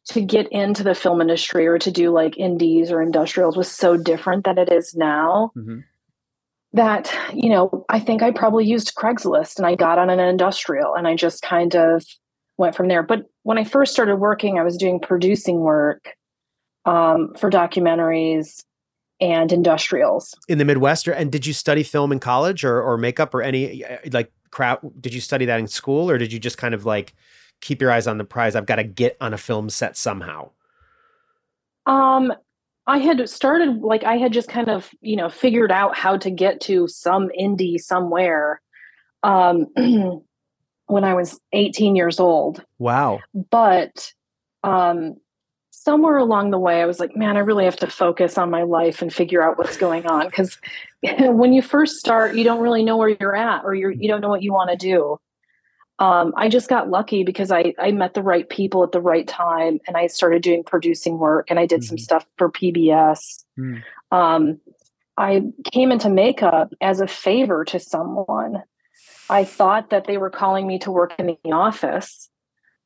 to 0.09 0.21
get 0.21 0.47
into 0.53 0.83
the 0.83 0.95
film 0.95 1.21
industry 1.23 1.67
or 1.67 1.79
to 1.79 1.91
do 1.91 2.11
like 2.11 2.37
indies 2.37 2.91
or 2.93 3.01
industrials 3.01 3.57
was 3.57 3.71
so 3.71 3.97
different 3.97 4.45
than 4.45 4.59
it 4.59 4.71
is 4.71 4.95
now 4.95 5.53
Mhm. 5.57 5.85
that 6.73 7.15
you 7.33 7.49
know 7.49 7.85
i 7.89 7.99
think 8.01 8.23
i 8.23 8.31
probably 8.31 8.67
used 8.67 8.95
craigslist 8.95 9.57
and 9.59 9.67
i 9.67 9.75
got 9.75 9.99
on 9.99 10.11
an 10.11 10.21
industrial 10.21 10.95
and 10.95 11.07
i 11.09 11.15
just 11.15 11.41
kind 11.43 11.75
of 11.77 12.05
went 12.59 12.75
from 12.75 12.89
there 12.89 13.03
but 13.03 13.25
when 13.45 13.59
i 13.59 13.65
first 13.65 13.93
started 13.93 14.17
working 14.17 14.59
i 14.59 14.63
was 14.63 14.77
doing 14.77 15.01
producing 15.01 15.61
work 15.61 16.15
um, 16.87 17.33
for 17.39 17.49
documentaries 17.51 18.63
and 19.21 19.53
industrials 19.53 20.35
in 20.49 20.59
the 20.59 20.65
Midwest. 20.65 21.07
Or, 21.09 21.13
and 21.13 21.31
did 21.33 21.47
you 21.47 21.53
study 21.53 21.83
film 21.83 22.13
in 22.13 22.21
college 22.21 22.65
or 22.65 22.83
or 22.83 22.97
makeup 22.99 23.35
or 23.35 23.43
any 23.43 23.85
like 24.13 24.33
crap? 24.51 24.81
Did 25.01 25.15
you 25.15 25.21
study 25.21 25.45
that 25.47 25.59
in 25.61 25.67
school 25.67 26.11
or 26.11 26.19
did 26.19 26.33
you 26.33 26.39
just 26.39 26.59
kind 26.59 26.75
of 26.75 26.85
like 26.85 27.15
keep 27.61 27.81
your 27.81 27.91
eyes 27.91 28.07
on 28.07 28.19
the 28.19 28.25
prize? 28.25 28.55
I've 28.57 28.67
got 28.67 28.77
to 28.77 28.85
get 28.85 29.17
on 29.21 29.33
a 29.33 29.39
film 29.39 29.71
set 29.71 29.97
somehow. 29.97 30.51
um, 31.87 32.33
i 32.87 32.99
had 32.99 33.27
started 33.29 33.81
like 33.81 34.05
i 34.05 34.17
had 34.17 34.33
just 34.33 34.49
kind 34.49 34.69
of 34.69 34.91
you 35.01 35.17
know 35.17 35.29
figured 35.31 35.73
out 35.73 35.97
how 35.97 36.17
to 36.19 36.31
get 36.31 36.61
to 36.61 36.87
some 36.89 37.31
indie 37.41 37.79
somewhere 37.81 38.61
um, 39.23 39.67
when 40.87 41.05
i 41.05 41.15
was 41.15 41.41
18 41.53 41.97
years 41.97 42.21
old 42.21 42.63
Wow. 42.79 43.21
but 43.51 44.13
um 44.63 45.17
somewhere 45.83 46.17
along 46.19 46.51
the 46.51 46.59
way 46.59 46.81
i 46.81 46.87
was 46.87 47.01
like 47.01 47.17
man 47.17 47.37
i 47.37 47.41
really 47.41 47.65
have 47.65 47.77
to 47.77 47.87
focus 47.87 48.39
on 48.39 48.49
my 48.51 48.63
life 48.63 49.03
and 49.03 49.13
figure 49.13 49.43
out 49.43 49.59
what's 49.59 49.77
going 49.77 50.07
on. 50.07 50.27
Because 50.27 50.57
when 51.19 51.53
you 51.53 51.63
first 51.63 51.97
start 51.97 52.37
you 52.37 52.45
don't 52.45 52.61
really 52.61 52.85
know 52.85 52.97
where 52.97 53.09
you're 53.21 53.37
at 53.37 53.65
or 53.65 53.75
you're, 53.75 53.91
you 53.91 54.09
don't 54.09 54.21
know 54.21 54.29
what 54.29 54.43
you 54.43 54.53
want 54.53 54.71
to 54.71 54.77
do. 54.77 55.19
Um, 55.99 56.33
i 56.37 56.49
just 56.49 56.69
got 56.69 56.91
lucky 56.91 57.23
because 57.25 57.51
I, 57.53 57.75
I 57.79 57.93
met 57.93 58.15
the 58.15 58.23
right 58.23 58.49
people 58.49 58.83
at 58.83 58.93
the 58.93 59.01
right 59.01 59.27
time 59.29 59.79
and 59.87 59.97
i 59.97 60.07
started 60.09 60.43
doing 60.43 60.65
producing 60.65 61.19
work 61.19 61.51
and 61.51 61.59
i 61.59 61.67
did 61.67 61.85
some 61.85 61.97
Mhm. 61.97 62.01
stuff 62.01 62.27
for 62.37 62.51
pbs 62.51 63.45
Hmm. 63.57 63.77
um, 64.11 64.61
i 65.17 65.43
came 65.73 65.93
into 65.93 66.09
makeup 66.09 66.73
as 66.81 67.01
a 67.01 67.07
favor 67.07 67.65
to 67.67 67.79
someone. 67.79 68.63
I 69.31 69.45
thought 69.45 69.91
that 69.91 70.07
they 70.07 70.19
were 70.19 70.31
calling 70.31 70.67
me 70.67 70.79
to 70.81 70.91
work 70.91 71.15
in 71.19 71.27
the 71.27 71.53
office 71.53 72.29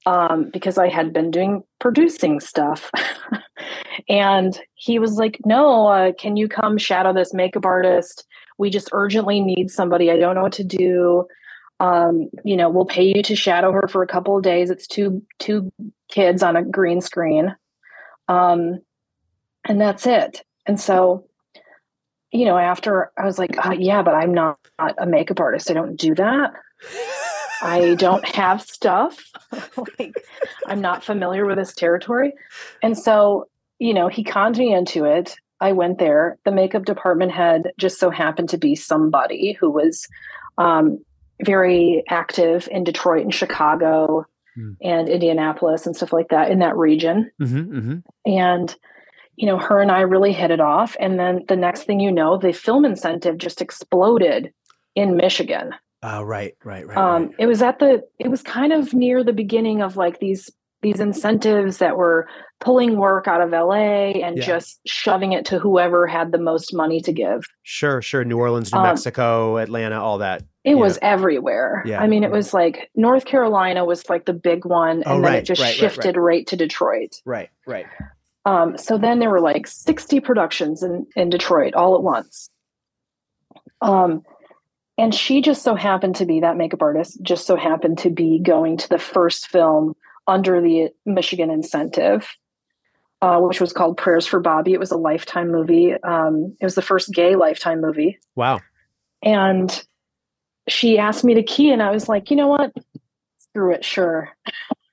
um, 0.08 0.48
because 0.54 0.78
I 0.78 0.88
had 0.88 1.12
been 1.12 1.30
doing 1.30 1.62
producing 1.80 2.40
stuff. 2.40 2.90
and 4.08 4.58
he 4.74 4.98
was 4.98 5.16
like, 5.16 5.38
No, 5.44 5.86
uh, 5.86 6.12
can 6.12 6.36
you 6.36 6.48
come 6.48 6.78
shadow 6.78 7.12
this 7.12 7.34
makeup 7.34 7.66
artist? 7.66 8.26
We 8.56 8.70
just 8.70 8.88
urgently 8.92 9.42
need 9.42 9.70
somebody. 9.70 10.10
I 10.10 10.16
don't 10.16 10.34
know 10.34 10.42
what 10.42 10.52
to 10.54 10.64
do. 10.64 11.26
Um, 11.78 12.30
you 12.42 12.56
know, 12.56 12.70
we'll 12.70 12.86
pay 12.86 13.04
you 13.04 13.22
to 13.22 13.36
shadow 13.36 13.70
her 13.70 13.86
for 13.86 14.02
a 14.02 14.06
couple 14.06 14.34
of 14.34 14.42
days. 14.42 14.70
It's 14.70 14.86
two 14.86 15.22
two 15.38 15.70
kids 16.08 16.42
on 16.42 16.56
a 16.56 16.64
green 16.64 17.02
screen. 17.02 17.54
Um, 18.28 18.80
and 19.66 19.78
that's 19.78 20.06
it. 20.06 20.42
And 20.64 20.80
so, 20.80 21.26
you 22.32 22.46
know, 22.46 22.56
after 22.56 23.12
I 23.18 23.26
was 23.26 23.38
like, 23.38 23.54
uh, 23.64 23.76
yeah, 23.78 24.02
but 24.02 24.14
I'm 24.14 24.32
not, 24.32 24.58
not 24.78 24.94
a 24.96 25.06
makeup 25.06 25.40
artist. 25.40 25.70
I 25.70 25.74
don't 25.74 25.96
do 25.96 26.14
that. 26.14 26.52
I 27.62 27.94
don't 27.94 28.26
have 28.28 28.62
stuff. 28.62 29.18
like 29.98 30.14
I'm 30.66 30.80
not 30.80 31.04
familiar 31.04 31.46
with 31.46 31.58
this 31.58 31.74
territory. 31.74 32.32
And 32.82 32.96
so, 32.96 33.48
you 33.78 33.94
know, 33.94 34.08
he 34.08 34.24
conned 34.24 34.58
me 34.58 34.72
into 34.72 35.04
it. 35.04 35.36
I 35.60 35.72
went 35.72 35.98
there. 35.98 36.38
The 36.44 36.52
makeup 36.52 36.84
department 36.84 37.32
head 37.32 37.72
just 37.78 37.98
so 37.98 38.10
happened 38.10 38.48
to 38.50 38.58
be 38.58 38.74
somebody 38.74 39.52
who 39.52 39.70
was 39.70 40.06
um, 40.56 40.98
very 41.44 42.04
active 42.08 42.68
in 42.70 42.84
Detroit 42.84 43.22
and 43.22 43.34
Chicago 43.34 44.24
mm. 44.56 44.76
and 44.82 45.08
Indianapolis 45.08 45.86
and 45.86 45.96
stuff 45.96 46.12
like 46.12 46.28
that 46.28 46.50
in 46.50 46.60
that 46.60 46.76
region. 46.76 47.30
Mm-hmm, 47.40 47.78
mm-hmm. 47.78 48.30
And, 48.30 48.76
you 49.36 49.46
know, 49.46 49.58
her 49.58 49.80
and 49.80 49.90
I 49.90 50.00
really 50.00 50.32
hit 50.32 50.50
it 50.50 50.60
off. 50.60 50.96
And 51.00 51.18
then 51.18 51.44
the 51.48 51.56
next 51.56 51.84
thing 51.84 52.00
you 52.00 52.12
know, 52.12 52.38
the 52.38 52.52
film 52.52 52.84
incentive 52.84 53.38
just 53.38 53.60
exploded 53.60 54.52
in 54.94 55.16
Michigan. 55.16 55.74
Oh, 56.02 56.22
right, 56.22 56.54
right, 56.64 56.86
right, 56.86 56.96
um, 56.96 57.26
right. 57.26 57.34
It 57.40 57.46
was 57.46 57.60
at 57.60 57.80
the, 57.80 58.04
it 58.18 58.28
was 58.28 58.42
kind 58.42 58.72
of 58.72 58.94
near 58.94 59.24
the 59.24 59.32
beginning 59.32 59.82
of 59.82 59.96
like 59.96 60.20
these 60.20 60.50
these 60.80 61.00
incentives 61.00 61.78
that 61.78 61.96
were 61.96 62.28
pulling 62.60 62.96
work 62.98 63.26
out 63.26 63.40
of 63.40 63.50
LA 63.50 64.12
and 64.22 64.36
yeah. 64.36 64.44
just 64.44 64.80
shoving 64.86 65.32
it 65.32 65.44
to 65.46 65.58
whoever 65.58 66.06
had 66.06 66.30
the 66.30 66.38
most 66.38 66.72
money 66.72 67.00
to 67.00 67.12
give. 67.12 67.44
Sure, 67.64 68.00
sure. 68.00 68.24
New 68.24 68.38
Orleans, 68.38 68.72
New 68.72 68.78
um, 68.78 68.86
Mexico, 68.86 69.56
Atlanta, 69.56 70.00
all 70.00 70.18
that. 70.18 70.44
It 70.64 70.76
was 70.76 70.98
everywhere. 71.02 71.82
Yeah. 71.86 72.00
I 72.00 72.06
mean, 72.06 72.22
it 72.24 72.30
was 72.30 72.52
like 72.52 72.90
North 72.94 73.24
Carolina 73.24 73.84
was 73.84 74.08
like 74.08 74.26
the 74.26 74.32
big 74.32 74.64
one, 74.64 74.98
and 74.98 75.06
oh, 75.06 75.14
then 75.14 75.22
right, 75.22 75.38
it 75.38 75.46
just 75.46 75.62
right, 75.62 75.74
shifted 75.74 76.16
right, 76.16 76.22
right, 76.22 76.46
to 76.48 76.56
Detroit. 76.56 77.16
Right, 77.24 77.48
right. 77.66 77.86
Um, 78.44 78.78
so 78.78 78.98
then 78.98 79.18
there 79.18 79.30
were 79.30 79.40
like 79.40 79.66
60 79.66 80.20
productions 80.20 80.82
in, 80.82 81.06
in 81.16 81.30
Detroit 81.30 81.74
all 81.74 81.96
at 81.96 82.02
once. 82.02 82.50
Um, 83.80 84.22
and 84.98 85.14
she 85.14 85.40
just 85.40 85.62
so 85.62 85.76
happened 85.76 86.16
to 86.16 86.26
be 86.26 86.40
that 86.40 86.56
makeup 86.56 86.82
artist, 86.82 87.22
just 87.22 87.46
so 87.46 87.54
happened 87.54 87.98
to 87.98 88.10
be 88.10 88.40
going 88.40 88.76
to 88.78 88.88
the 88.88 88.98
first 88.98 89.46
film 89.46 89.94
under 90.26 90.60
the 90.60 90.88
Michigan 91.06 91.50
incentive, 91.50 92.28
uh, 93.22 93.38
which 93.38 93.60
was 93.60 93.72
called 93.72 93.96
Prayers 93.96 94.26
for 94.26 94.40
Bobby. 94.40 94.72
It 94.72 94.80
was 94.80 94.90
a 94.90 94.96
lifetime 94.96 95.52
movie. 95.52 95.94
Um, 95.94 96.56
it 96.60 96.64
was 96.64 96.74
the 96.74 96.82
first 96.82 97.12
gay 97.12 97.36
lifetime 97.36 97.80
movie. 97.80 98.18
Wow. 98.34 98.58
And 99.22 99.84
she 100.68 100.98
asked 100.98 101.24
me 101.24 101.34
to 101.34 101.44
key, 101.44 101.70
and 101.70 101.80
I 101.82 101.92
was 101.92 102.08
like, 102.08 102.30
you 102.30 102.36
know 102.36 102.48
what? 102.48 102.72
Screw 103.38 103.72
it, 103.72 103.84
sure. 103.84 104.36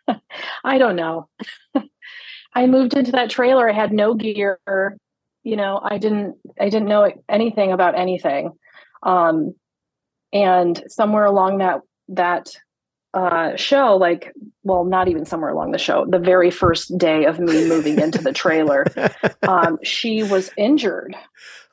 I 0.64 0.78
don't 0.78 0.96
know. 0.96 1.30
I 2.54 2.68
moved 2.68 2.96
into 2.96 3.12
that 3.14 3.32
trailer. 3.32 3.68
I 3.68 3.74
had 3.74 3.92
no 3.92 4.14
gear. 4.14 4.60
You 5.44 5.56
know, 5.56 5.80
I 5.84 5.98
didn't. 5.98 6.38
I 6.60 6.70
didn't 6.70 6.88
know 6.88 7.12
anything 7.28 7.72
about 7.72 7.98
anything. 7.98 8.54
Um, 9.04 9.56
and 10.36 10.84
somewhere 10.88 11.26
along 11.26 11.60
that 11.60 11.80
that 12.10 12.56
uh, 13.16 13.56
show, 13.56 13.96
like, 13.96 14.34
well, 14.64 14.84
not 14.84 15.08
even 15.08 15.26
somewhere 15.26 15.50
along 15.50 15.72
the 15.72 15.78
show, 15.78 16.06
the 16.10 16.20
very 16.20 16.52
first 16.52 16.96
day 16.98 17.24
of 17.24 17.40
me 17.40 17.66
moving 17.68 18.00
into 18.00 18.22
the 18.22 18.34
trailer, 18.34 18.86
um, 19.48 19.80
she 19.82 20.22
was 20.22 20.52
injured. 20.58 21.16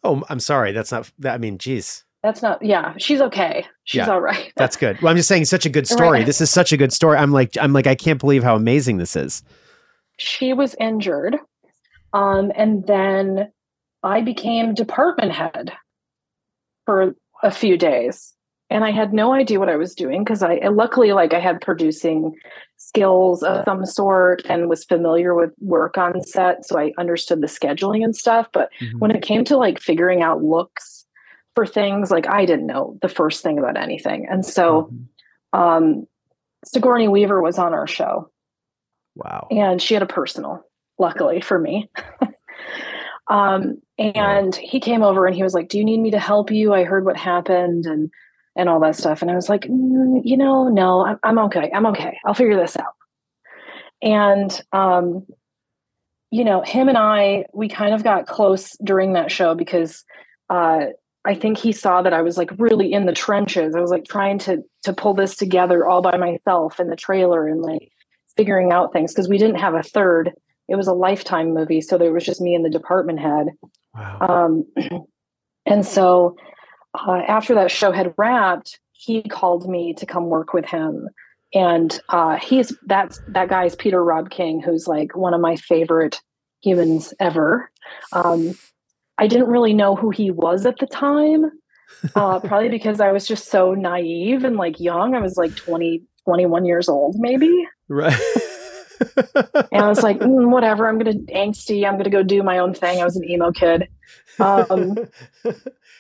Oh, 0.05 0.23
I'm 0.29 0.39
sorry. 0.39 0.71
That's 0.71 0.93
not, 0.93 1.11
that, 1.19 1.35
I 1.35 1.39
mean, 1.39 1.59
geez. 1.59 2.05
That's 2.23 2.43
not, 2.43 2.65
yeah, 2.65 2.95
she's 2.97 3.21
okay. 3.21 3.67
She's 3.83 3.99
yeah, 3.99 4.11
all 4.11 4.21
right. 4.21 4.53
that's 4.57 4.77
good. 4.77 5.03
Well, 5.03 5.11
I'm 5.11 5.17
just 5.17 5.29
saying, 5.29 5.47
such 5.47 5.67
a 5.67 5.69
good 5.69 5.89
story. 5.89 6.19
Right. 6.19 6.27
This 6.27 6.41
is 6.41 6.49
such 6.49 6.73
a 6.73 6.77
good 6.77 6.93
story. 6.93 7.19
I'm 7.19 7.33
like, 7.33 7.57
I'm 7.61 7.73
like, 7.73 7.89
I 7.89 7.97
can't 7.97 8.21
believe 8.21 8.45
how 8.45 8.55
amazing 8.55 8.99
this 8.99 9.17
is. 9.17 9.43
She 10.19 10.53
was 10.53 10.77
injured. 10.79 11.37
Um, 12.13 12.53
and 12.55 12.87
then 12.87 13.51
I 14.05 14.21
became 14.21 14.75
department 14.75 15.33
head 15.33 15.73
for 16.87 17.17
a 17.43 17.51
few 17.51 17.77
days 17.77 18.35
and 18.73 18.85
I 18.85 18.91
had 18.91 19.13
no 19.13 19.35
idea 19.35 19.59
what 19.61 19.69
I 19.69 19.77
was 19.77 19.95
doing 19.95 20.25
because 20.25 20.43
I 20.43 20.55
luckily 20.69 21.13
like 21.13 21.35
I 21.35 21.41
had 21.41 21.61
producing 21.61 22.35
skills 22.79 23.43
of 23.43 23.65
some 23.65 23.85
sort 23.85 24.43
and 24.47 24.69
was 24.69 24.85
familiar 24.85 25.35
with 25.35 25.53
work 25.61 25.99
on 25.99 26.23
set, 26.23 26.67
so 26.67 26.79
I 26.79 26.93
understood 26.99 27.43
the 27.43 27.47
scheduling 27.47 28.03
and 28.03 28.17
stuff. 28.17 28.49
But 28.53 28.71
mm-hmm. 28.81 28.99
when 28.99 29.11
it 29.11 29.23
came 29.23 29.45
to 29.45 29.57
like 29.59 29.79
figuring 29.79 30.23
out 30.23 30.43
looks 30.43 31.05
for 31.55 31.67
things, 31.67 32.11
like 32.11 32.27
I 32.27 32.47
didn't 32.47 32.67
know 32.67 32.99
the 33.03 33.09
first 33.09 33.43
thing 33.43 33.59
about 33.59 33.77
anything, 33.77 34.27
and 34.29 34.45
so 34.45 34.91
mm-hmm. 35.55 35.61
um, 35.61 36.07
Sigourney 36.65 37.09
Weaver 37.09 37.43
was 37.43 37.59
on 37.59 37.75
our 37.75 37.87
show. 37.87 38.31
Wow! 39.15 39.49
And 39.51 39.83
she 39.83 39.93
had 39.93 40.03
a 40.03 40.07
personal, 40.07 40.65
luckily 40.99 41.43
for 41.43 41.59
me. 41.59 41.91
um, 43.29 43.83
and 43.99 44.57
he 44.57 44.81
came 44.81 45.03
over 45.03 45.27
and 45.27 45.37
he 45.37 45.43
was 45.43 45.53
like, 45.53 45.69
"Do 45.69 45.77
you 45.77 45.85
need 45.85 46.01
me 46.01 46.11
to 46.13 46.19
help 46.19 46.51
you? 46.51 46.73
I 46.73 46.85
heard 46.85 47.05
what 47.05 47.19
happened 47.19 47.85
and." 47.85 48.11
And 48.57 48.69
all 48.69 48.81
that 48.81 48.97
stuff. 48.97 49.23
And 49.23 49.31
I 49.31 49.35
was 49.35 49.49
like, 49.49 49.63
mm, 49.63 50.21
you 50.25 50.37
know, 50.37 50.69
no, 50.69 51.05
I'm, 51.05 51.19
I'm 51.23 51.39
okay. 51.47 51.71
I'm 51.75 51.87
okay. 51.87 52.19
I'll 52.25 52.35
figure 52.35 52.57
this 52.57 52.77
out. 52.77 52.95
And, 54.03 54.61
um, 54.73 55.27
you 56.31 56.45
know, 56.45 56.63
him 56.63 56.89
and 56.89 56.99
I, 56.99 57.47
we 57.53 57.69
kind 57.69 57.95
of 57.95 58.03
got 58.05 58.27
close 58.27 58.77
during 58.83 59.13
that 59.13 59.31
show 59.31 59.55
because 59.55 60.05
uh, 60.51 60.87
I 61.25 61.35
think 61.35 61.59
he 61.59 61.73
saw 61.73 62.03
that 62.03 62.13
I 62.13 62.23
was 62.23 62.37
like 62.37 62.51
really 62.59 62.93
in 62.93 63.07
the 63.07 63.13
trenches. 63.13 63.75
I 63.75 63.81
was 63.81 63.91
like 63.91 64.05
trying 64.05 64.39
to 64.41 64.63
to 64.83 64.93
pull 64.93 65.15
this 65.15 65.37
together 65.37 65.87
all 65.87 66.03
by 66.03 66.17
myself 66.17 66.81
in 66.81 66.89
the 66.89 66.97
trailer 66.97 67.47
and 67.47 67.63
like 67.63 67.93
figuring 68.37 68.73
out 68.73 68.93
things 68.93 69.13
because 69.13 69.29
we 69.29 69.39
didn't 69.39 69.61
have 69.61 69.75
a 69.75 69.83
third. 69.83 70.33
It 70.69 70.77
was 70.77 70.89
a 70.89 70.95
lifetime 70.95 71.55
movie, 71.55 71.81
so 71.81 71.97
there 71.97 72.13
was 72.13 72.25
just 72.25 72.41
me 72.41 72.55
and 72.55 72.65
the 72.65 72.71
department 72.71 73.21
head. 73.21 73.49
Wow. 73.95 74.65
Um, 74.77 75.07
and 75.67 75.87
so 75.87 76.37
uh, 76.95 77.23
after 77.27 77.55
that 77.55 77.71
show 77.71 77.93
had 77.93 78.15
wrapped, 78.17 78.79
he 78.93 79.23
called 79.23 79.69
me 79.69 79.95
to 79.95 80.07
come 80.07 80.27
work 80.27 80.53
with 80.53 80.65
him. 80.65 81.09
And 81.55 82.01
uh, 82.09 82.37
he's 82.37 82.73
that's 82.87 83.21
that 83.29 83.49
guy 83.49 83.67
is 83.67 83.77
Peter 83.77 84.03
Robb-King, 84.03 84.63
who's 84.63 84.87
like 84.87 85.15
one 85.15 85.35
of 85.35 85.41
my 85.41 85.57
favorite 85.57 86.21
humans 86.63 87.13
ever. 87.21 87.71
Um, 88.13 88.55
I 89.19 89.27
didn't 89.27 89.49
really 89.49 89.75
know 89.75 89.95
who 89.95 90.11
he 90.11 90.31
was 90.31 90.65
at 90.65 90.79
the 90.79 90.87
time, 90.87 91.51
uh, 92.15 92.41
probably 92.41 92.71
because 92.71 93.01
I 93.01 93.13
was 93.13 93.27
just 93.27 93.49
so 93.49 93.75
naive 93.75 94.45
and 94.45 94.57
like 94.57 94.81
young. 94.81 95.15
I 95.15 95.21
was 95.21 95.37
like 95.37 95.55
20, 95.55 96.03
21 96.25 96.65
years 96.65 96.89
old, 96.89 97.17
maybe. 97.19 97.67
Right. 97.89 98.19
and 99.73 99.85
I 99.85 99.89
was 99.89 100.03
like, 100.03 100.19
mm, 100.19 100.51
whatever, 100.51 100.89
I'm 100.89 100.99
going 100.99 101.27
to 101.27 101.33
angsty. 101.33 101.87
I'm 101.87 101.95
going 101.95 102.05
to 102.05 102.11
go 102.11 102.23
do 102.23 102.43
my 102.43 102.59
own 102.59 102.75
thing. 102.75 103.01
I 103.01 103.05
was 103.05 103.17
an 103.17 103.29
emo 103.29 103.53
kid. 103.53 103.89
Um, 104.39 104.97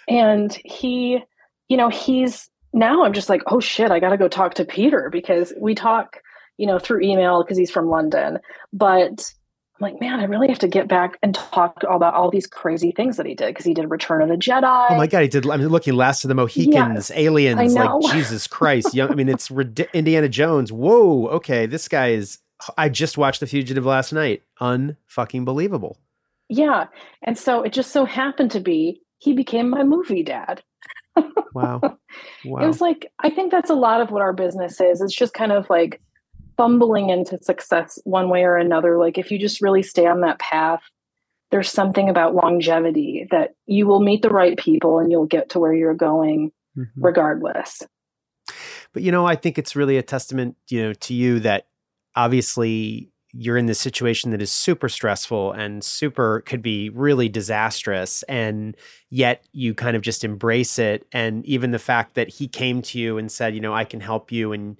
and 0.08 0.52
he, 0.64 1.22
you 1.68 1.76
know, 1.76 1.88
he's 1.88 2.50
now 2.72 3.04
I'm 3.04 3.12
just 3.12 3.28
like, 3.28 3.42
oh 3.46 3.60
shit, 3.60 3.90
I 3.90 4.00
got 4.00 4.10
to 4.10 4.16
go 4.16 4.28
talk 4.28 4.54
to 4.54 4.64
Peter 4.64 5.10
because 5.10 5.52
we 5.58 5.74
talk, 5.74 6.22
you 6.56 6.66
know, 6.66 6.78
through 6.78 7.02
email 7.02 7.42
because 7.42 7.58
he's 7.58 7.70
from 7.70 7.88
London. 7.88 8.38
But 8.72 9.32
I'm 9.78 9.92
like, 9.92 10.00
man, 10.00 10.20
I 10.20 10.24
really 10.24 10.48
have 10.48 10.58
to 10.60 10.68
get 10.68 10.88
back 10.88 11.18
and 11.22 11.34
talk 11.34 11.82
about 11.88 12.14
all 12.14 12.30
these 12.30 12.46
crazy 12.46 12.92
things 12.92 13.16
that 13.16 13.26
he 13.26 13.34
did 13.34 13.48
because 13.48 13.64
he 13.64 13.74
did 13.74 13.90
Return 13.90 14.22
of 14.22 14.28
the 14.28 14.36
Jedi. 14.36 14.86
Oh 14.90 14.96
my 14.96 15.06
god, 15.06 15.22
he 15.22 15.28
did. 15.28 15.48
I'm 15.48 15.60
looking 15.62 15.94
Last 15.94 16.24
of 16.24 16.28
the 16.28 16.34
Mohicans, 16.34 16.74
yes, 16.74 17.12
Aliens, 17.14 17.74
like 17.74 18.02
Jesus 18.12 18.46
Christ. 18.46 18.94
Young, 18.94 19.10
I 19.10 19.14
mean, 19.14 19.28
it's 19.28 19.50
Indiana 19.92 20.28
Jones. 20.28 20.72
Whoa, 20.72 21.28
okay, 21.28 21.66
this 21.66 21.88
guy 21.88 22.10
is. 22.10 22.38
I 22.76 22.88
just 22.88 23.18
watched 23.18 23.40
The 23.40 23.46
Fugitive 23.46 23.84
last 23.84 24.12
night. 24.12 24.42
Unfucking 24.60 25.44
believable. 25.44 25.98
Yeah, 26.48 26.86
and 27.22 27.38
so 27.38 27.62
it 27.62 27.72
just 27.72 27.92
so 27.92 28.04
happened 28.04 28.50
to 28.52 28.60
be 28.60 29.00
he 29.18 29.32
became 29.32 29.70
my 29.70 29.84
movie 29.84 30.22
dad. 30.22 30.62
wow. 31.54 31.80
wow. 32.44 32.62
It 32.62 32.66
was 32.66 32.80
like, 32.80 33.10
I 33.20 33.30
think 33.30 33.52
that's 33.52 33.70
a 33.70 33.74
lot 33.74 34.00
of 34.00 34.10
what 34.10 34.22
our 34.22 34.32
business 34.32 34.80
is. 34.80 35.00
It's 35.00 35.14
just 35.14 35.32
kind 35.32 35.52
of 35.52 35.70
like 35.70 36.00
fumbling 36.56 37.10
into 37.10 37.38
success 37.38 37.98
one 38.04 38.28
way 38.28 38.42
or 38.42 38.56
another. 38.56 38.98
Like, 38.98 39.18
if 39.18 39.30
you 39.30 39.38
just 39.38 39.62
really 39.62 39.82
stay 39.82 40.06
on 40.06 40.22
that 40.22 40.40
path, 40.40 40.82
there's 41.52 41.70
something 41.70 42.08
about 42.08 42.34
longevity 42.34 43.28
that 43.30 43.54
you 43.66 43.86
will 43.86 44.00
meet 44.00 44.22
the 44.22 44.30
right 44.30 44.58
people 44.58 44.98
and 44.98 45.10
you'll 45.10 45.26
get 45.26 45.50
to 45.50 45.60
where 45.60 45.74
you're 45.74 45.94
going 45.94 46.50
mm-hmm. 46.76 47.00
regardless. 47.00 47.82
But, 48.92 49.02
you 49.02 49.12
know, 49.12 49.24
I 49.24 49.36
think 49.36 49.56
it's 49.56 49.76
really 49.76 49.98
a 49.98 50.02
testament, 50.02 50.56
you 50.68 50.82
know, 50.82 50.92
to 50.94 51.14
you 51.14 51.40
that 51.40 51.66
obviously 52.16 53.08
you're 53.34 53.56
in 53.56 53.64
this 53.64 53.80
situation 53.80 54.30
that 54.30 54.42
is 54.42 54.52
super 54.52 54.90
stressful 54.90 55.52
and 55.52 55.82
super 55.82 56.42
could 56.42 56.60
be 56.60 56.90
really 56.90 57.28
disastrous 57.30 58.22
and 58.24 58.76
yet 59.08 59.46
you 59.52 59.72
kind 59.74 59.96
of 59.96 60.02
just 60.02 60.22
embrace 60.22 60.78
it 60.78 61.06
and 61.12 61.44
even 61.46 61.70
the 61.70 61.78
fact 61.78 62.14
that 62.14 62.28
he 62.28 62.46
came 62.46 62.82
to 62.82 62.98
you 62.98 63.16
and 63.16 63.32
said 63.32 63.54
you 63.54 63.60
know 63.60 63.72
I 63.72 63.84
can 63.84 64.00
help 64.00 64.30
you 64.30 64.52
and 64.52 64.78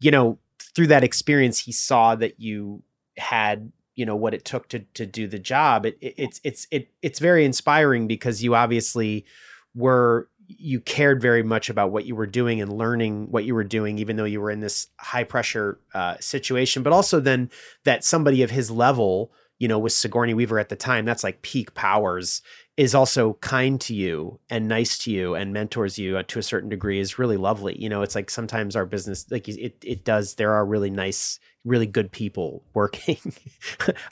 you 0.00 0.10
know 0.10 0.38
through 0.74 0.86
that 0.86 1.04
experience 1.04 1.58
he 1.58 1.72
saw 1.72 2.14
that 2.14 2.40
you 2.40 2.82
had 3.18 3.70
you 4.00 4.06
know 4.06 4.16
what 4.16 4.32
it 4.32 4.46
took 4.46 4.66
to 4.68 4.78
to 4.94 5.04
do 5.04 5.28
the 5.28 5.38
job. 5.38 5.84
It, 5.84 5.98
it 6.00 6.14
it's 6.16 6.40
it's 6.42 6.66
it 6.70 6.88
it's 7.02 7.18
very 7.18 7.44
inspiring 7.44 8.06
because 8.06 8.42
you 8.42 8.54
obviously 8.54 9.26
were 9.74 10.29
you 10.58 10.80
cared 10.80 11.20
very 11.20 11.42
much 11.42 11.70
about 11.70 11.92
what 11.92 12.06
you 12.06 12.16
were 12.16 12.26
doing 12.26 12.60
and 12.60 12.72
learning 12.72 13.30
what 13.30 13.44
you 13.44 13.54
were 13.54 13.64
doing, 13.64 13.98
even 13.98 14.16
though 14.16 14.24
you 14.24 14.40
were 14.40 14.50
in 14.50 14.60
this 14.60 14.88
high 14.98 15.24
pressure 15.24 15.78
uh, 15.94 16.16
situation. 16.18 16.82
But 16.82 16.92
also 16.92 17.20
then 17.20 17.50
that 17.84 18.04
somebody 18.04 18.42
of 18.42 18.50
his 18.50 18.70
level, 18.70 19.32
you 19.58 19.68
know, 19.68 19.78
with 19.78 19.92
Sigourney 19.92 20.34
Weaver 20.34 20.58
at 20.58 20.68
the 20.68 20.76
time, 20.76 21.04
that's 21.04 21.22
like 21.22 21.42
peak 21.42 21.74
powers, 21.74 22.42
is 22.76 22.94
also 22.94 23.34
kind 23.34 23.80
to 23.82 23.94
you 23.94 24.40
and 24.48 24.66
nice 24.66 24.98
to 24.98 25.10
you 25.10 25.34
and 25.34 25.52
mentors 25.52 25.98
you 25.98 26.16
uh, 26.16 26.22
to 26.28 26.38
a 26.38 26.42
certain 26.42 26.68
degree 26.68 26.98
is 26.98 27.18
really 27.18 27.36
lovely. 27.36 27.80
You 27.80 27.88
know, 27.88 28.02
it's 28.02 28.14
like 28.14 28.30
sometimes 28.30 28.74
our 28.74 28.86
business, 28.86 29.30
like 29.30 29.48
it, 29.48 29.76
it 29.84 30.04
does, 30.04 30.34
there 30.34 30.54
are 30.54 30.64
really 30.64 30.90
nice, 30.90 31.38
really 31.64 31.86
good 31.86 32.10
people 32.10 32.64
working. 32.74 33.18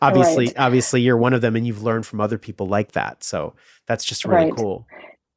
obviously, 0.03 0.47
right. 0.47 0.59
obviously 0.59 1.01
you're 1.01 1.17
one 1.17 1.33
of 1.33 1.41
them 1.41 1.57
and 1.57 1.67
you've 1.67 1.83
learned 1.83 2.07
from 2.07 2.21
other 2.21 2.39
people 2.39 2.69
like 2.69 2.93
that. 2.93 3.25
So 3.25 3.55
that's 3.87 4.05
just 4.05 4.25
really 4.25 4.47
right. 4.47 4.57
cool 4.57 4.87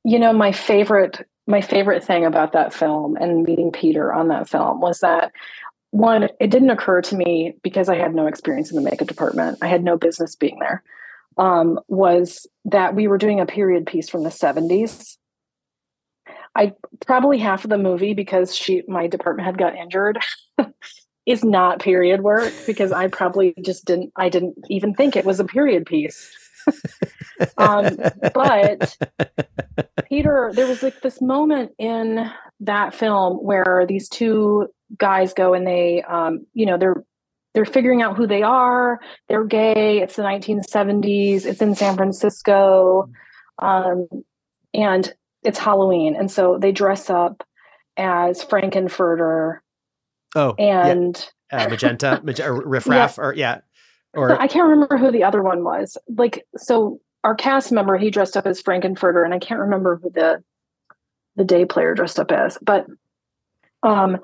you 0.03 0.19
know, 0.19 0.33
my 0.33 0.51
favorite 0.51 1.25
my 1.47 1.61
favorite 1.61 2.03
thing 2.03 2.23
about 2.23 2.53
that 2.53 2.73
film 2.73 3.17
and 3.17 3.43
meeting 3.43 3.71
Peter 3.71 4.13
on 4.13 4.29
that 4.29 4.47
film 4.47 4.79
was 4.79 4.99
that 4.99 5.31
one, 5.89 6.29
it 6.39 6.49
didn't 6.49 6.69
occur 6.69 7.01
to 7.01 7.15
me 7.15 7.55
because 7.63 7.89
I 7.89 7.97
had 7.97 8.15
no 8.15 8.27
experience 8.27 8.71
in 8.71 8.77
the 8.77 8.89
makeup 8.89 9.07
department. 9.07 9.57
I 9.61 9.67
had 9.67 9.83
no 9.83 9.97
business 9.97 10.35
being 10.35 10.57
there. 10.59 10.83
Um, 11.37 11.79
was 11.87 12.47
that 12.65 12.95
we 12.95 13.07
were 13.07 13.17
doing 13.17 13.39
a 13.39 13.45
period 13.45 13.85
piece 13.85 14.09
from 14.09 14.23
the 14.23 14.29
70s. 14.29 15.17
I 16.55 16.73
probably 17.05 17.37
half 17.37 17.63
of 17.63 17.69
the 17.69 17.77
movie 17.77 18.13
because 18.13 18.55
she 18.55 18.83
my 18.87 19.07
department 19.07 19.45
had 19.45 19.57
got 19.57 19.75
injured 19.75 20.19
is 21.25 21.43
not 21.43 21.79
period 21.79 22.21
work 22.21 22.53
because 22.65 22.91
I 22.91 23.07
probably 23.07 23.53
just 23.61 23.85
didn't 23.85 24.11
I 24.15 24.27
didn't 24.29 24.55
even 24.69 24.93
think 24.93 25.15
it 25.15 25.25
was 25.25 25.39
a 25.39 25.45
period 25.45 25.85
piece. 25.85 26.29
um, 27.57 27.97
but 28.33 28.97
Peter, 30.09 30.51
there 30.53 30.67
was 30.67 30.83
like 30.83 31.01
this 31.01 31.21
moment 31.21 31.71
in 31.77 32.29
that 32.61 32.93
film 32.93 33.37
where 33.37 33.85
these 33.87 34.07
two 34.09 34.67
guys 34.97 35.33
go 35.33 35.53
and 35.53 35.65
they, 35.65 36.03
um, 36.03 36.45
you 36.53 36.65
know, 36.65 36.77
they're 36.77 37.03
they're 37.53 37.65
figuring 37.65 38.01
out 38.01 38.15
who 38.15 38.27
they 38.27 38.43
are. 38.43 38.99
They're 39.27 39.43
gay. 39.43 39.99
It's 40.01 40.15
the 40.15 40.23
1970s. 40.23 41.45
It's 41.45 41.61
in 41.61 41.75
San 41.75 41.97
Francisco, 41.97 43.09
um, 43.59 44.07
and 44.73 45.13
it's 45.43 45.59
Halloween, 45.59 46.15
and 46.15 46.31
so 46.31 46.57
they 46.57 46.71
dress 46.71 47.09
up 47.09 47.43
as 47.97 48.43
Frank-N-Furter. 48.43 49.59
Oh, 50.35 50.53
and 50.57 51.29
yeah. 51.51 51.65
uh, 51.65 51.69
magenta, 51.69 52.21
magenta, 52.23 52.53
riff 52.53 52.87
raff, 52.87 53.15
yeah. 53.17 53.23
or 53.23 53.33
yeah, 53.33 53.59
or 54.13 54.41
I 54.41 54.47
can't 54.47 54.69
remember 54.69 54.97
who 54.97 55.11
the 55.11 55.23
other 55.23 55.41
one 55.41 55.63
was. 55.63 55.97
Like, 56.15 56.45
so 56.57 56.99
our 57.23 57.35
cast 57.35 57.71
member, 57.71 57.97
he 57.97 58.09
dressed 58.09 58.35
up 58.35 58.45
as 58.45 58.61
Frank-N-Furter, 58.61 59.23
and 59.23 59.33
I 59.33 59.39
can't 59.39 59.59
remember 59.59 59.99
who 60.01 60.09
the 60.09 60.43
the 61.37 61.45
day 61.45 61.63
player 61.65 61.93
dressed 61.93 62.19
up 62.19 62.31
as, 62.31 62.57
but 62.61 62.85
um, 63.83 64.17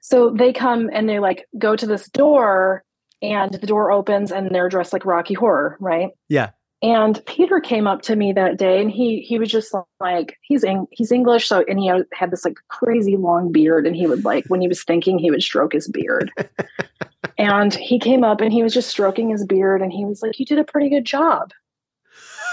so 0.00 0.30
they 0.30 0.52
come 0.52 0.90
and 0.92 1.08
they 1.08 1.18
like 1.18 1.46
go 1.58 1.76
to 1.76 1.86
this 1.86 2.08
door, 2.08 2.84
and 3.22 3.52
the 3.52 3.66
door 3.66 3.92
opens, 3.92 4.32
and 4.32 4.54
they're 4.54 4.68
dressed 4.68 4.92
like 4.92 5.04
Rocky 5.04 5.34
Horror, 5.34 5.76
right? 5.80 6.10
Yeah. 6.28 6.50
And 6.82 7.24
Peter 7.26 7.60
came 7.60 7.86
up 7.86 8.02
to 8.02 8.16
me 8.16 8.32
that 8.32 8.58
day, 8.58 8.80
and 8.80 8.90
he 8.90 9.20
he 9.20 9.38
was 9.38 9.50
just 9.50 9.72
like 10.00 10.36
he's 10.42 10.64
in, 10.64 10.88
he's 10.90 11.12
English, 11.12 11.46
so 11.46 11.64
and 11.68 11.78
he 11.78 11.90
had 12.12 12.32
this 12.32 12.44
like 12.44 12.58
crazy 12.68 13.16
long 13.16 13.52
beard, 13.52 13.86
and 13.86 13.94
he 13.94 14.08
would 14.08 14.24
like 14.24 14.46
when 14.46 14.60
he 14.60 14.68
was 14.68 14.82
thinking, 14.82 15.18
he 15.18 15.30
would 15.30 15.42
stroke 15.42 15.72
his 15.72 15.88
beard. 15.88 16.32
and 17.38 17.72
he 17.72 18.00
came 18.00 18.24
up 18.24 18.40
and 18.40 18.52
he 18.52 18.64
was 18.64 18.74
just 18.74 18.90
stroking 18.90 19.30
his 19.30 19.46
beard, 19.46 19.80
and 19.80 19.92
he 19.92 20.04
was 20.04 20.22
like, 20.22 20.40
"You 20.40 20.44
did 20.44 20.58
a 20.58 20.64
pretty 20.64 20.88
good 20.88 21.04
job." 21.04 21.52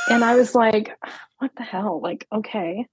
And 0.09 0.23
I 0.23 0.35
was 0.35 0.55
like, 0.55 0.95
what 1.39 1.51
the 1.55 1.63
hell? 1.63 1.99
Like, 2.01 2.27
okay. 2.31 2.85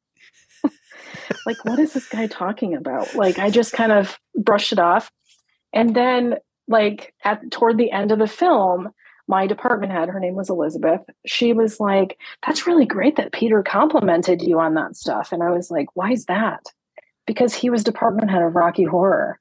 like, 1.46 1.64
what 1.64 1.78
is 1.78 1.92
this 1.92 2.08
guy 2.08 2.26
talking 2.26 2.74
about? 2.74 3.14
Like, 3.14 3.38
I 3.38 3.50
just 3.50 3.72
kind 3.72 3.92
of 3.92 4.18
brushed 4.34 4.72
it 4.72 4.78
off. 4.78 5.10
And 5.72 5.94
then, 5.94 6.36
like, 6.68 7.14
at 7.24 7.50
toward 7.50 7.78
the 7.78 7.90
end 7.90 8.12
of 8.12 8.18
the 8.18 8.26
film, 8.26 8.90
my 9.28 9.46
department 9.46 9.92
head, 9.92 10.08
her 10.08 10.20
name 10.20 10.34
was 10.34 10.50
Elizabeth, 10.50 11.00
she 11.26 11.52
was 11.52 11.80
like, 11.80 12.18
That's 12.46 12.66
really 12.66 12.86
great 12.86 13.16
that 13.16 13.32
Peter 13.32 13.62
complimented 13.62 14.42
you 14.42 14.60
on 14.60 14.74
that 14.74 14.96
stuff. 14.96 15.32
And 15.32 15.42
I 15.42 15.50
was 15.50 15.70
like, 15.70 15.88
Why 15.94 16.12
is 16.12 16.26
that? 16.26 16.64
Because 17.26 17.52
he 17.52 17.70
was 17.70 17.82
department 17.82 18.30
head 18.30 18.42
of 18.42 18.54
Rocky 18.54 18.84
Horror. 18.84 19.40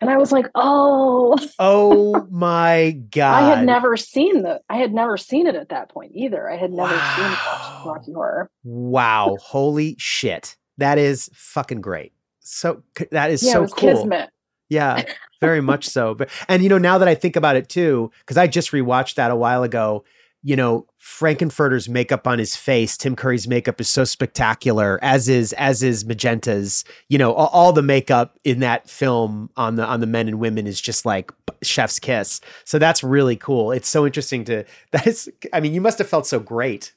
And 0.00 0.10
I 0.10 0.18
was 0.18 0.30
like, 0.30 0.46
oh. 0.54 1.38
oh 1.58 2.26
my 2.30 3.00
God. 3.10 3.42
I 3.42 3.56
had 3.56 3.64
never 3.64 3.96
seen 3.96 4.42
the 4.42 4.60
I 4.68 4.76
had 4.76 4.92
never 4.92 5.16
seen 5.16 5.46
it 5.46 5.54
at 5.54 5.70
that 5.70 5.88
point 5.88 6.12
either. 6.14 6.50
I 6.50 6.56
had 6.56 6.72
never 6.72 6.94
wow. 6.94 7.16
seen 7.16 7.90
Rocky 7.92 8.12
Horror. 8.12 8.50
Wow. 8.64 9.36
Holy 9.40 9.96
shit. 9.98 10.56
That 10.78 10.98
is 10.98 11.30
fucking 11.32 11.80
great. 11.80 12.12
So 12.40 12.82
that 13.10 13.30
is 13.30 13.42
yeah, 13.42 13.52
so 13.52 13.66
cool. 13.66 13.94
Kismet. 13.94 14.30
Yeah, 14.68 15.02
very 15.40 15.60
much 15.60 15.88
so. 15.88 16.14
But 16.18 16.28
and 16.48 16.62
you 16.62 16.68
know, 16.68 16.78
now 16.78 16.98
that 16.98 17.08
I 17.08 17.14
think 17.14 17.36
about 17.36 17.56
it 17.56 17.68
too, 17.68 18.10
because 18.20 18.36
I 18.36 18.46
just 18.46 18.72
rewatched 18.72 19.14
that 19.14 19.30
a 19.30 19.36
while 19.36 19.62
ago, 19.62 20.04
you 20.42 20.54
know, 20.54 20.86
Frank-N-Furter's 20.98 21.88
makeup 21.88 22.26
on 22.26 22.38
his 22.38 22.56
face, 22.56 22.96
Tim 22.96 23.16
Curry's 23.16 23.48
makeup 23.48 23.80
is 23.80 23.88
so 23.88 24.04
spectacular, 24.04 24.98
as 25.02 25.28
is 25.28 25.52
as 25.54 25.82
is 25.82 26.04
Magenta's. 26.04 26.84
You 27.08 27.18
know, 27.18 27.32
all, 27.32 27.48
all, 27.48 27.72
the 27.72 27.82
makeup 27.82 28.38
in 28.44 28.60
that 28.60 28.88
film 28.88 29.50
on 29.56 29.76
the 29.76 29.84
on 29.84 30.00
the 30.00 30.06
men 30.06 30.28
and 30.28 30.38
women 30.38 30.66
is 30.66 30.80
just 30.80 31.04
like 31.04 31.32
chef's 31.62 31.98
kiss. 31.98 32.40
So 32.64 32.78
that's 32.78 33.02
really 33.02 33.36
cool. 33.36 33.72
It's 33.72 33.88
so 33.88 34.06
interesting 34.06 34.44
to 34.44 34.64
that 34.92 35.06
is. 35.06 35.30
I 35.52 35.60
mean, 35.60 35.74
you 35.74 35.80
must 35.80 35.98
have 35.98 36.08
felt 36.08 36.26
so 36.26 36.38
great. 36.38 36.92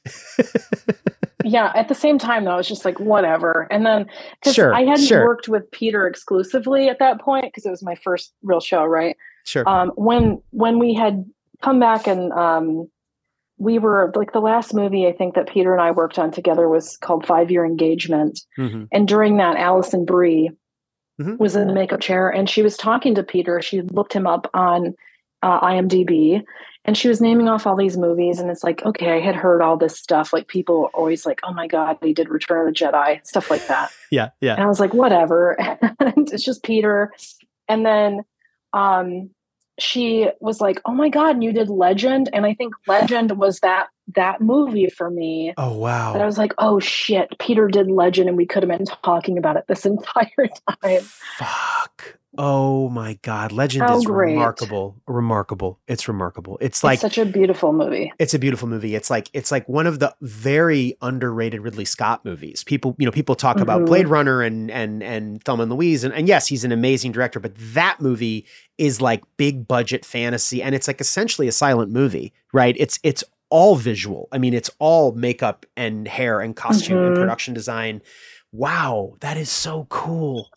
yeah. 1.44 1.72
At 1.74 1.88
the 1.88 1.94
same 1.94 2.18
time, 2.18 2.44
though, 2.44 2.58
it's 2.58 2.68
just 2.68 2.84
like 2.84 3.00
whatever. 3.00 3.66
And 3.70 3.84
then 3.86 4.06
because 4.40 4.54
sure, 4.54 4.74
I 4.74 4.82
hadn't 4.82 5.06
sure. 5.06 5.24
worked 5.24 5.48
with 5.48 5.70
Peter 5.70 6.06
exclusively 6.06 6.88
at 6.88 6.98
that 6.98 7.20
point 7.20 7.46
because 7.46 7.66
it 7.66 7.70
was 7.70 7.82
my 7.82 7.94
first 7.96 8.32
real 8.42 8.60
show, 8.60 8.84
right? 8.84 9.16
Sure. 9.44 9.68
Um, 9.68 9.90
when 9.96 10.42
when 10.50 10.78
we 10.78 10.94
had 10.94 11.24
come 11.62 11.78
back 11.78 12.06
and 12.06 12.32
um, 12.32 12.88
we 13.60 13.78
were 13.78 14.10
like 14.16 14.32
the 14.32 14.40
last 14.40 14.72
movie 14.72 15.06
I 15.06 15.12
think 15.12 15.34
that 15.34 15.48
Peter 15.48 15.72
and 15.72 15.82
I 15.82 15.90
worked 15.90 16.18
on 16.18 16.30
together 16.30 16.66
was 16.66 16.96
called 16.96 17.26
Five 17.26 17.50
Year 17.50 17.64
Engagement. 17.64 18.40
Mm-hmm. 18.58 18.84
And 18.90 19.06
during 19.06 19.36
that, 19.36 19.56
Alison 19.56 20.06
Brie 20.06 20.50
mm-hmm. 21.20 21.36
was 21.36 21.54
in 21.54 21.68
the 21.68 21.74
makeup 21.74 22.00
chair 22.00 22.30
and 22.30 22.48
she 22.48 22.62
was 22.62 22.76
talking 22.76 23.14
to 23.14 23.22
Peter. 23.22 23.60
She 23.60 23.82
looked 23.82 24.14
him 24.14 24.26
up 24.26 24.50
on 24.54 24.94
uh, 25.42 25.60
IMDb 25.60 26.42
and 26.86 26.96
she 26.96 27.08
was 27.08 27.20
naming 27.20 27.48
off 27.48 27.66
all 27.66 27.76
these 27.76 27.98
movies. 27.98 28.38
And 28.38 28.50
it's 28.50 28.64
like, 28.64 28.82
okay, 28.86 29.12
I 29.12 29.20
had 29.20 29.36
heard 29.36 29.60
all 29.60 29.76
this 29.76 29.98
stuff. 29.98 30.32
Like 30.32 30.48
people 30.48 30.88
always 30.94 31.26
like, 31.26 31.40
oh 31.42 31.52
my 31.52 31.66
God, 31.66 31.98
he 32.02 32.14
did 32.14 32.30
Return 32.30 32.66
of 32.66 32.72
the 32.72 32.78
Jedi, 32.78 33.24
stuff 33.26 33.50
like 33.50 33.66
that. 33.68 33.92
yeah. 34.10 34.30
Yeah. 34.40 34.54
And 34.54 34.62
I 34.62 34.66
was 34.68 34.80
like, 34.80 34.94
whatever. 34.94 35.54
it's 36.00 36.42
just 36.42 36.62
Peter. 36.62 37.12
And 37.68 37.84
then 37.84 38.22
um 38.72 39.30
she 39.82 40.28
was 40.40 40.60
like, 40.60 40.80
"Oh 40.84 40.92
my 40.92 41.08
god, 41.08 41.36
and 41.36 41.44
you 41.44 41.52
did 41.52 41.68
Legend," 41.68 42.28
and 42.32 42.46
I 42.46 42.54
think 42.54 42.74
Legend 42.86 43.32
was 43.38 43.60
that 43.60 43.88
that 44.14 44.40
movie 44.40 44.88
for 44.88 45.10
me. 45.10 45.54
Oh 45.56 45.76
wow! 45.76 46.12
And 46.12 46.22
I 46.22 46.26
was 46.26 46.38
like, 46.38 46.52
"Oh 46.58 46.80
shit, 46.80 47.38
Peter 47.38 47.68
did 47.68 47.90
Legend, 47.90 48.28
and 48.28 48.36
we 48.36 48.46
could 48.46 48.62
have 48.62 48.70
been 48.70 48.86
talking 49.02 49.38
about 49.38 49.56
it 49.56 49.64
this 49.68 49.86
entire 49.86 50.48
time." 50.82 51.02
Fuck. 51.38 52.19
Oh 52.38 52.88
my 52.90 53.18
God. 53.22 53.50
Legend 53.50 53.88
How 53.88 53.96
is 53.96 54.04
great. 54.04 54.34
remarkable. 54.34 54.96
Remarkable. 55.08 55.80
It's 55.88 56.06
remarkable. 56.06 56.58
It's 56.60 56.84
like 56.84 56.94
it's 56.94 57.02
such 57.02 57.18
a 57.18 57.24
beautiful 57.24 57.72
movie. 57.72 58.12
It's 58.20 58.34
a 58.34 58.38
beautiful 58.38 58.68
movie. 58.68 58.94
It's 58.94 59.10
like 59.10 59.28
it's 59.32 59.50
like 59.50 59.68
one 59.68 59.86
of 59.86 59.98
the 59.98 60.14
very 60.20 60.96
underrated 61.02 61.60
Ridley 61.60 61.84
Scott 61.84 62.24
movies. 62.24 62.62
People, 62.62 62.94
you 62.98 63.04
know, 63.04 63.10
people 63.10 63.34
talk 63.34 63.56
mm-hmm. 63.56 63.62
about 63.62 63.84
Blade 63.84 64.06
Runner 64.06 64.42
and 64.42 64.70
and 64.70 65.02
and 65.02 65.42
Thelma 65.42 65.64
and 65.64 65.72
Louise. 65.72 66.04
And, 66.04 66.14
and 66.14 66.28
yes, 66.28 66.46
he's 66.46 66.62
an 66.62 66.70
amazing 66.70 67.10
director, 67.10 67.40
but 67.40 67.52
that 67.56 68.00
movie 68.00 68.46
is 68.78 69.00
like 69.00 69.24
big 69.36 69.66
budget 69.66 70.04
fantasy 70.04 70.62
and 70.62 70.74
it's 70.74 70.86
like 70.86 71.00
essentially 71.00 71.48
a 71.48 71.52
silent 71.52 71.90
movie, 71.90 72.32
right? 72.52 72.76
It's 72.78 73.00
it's 73.02 73.24
all 73.50 73.74
visual. 73.74 74.28
I 74.30 74.38
mean, 74.38 74.54
it's 74.54 74.70
all 74.78 75.12
makeup 75.12 75.66
and 75.76 76.06
hair 76.06 76.40
and 76.40 76.54
costume 76.54 76.98
mm-hmm. 76.98 77.06
and 77.08 77.16
production 77.16 77.54
design. 77.54 78.02
Wow, 78.52 79.16
that 79.20 79.36
is 79.36 79.50
so 79.50 79.86
cool. 79.90 80.50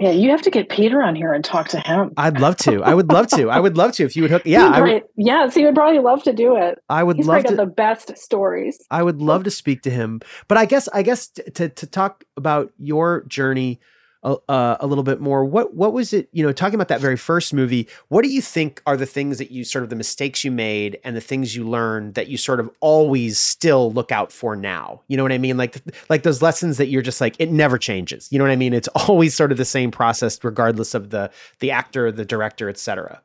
Yeah, 0.00 0.10
you 0.10 0.30
have 0.30 0.42
to 0.42 0.50
get 0.50 0.68
Peter 0.68 1.00
on 1.02 1.14
here 1.14 1.32
and 1.32 1.44
talk 1.44 1.68
to 1.68 1.78
him. 1.78 2.12
I'd 2.16 2.40
love 2.40 2.56
to. 2.58 2.82
I 2.82 2.94
would 2.94 3.10
love 3.10 3.28
to. 3.28 3.48
I 3.48 3.60
would 3.60 3.76
love 3.76 3.92
to 3.92 4.04
if 4.04 4.16
you 4.16 4.22
would 4.22 4.30
hook. 4.32 4.42
Yeah, 4.54 4.68
I 4.68 4.80
would. 4.80 5.02
Yes, 5.16 5.54
he 5.54 5.64
would 5.64 5.74
probably 5.74 6.00
love 6.00 6.22
to 6.24 6.32
do 6.32 6.56
it. 6.56 6.78
I 6.88 7.04
would 7.04 7.16
He's 7.16 7.26
love 7.26 7.44
to. 7.44 7.54
the 7.54 7.66
best 7.66 8.16
stories. 8.18 8.78
I 8.90 9.02
would 9.04 9.22
love 9.22 9.44
to 9.44 9.50
speak 9.50 9.82
to 9.82 9.90
him, 9.90 10.20
but 10.48 10.58
I 10.58 10.64
guess 10.64 10.88
I 10.88 11.02
guess 11.02 11.28
to 11.28 11.68
to 11.68 11.86
talk 11.86 12.24
about 12.36 12.72
your 12.78 13.24
journey 13.28 13.78
a, 14.24 14.36
uh, 14.48 14.76
a 14.80 14.86
little 14.86 15.04
bit 15.04 15.20
more. 15.20 15.44
What 15.44 15.74
what 15.74 15.92
was 15.92 16.12
it? 16.12 16.28
You 16.32 16.44
know, 16.44 16.52
talking 16.52 16.74
about 16.74 16.88
that 16.88 17.00
very 17.00 17.16
first 17.16 17.52
movie. 17.52 17.86
What 18.08 18.22
do 18.22 18.30
you 18.30 18.40
think 18.40 18.82
are 18.86 18.96
the 18.96 19.06
things 19.06 19.38
that 19.38 19.50
you 19.50 19.64
sort 19.64 19.84
of 19.84 19.90
the 19.90 19.96
mistakes 19.96 20.44
you 20.44 20.50
made 20.50 20.98
and 21.04 21.14
the 21.14 21.20
things 21.20 21.54
you 21.54 21.68
learned 21.68 22.14
that 22.14 22.28
you 22.28 22.36
sort 22.36 22.60
of 22.60 22.70
always 22.80 23.38
still 23.38 23.92
look 23.92 24.10
out 24.10 24.32
for 24.32 24.56
now? 24.56 25.02
You 25.08 25.16
know 25.16 25.22
what 25.22 25.32
I 25.32 25.38
mean? 25.38 25.56
Like 25.56 25.76
like 26.08 26.22
those 26.22 26.42
lessons 26.42 26.78
that 26.78 26.86
you're 26.86 27.02
just 27.02 27.20
like 27.20 27.36
it 27.38 27.50
never 27.50 27.78
changes. 27.78 28.28
You 28.32 28.38
know 28.38 28.44
what 28.44 28.52
I 28.52 28.56
mean? 28.56 28.72
It's 28.72 28.88
always 29.08 29.34
sort 29.34 29.52
of 29.52 29.58
the 29.58 29.64
same 29.64 29.90
process 29.90 30.42
regardless 30.42 30.94
of 30.94 31.10
the 31.10 31.30
the 31.60 31.70
actor, 31.70 32.10
the 32.10 32.24
director, 32.24 32.68
etc. 32.68 33.20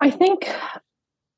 I 0.00 0.10
think 0.10 0.48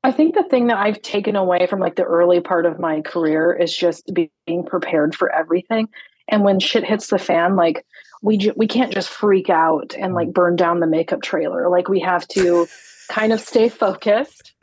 I 0.03 0.11
think 0.11 0.35
the 0.35 0.43
thing 0.43 0.67
that 0.67 0.77
I've 0.77 1.01
taken 1.01 1.35
away 1.35 1.67
from 1.67 1.79
like 1.79 1.95
the 1.95 2.03
early 2.03 2.41
part 2.41 2.65
of 2.65 2.79
my 2.79 3.01
career 3.01 3.53
is 3.53 3.75
just 3.75 4.11
being 4.13 4.65
prepared 4.65 5.15
for 5.15 5.31
everything 5.31 5.89
and 6.31 6.43
when 6.43 6.59
shit 6.59 6.83
hits 6.83 7.07
the 7.07 7.19
fan 7.19 7.55
like 7.55 7.85
we 8.21 8.37
ju- 8.37 8.53
we 8.55 8.67
can't 8.67 8.93
just 8.93 9.09
freak 9.09 9.49
out 9.49 9.95
and 9.97 10.13
like 10.13 10.33
burn 10.33 10.55
down 10.55 10.79
the 10.79 10.87
makeup 10.87 11.21
trailer. 11.21 11.69
Like 11.69 11.89
we 11.89 11.99
have 12.01 12.27
to 12.29 12.67
kind 13.09 13.33
of 13.33 13.39
stay 13.39 13.69
focused. 13.69 14.53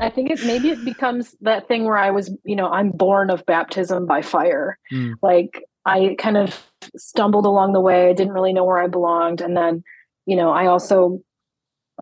I 0.00 0.08
think 0.10 0.30
it 0.30 0.44
maybe 0.44 0.70
it 0.70 0.84
becomes 0.84 1.36
that 1.42 1.68
thing 1.68 1.84
where 1.84 1.96
i 1.96 2.10
was 2.10 2.34
you 2.44 2.56
know 2.56 2.68
i'm 2.68 2.90
born 2.90 3.30
of 3.30 3.46
baptism 3.46 4.06
by 4.06 4.22
fire. 4.22 4.78
Mm. 4.92 5.14
like 5.22 5.62
i 5.84 6.16
kind 6.18 6.36
of 6.36 6.60
stumbled 6.96 7.46
along 7.46 7.72
the 7.72 7.80
way. 7.80 8.08
I 8.08 8.12
didn't 8.12 8.32
really 8.32 8.52
know 8.52 8.64
where 8.64 8.78
i 8.78 8.88
belonged. 8.88 9.40
And 9.40 9.56
then 9.56 9.84
you 10.26 10.36
know 10.36 10.50
i 10.50 10.66
also 10.66 11.20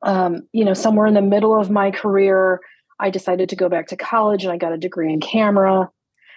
um 0.02 0.42
you 0.52 0.64
know 0.64 0.74
somewhere 0.74 1.06
in 1.06 1.14
the 1.14 1.22
middle 1.22 1.58
of 1.58 1.70
my 1.70 1.90
career 1.90 2.60
i 2.98 3.10
decided 3.10 3.48
to 3.48 3.56
go 3.56 3.68
back 3.68 3.88
to 3.88 3.96
college 3.96 4.44
and 4.44 4.52
i 4.52 4.56
got 4.56 4.72
a 4.72 4.78
degree 4.78 5.12
in 5.12 5.20
camera 5.20 5.90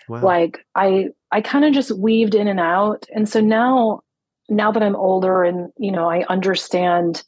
Wow. 0.08 0.22
Like 0.24 0.66
I 0.76 1.10
I 1.32 1.41
kind 1.41 1.66
of 1.66 1.74
just 1.74 1.91
weaved 1.91 2.36
in 2.36 2.47
and 2.47 2.60
out. 2.60 3.08
And 3.14 3.28
so 3.28 3.41
now 3.41 4.01
now 4.49 4.72
that 4.72 4.84
I'm 4.84 4.95
older 4.95 5.43
and 5.43 5.72
you 5.78 5.91
know 5.91 6.10
I 6.10 6.26
understand 6.30 7.24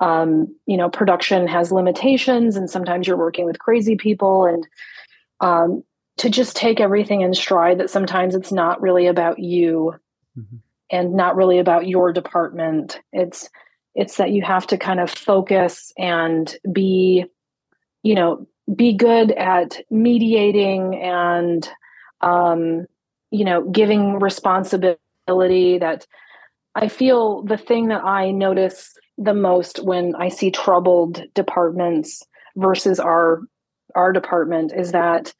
um, 0.00 0.54
you 0.66 0.76
know 0.76 0.88
production 0.88 1.46
has 1.48 1.72
limitations 1.72 2.56
and 2.56 2.70
sometimes 2.70 3.06
you're 3.06 3.16
working 3.16 3.44
with 3.44 3.58
crazy 3.58 3.96
people 3.96 4.46
and 4.46 4.66
um, 5.40 5.82
to 6.18 6.28
just 6.28 6.56
take 6.56 6.80
everything 6.80 7.20
in 7.22 7.34
stride 7.34 7.78
that 7.78 7.90
sometimes 7.90 8.34
it's 8.34 8.52
not 8.52 8.80
really 8.80 9.06
about 9.06 9.38
you 9.38 9.94
mm-hmm. 10.38 10.56
and 10.90 11.14
not 11.14 11.36
really 11.36 11.58
about 11.58 11.88
your 11.88 12.12
department 12.12 13.00
it's 13.12 13.48
it's 13.94 14.16
that 14.16 14.30
you 14.30 14.42
have 14.42 14.66
to 14.66 14.76
kind 14.78 15.00
of 15.00 15.10
focus 15.10 15.92
and 15.98 16.56
be 16.70 17.24
you 18.02 18.14
know 18.14 18.46
be 18.74 18.92
good 18.92 19.32
at 19.32 19.80
mediating 19.90 20.94
and 20.96 21.68
um, 22.20 22.86
you 23.30 23.44
know 23.44 23.68
giving 23.70 24.18
responsibility 24.18 25.78
that 25.78 26.06
i 26.74 26.88
feel 26.88 27.42
the 27.42 27.58
thing 27.58 27.88
that 27.88 28.04
i 28.04 28.30
notice 28.30 28.94
the 29.16 29.34
most 29.34 29.84
when 29.84 30.14
i 30.16 30.28
see 30.28 30.50
troubled 30.50 31.22
departments 31.34 32.22
versus 32.56 32.98
our 32.98 33.42
our 33.94 34.12
department 34.12 34.72
is 34.74 34.92
that 34.92 35.32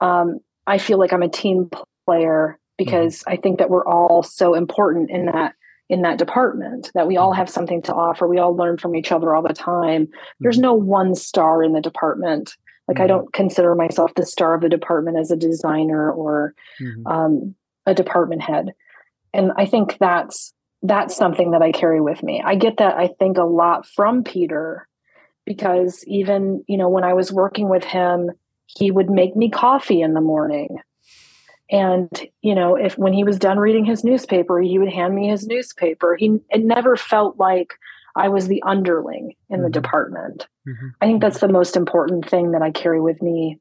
um, 0.00 0.38
i 0.66 0.78
feel 0.78 0.98
like 0.98 1.12
i'm 1.12 1.22
a 1.22 1.28
team 1.28 1.70
player 2.06 2.58
because 2.78 3.20
mm-hmm. 3.20 3.32
i 3.32 3.36
think 3.36 3.58
that 3.58 3.70
we're 3.70 3.86
all 3.86 4.22
so 4.22 4.54
important 4.54 5.10
in 5.10 5.26
that 5.26 5.54
in 5.88 6.02
that 6.02 6.18
department 6.18 6.90
that 6.94 7.06
we 7.06 7.16
all 7.16 7.30
mm-hmm. 7.30 7.38
have 7.38 7.50
something 7.50 7.80
to 7.82 7.94
offer 7.94 8.26
we 8.26 8.38
all 8.38 8.56
learn 8.56 8.76
from 8.76 8.96
each 8.96 9.12
other 9.12 9.34
all 9.34 9.42
the 9.42 9.54
time 9.54 10.08
there's 10.40 10.56
mm-hmm. 10.56 10.62
no 10.62 10.74
one 10.74 11.14
star 11.14 11.62
in 11.62 11.72
the 11.72 11.80
department 11.80 12.56
like 12.88 12.96
mm-hmm. 12.96 13.04
I 13.04 13.06
don't 13.06 13.32
consider 13.32 13.74
myself 13.74 14.14
the 14.14 14.26
star 14.26 14.54
of 14.54 14.60
the 14.60 14.68
department 14.68 15.18
as 15.18 15.30
a 15.30 15.36
designer 15.36 16.10
or 16.10 16.54
mm-hmm. 16.80 17.06
um, 17.06 17.54
a 17.86 17.94
department 17.94 18.42
head. 18.42 18.72
And 19.32 19.52
I 19.56 19.66
think 19.66 19.98
that's 19.98 20.52
that's 20.82 21.16
something 21.16 21.50
that 21.50 21.62
I 21.62 21.72
carry 21.72 22.00
with 22.00 22.22
me. 22.22 22.42
I 22.44 22.54
get 22.54 22.76
that 22.78 22.96
I 22.96 23.08
think 23.18 23.38
a 23.38 23.44
lot 23.44 23.86
from 23.86 24.22
Peter 24.22 24.86
because 25.44 26.04
even, 26.06 26.64
you 26.68 26.76
know, 26.76 26.88
when 26.88 27.04
I 27.04 27.14
was 27.14 27.32
working 27.32 27.68
with 27.68 27.84
him, 27.84 28.30
he 28.66 28.90
would 28.90 29.10
make 29.10 29.36
me 29.36 29.48
coffee 29.48 30.02
in 30.02 30.14
the 30.14 30.20
morning. 30.20 30.78
And, 31.70 32.08
you 32.42 32.54
know, 32.54 32.76
if 32.76 32.96
when 32.98 33.12
he 33.12 33.24
was 33.24 33.38
done 33.38 33.58
reading 33.58 33.84
his 33.84 34.04
newspaper, 34.04 34.60
he 34.60 34.78
would 34.78 34.92
hand 34.92 35.14
me 35.14 35.28
his 35.28 35.46
newspaper. 35.46 36.16
He 36.16 36.38
it 36.50 36.64
never 36.64 36.96
felt 36.96 37.38
like 37.38 37.74
I 38.16 38.28
was 38.28 38.48
the 38.48 38.62
underling 38.62 39.34
in 39.50 39.56
mm-hmm. 39.56 39.64
the 39.64 39.70
department. 39.70 40.48
Mm-hmm. 40.66 40.88
I 41.00 41.06
think 41.06 41.20
that's 41.20 41.40
the 41.40 41.48
most 41.48 41.76
important 41.76 42.28
thing 42.28 42.52
that 42.52 42.62
I 42.62 42.70
carry 42.70 43.00
with 43.00 43.20
me 43.22 43.60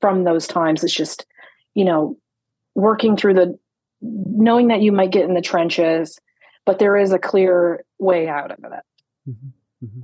from 0.00 0.24
those 0.24 0.46
times. 0.46 0.84
It's 0.84 0.94
just, 0.94 1.26
you 1.74 1.84
know, 1.84 2.18
working 2.74 3.16
through 3.16 3.34
the 3.34 3.58
knowing 4.02 4.68
that 4.68 4.82
you 4.82 4.92
might 4.92 5.10
get 5.10 5.24
in 5.24 5.34
the 5.34 5.40
trenches, 5.40 6.18
but 6.66 6.78
there 6.78 6.96
is 6.96 7.12
a 7.12 7.18
clear 7.18 7.84
way 7.98 8.28
out 8.28 8.52
of 8.52 8.58
it. 8.58 9.30
Mm-hmm. 9.30 10.02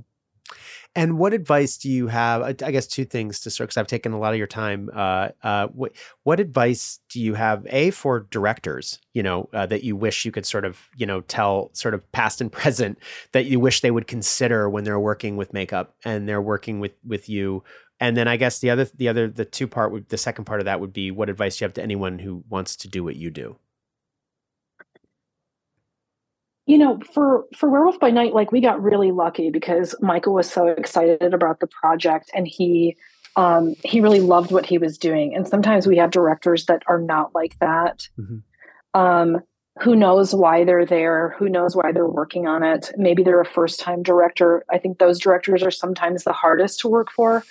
And 0.95 1.17
what 1.17 1.33
advice 1.33 1.77
do 1.77 1.89
you 1.89 2.07
have? 2.07 2.43
I 2.43 2.71
guess 2.71 2.85
two 2.85 3.03
things 3.03 3.39
to 3.41 3.49
start 3.49 3.69
because 3.69 3.77
I've 3.77 3.87
taken 3.87 4.13
a 4.13 4.19
lot 4.19 4.33
of 4.33 4.37
your 4.37 4.45
time. 4.45 4.91
Uh, 4.93 5.29
uh, 5.41 5.67
what 5.67 5.93
what 6.21 6.39
advice 6.39 6.99
do 7.09 7.19
you 7.19 7.33
have? 7.33 7.65
A 7.71 7.89
for 7.89 8.27
directors, 8.29 8.99
you 9.13 9.23
know, 9.23 9.49
uh, 9.53 9.65
that 9.65 9.83
you 9.83 9.95
wish 9.95 10.23
you 10.23 10.31
could 10.31 10.45
sort 10.45 10.65
of, 10.65 10.87
you 10.95 11.07
know, 11.07 11.21
tell 11.21 11.71
sort 11.73 11.95
of 11.95 12.11
past 12.11 12.41
and 12.41 12.51
present 12.51 12.99
that 13.31 13.45
you 13.45 13.59
wish 13.59 13.81
they 13.81 13.89
would 13.89 14.05
consider 14.05 14.69
when 14.69 14.83
they're 14.83 14.99
working 14.99 15.35
with 15.35 15.51
makeup 15.51 15.95
and 16.05 16.29
they're 16.29 16.41
working 16.41 16.79
with 16.79 16.93
with 17.03 17.27
you. 17.27 17.63
And 17.99 18.15
then 18.15 18.27
I 18.27 18.37
guess 18.37 18.59
the 18.59 18.69
other 18.69 18.85
the 18.85 19.07
other 19.07 19.27
the 19.27 19.45
two 19.45 19.67
part 19.67 19.91
would 19.91 20.09
the 20.09 20.17
second 20.17 20.45
part 20.45 20.59
of 20.59 20.65
that 20.65 20.79
would 20.79 20.93
be 20.93 21.09
what 21.09 21.29
advice 21.29 21.57
do 21.57 21.63
you 21.63 21.65
have 21.65 21.73
to 21.73 21.83
anyone 21.83 22.19
who 22.19 22.43
wants 22.49 22.75
to 22.77 22.87
do 22.87 23.03
what 23.03 23.15
you 23.15 23.31
do? 23.31 23.57
You 26.65 26.77
know 26.77 26.99
for 27.13 27.45
for 27.55 27.69
werewolf 27.69 27.99
by 27.99 28.09
night 28.09 28.33
like 28.33 28.51
we 28.51 28.61
got 28.61 28.81
really 28.81 29.11
lucky 29.11 29.49
because 29.49 29.93
michael 30.01 30.33
was 30.33 30.49
so 30.49 30.67
excited 30.67 31.33
about 31.33 31.59
the 31.59 31.67
project 31.67 32.31
and 32.33 32.47
he 32.47 32.95
um 33.35 33.75
he 33.83 34.01
really 34.01 34.19
loved 34.19 34.51
what 34.51 34.65
he 34.65 34.77
was 34.77 34.97
doing. 34.97 35.35
And 35.35 35.47
sometimes 35.47 35.87
we 35.87 35.97
have 35.97 36.11
directors 36.11 36.65
that 36.65 36.83
are 36.87 36.99
not 36.99 37.33
like 37.33 37.57
that. 37.59 38.07
Mm-hmm. 38.19 38.99
um 38.99 39.41
who 39.81 39.95
knows 39.95 40.35
why 40.35 40.63
they're 40.63 40.85
there? 40.85 41.35
Who 41.39 41.49
knows 41.49 41.75
why 41.75 41.91
they're 41.91 42.05
working 42.05 42.45
on 42.45 42.61
it? 42.61 42.91
Maybe 42.95 43.23
they're 43.23 43.41
a 43.41 43.45
first 43.45 43.79
time 43.79 44.03
director. 44.03 44.63
I 44.69 44.77
think 44.77 44.99
those 44.99 45.17
directors 45.17 45.63
are 45.63 45.71
sometimes 45.71 46.23
the 46.23 46.31
hardest 46.31 46.81
to 46.81 46.87
work 46.87 47.09
for 47.09 47.43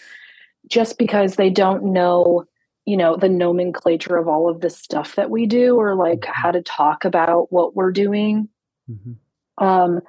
just 0.68 0.98
because 0.98 1.34
they 1.34 1.50
don't 1.50 1.84
know 1.92 2.44
you 2.84 2.96
know 2.96 3.16
the 3.16 3.28
nomenclature 3.28 4.16
of 4.16 4.28
all 4.28 4.48
of 4.48 4.60
the 4.60 4.70
stuff 4.70 5.16
that 5.16 5.30
we 5.30 5.46
do 5.46 5.76
or 5.76 5.94
like 5.94 6.20
mm-hmm. 6.20 6.32
how 6.32 6.50
to 6.50 6.62
talk 6.62 7.04
about 7.04 7.52
what 7.52 7.74
we're 7.74 7.92
doing 7.92 8.48
Mm-hmm. 8.92 9.64
Um, 9.64 10.00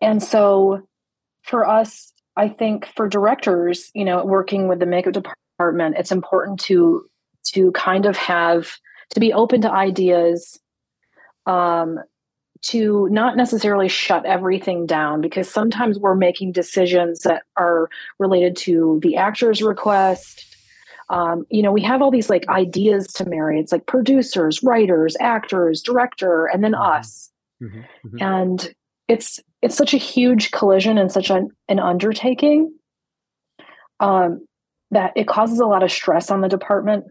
and 0.00 0.22
so 0.22 0.86
for 1.42 1.68
us, 1.68 2.12
I 2.36 2.48
think 2.48 2.86
for 2.96 3.08
directors, 3.08 3.90
you 3.94 4.04
know, 4.04 4.24
working 4.24 4.68
with 4.68 4.80
the 4.80 4.86
makeup 4.86 5.12
department, 5.12 5.96
it's 5.98 6.12
important 6.12 6.60
to 6.60 7.06
to 7.52 7.70
kind 7.72 8.06
of 8.06 8.16
have 8.16 8.78
to 9.10 9.20
be 9.20 9.32
open 9.32 9.60
to 9.60 9.70
ideas, 9.70 10.58
um, 11.46 12.00
to 12.62 13.08
not 13.10 13.36
necessarily 13.36 13.88
shut 13.88 14.24
everything 14.24 14.86
down 14.86 15.20
because 15.20 15.50
sometimes 15.50 15.98
we're 15.98 16.14
making 16.14 16.52
decisions 16.52 17.20
that 17.20 17.42
are 17.56 17.90
related 18.18 18.56
to 18.56 18.98
the 19.02 19.16
actor's 19.16 19.62
request. 19.62 20.56
Um, 21.10 21.46
you 21.50 21.62
know, 21.62 21.70
we 21.70 21.82
have 21.82 22.00
all 22.00 22.10
these 22.10 22.30
like 22.30 22.48
ideas 22.48 23.06
to 23.14 23.26
marry. 23.26 23.60
It's 23.60 23.72
like 23.72 23.86
producers, 23.86 24.62
writers, 24.62 25.16
actors, 25.20 25.82
director, 25.82 26.46
and 26.46 26.64
then 26.64 26.72
mm-hmm. 26.72 26.98
us. 26.98 27.30
Mm-hmm, 27.64 27.78
mm-hmm. 27.78 28.22
And 28.22 28.74
it's 29.08 29.40
it's 29.62 29.76
such 29.76 29.94
a 29.94 29.98
huge 29.98 30.50
collision 30.50 30.98
and 30.98 31.10
such 31.10 31.30
an, 31.30 31.48
an 31.68 31.78
undertaking 31.78 32.72
um, 34.00 34.46
that 34.90 35.12
it 35.16 35.26
causes 35.26 35.58
a 35.58 35.66
lot 35.66 35.82
of 35.82 35.90
stress 35.90 36.30
on 36.30 36.40
the 36.40 36.48
department. 36.48 37.04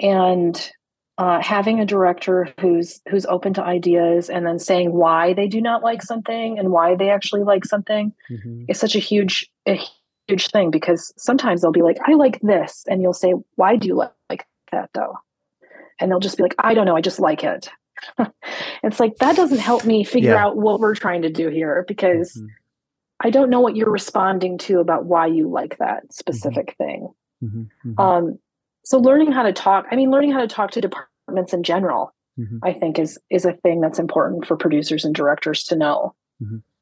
And 0.00 0.70
uh, 1.16 1.40
having 1.40 1.80
a 1.80 1.86
director 1.86 2.52
who's 2.60 3.00
who's 3.08 3.26
open 3.26 3.54
to 3.54 3.62
ideas 3.62 4.28
and 4.28 4.44
then 4.44 4.58
saying 4.58 4.92
why 4.92 5.32
they 5.32 5.46
do 5.46 5.60
not 5.60 5.82
like 5.82 6.02
something 6.02 6.58
and 6.58 6.70
why 6.70 6.96
they 6.96 7.10
actually 7.10 7.42
like 7.42 7.64
something 7.64 8.12
mm-hmm. 8.30 8.64
is 8.68 8.78
such 8.78 8.96
a 8.96 8.98
huge 8.98 9.48
a 9.66 9.78
huge 10.28 10.48
thing 10.48 10.70
because 10.70 11.12
sometimes 11.16 11.60
they'll 11.60 11.70
be 11.70 11.82
like 11.82 11.98
i 12.06 12.14
like 12.14 12.40
this 12.40 12.82
and 12.88 13.00
you'll 13.00 13.12
say 13.12 13.32
why 13.54 13.76
do 13.76 13.86
you 13.86 13.94
like 13.94 14.44
that 14.72 14.90
though 14.94 15.16
and 16.00 16.10
they'll 16.10 16.18
just 16.18 16.36
be 16.36 16.42
like 16.42 16.54
i 16.58 16.74
don't 16.74 16.86
know 16.86 16.96
i 16.96 17.00
just 17.00 17.20
like 17.20 17.44
it 17.44 17.68
it's 18.82 19.00
like 19.00 19.16
that 19.16 19.36
doesn't 19.36 19.58
help 19.58 19.84
me 19.84 20.04
figure 20.04 20.32
yeah. 20.32 20.44
out 20.44 20.56
what 20.56 20.80
we're 20.80 20.94
trying 20.94 21.22
to 21.22 21.30
do 21.30 21.48
here 21.48 21.84
because 21.86 22.34
mm-hmm. 22.36 22.46
I 23.20 23.30
don't 23.30 23.50
know 23.50 23.60
what 23.60 23.76
you're 23.76 23.90
responding 23.90 24.58
to 24.58 24.80
about 24.80 25.06
why 25.06 25.26
you 25.26 25.48
like 25.48 25.78
that 25.78 26.04
mm-hmm. 26.04 26.10
specific 26.10 26.74
mm-hmm. 26.78 26.84
thing. 26.84 27.08
Mm-hmm. 27.42 27.90
mm-hmm. 27.90 28.00
Um, 28.00 28.38
so 28.86 28.98
learning 28.98 29.32
how 29.32 29.44
to 29.44 29.52
talk, 29.54 29.86
I 29.90 29.96
mean, 29.96 30.10
learning 30.10 30.32
how 30.32 30.40
to 30.40 30.46
talk 30.46 30.72
to 30.72 30.80
departments 30.82 31.54
in 31.54 31.62
general, 31.62 32.14
mm-hmm. 32.38 32.58
I 32.62 32.74
think 32.74 32.98
is 32.98 33.18
is 33.30 33.46
a 33.46 33.54
thing 33.54 33.80
that's 33.80 33.98
important 33.98 34.46
for 34.46 34.58
producers 34.58 35.06
and 35.06 35.14
directors 35.14 35.64
to 35.64 35.76
know 35.76 36.14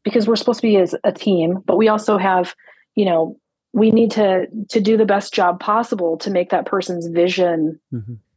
because 0.02 0.26
we're 0.26 0.36
supposed 0.36 0.60
to 0.60 0.66
be 0.66 0.76
as 0.76 0.94
a 1.04 1.12
team, 1.12 1.60
but 1.64 1.76
we 1.76 1.88
also 1.88 2.18
have, 2.18 2.56
you 2.96 3.04
know, 3.04 3.38
we 3.72 3.90
need 3.90 4.10
to 4.12 4.46
to 4.70 4.80
do 4.80 4.96
the 4.96 5.06
best 5.06 5.32
job 5.32 5.60
possible 5.60 6.16
to 6.18 6.30
make 6.30 6.50
that 6.50 6.66
person's 6.66 7.06
vision 7.06 7.80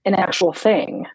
an 0.05 0.13
actual 0.13 0.53
thing 0.53 1.07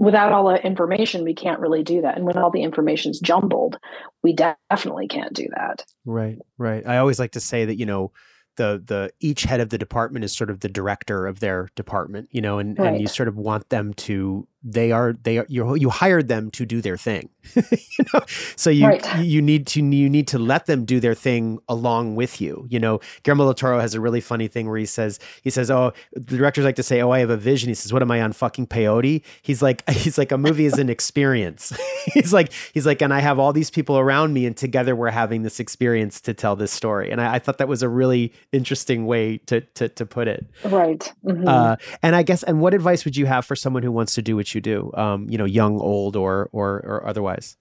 without 0.00 0.32
all 0.32 0.48
the 0.48 0.64
information, 0.64 1.22
we 1.22 1.34
can't 1.34 1.60
really 1.60 1.84
do 1.84 2.00
that. 2.00 2.16
And 2.16 2.24
when 2.24 2.38
all 2.38 2.50
the 2.50 2.62
information's 2.62 3.20
jumbled, 3.20 3.78
we 4.22 4.32
definitely 4.32 5.06
can't 5.06 5.34
do 5.34 5.46
that. 5.54 5.84
Right, 6.06 6.38
right. 6.56 6.84
I 6.86 6.96
always 6.96 7.20
like 7.20 7.32
to 7.32 7.40
say 7.40 7.66
that, 7.66 7.76
you 7.76 7.84
know, 7.86 8.10
the 8.56 8.82
the 8.84 9.12
each 9.20 9.42
head 9.42 9.60
of 9.60 9.68
the 9.68 9.78
department 9.78 10.24
is 10.24 10.34
sort 10.34 10.50
of 10.50 10.60
the 10.60 10.68
director 10.68 11.26
of 11.26 11.40
their 11.40 11.68
department, 11.76 12.28
you 12.32 12.40
know, 12.40 12.58
and, 12.58 12.78
right. 12.78 12.88
and 12.88 13.00
you 13.00 13.06
sort 13.06 13.28
of 13.28 13.36
want 13.36 13.68
them 13.68 13.92
to 13.94 14.48
they 14.62 14.92
are 14.92 15.14
they 15.22 15.38
are 15.38 15.46
you 15.48 15.74
you 15.74 15.88
hired 15.88 16.28
them 16.28 16.50
to 16.50 16.66
do 16.66 16.82
their 16.82 16.96
thing 16.96 17.30
you 17.54 18.04
know? 18.12 18.20
So 18.56 18.68
you 18.68 18.86
right. 18.86 19.18
you 19.20 19.40
need 19.40 19.66
to 19.68 19.80
you 19.82 20.08
need 20.08 20.28
to 20.28 20.38
let 20.38 20.66
them 20.66 20.84
do 20.84 21.00
their 21.00 21.14
thing 21.14 21.58
along 21.68 22.16
with 22.16 22.40
you 22.40 22.66
you 22.68 22.78
know? 22.78 23.00
Guillermo 23.22 23.44
del 23.44 23.54
Toro 23.54 23.80
has 23.80 23.94
a 23.94 24.00
really 24.00 24.20
funny 24.20 24.48
thing 24.48 24.68
where 24.68 24.78
he 24.78 24.86
says 24.86 25.18
he 25.42 25.50
says 25.50 25.70
oh 25.70 25.92
the 26.12 26.36
directors 26.36 26.64
like 26.64 26.76
to 26.76 26.82
say 26.82 27.00
oh 27.00 27.10
I 27.10 27.20
have 27.20 27.30
a 27.30 27.36
vision. 27.36 27.68
He 27.68 27.74
says 27.74 27.92
what 27.92 28.02
am 28.02 28.10
I 28.10 28.20
on 28.20 28.32
fucking 28.32 28.66
peyote? 28.66 29.22
He's 29.42 29.62
like 29.62 29.88
he's 29.90 30.18
like 30.18 30.32
a 30.32 30.38
movie 30.38 30.66
is 30.66 30.78
an 30.78 30.90
experience. 30.90 31.72
He's 32.14 32.32
like 32.32 32.50
he's 32.72 32.86
like 32.86 33.02
and 33.02 33.12
I 33.12 33.20
have 33.20 33.38
all 33.38 33.52
these 33.52 33.70
people 33.70 33.98
around 33.98 34.32
me 34.32 34.46
and 34.46 34.56
together 34.56 34.96
we're 34.96 35.10
having 35.10 35.42
this 35.42 35.60
experience 35.60 36.18
to 36.22 36.32
tell 36.32 36.56
this 36.56 36.72
story. 36.72 37.10
And 37.10 37.20
I, 37.20 37.34
I 37.34 37.38
thought 37.38 37.58
that 37.58 37.68
was 37.68 37.82
a 37.82 37.90
really 37.90 38.32
interesting 38.52 39.04
way 39.04 39.36
to 39.46 39.60
to 39.60 39.88
to 39.90 40.06
put 40.06 40.26
it. 40.26 40.46
Right. 40.64 41.12
Mm-hmm. 41.24 41.46
uh, 41.46 41.76
and 42.02 42.16
I 42.16 42.22
guess 42.22 42.42
and 42.42 42.60
what 42.60 42.72
advice 42.72 43.04
would 43.04 43.16
you 43.16 43.26
have 43.26 43.44
for 43.44 43.54
someone 43.54 43.82
who 43.82 43.92
wants 43.92 44.14
to 44.14 44.22
do 44.22 44.36
what 44.36 44.49
you 44.54 44.60
do, 44.60 44.90
um, 44.94 45.28
you 45.28 45.38
know, 45.38 45.44
young, 45.44 45.80
old, 45.80 46.16
or 46.16 46.48
or 46.52 46.76
or 46.84 47.06
otherwise? 47.06 47.56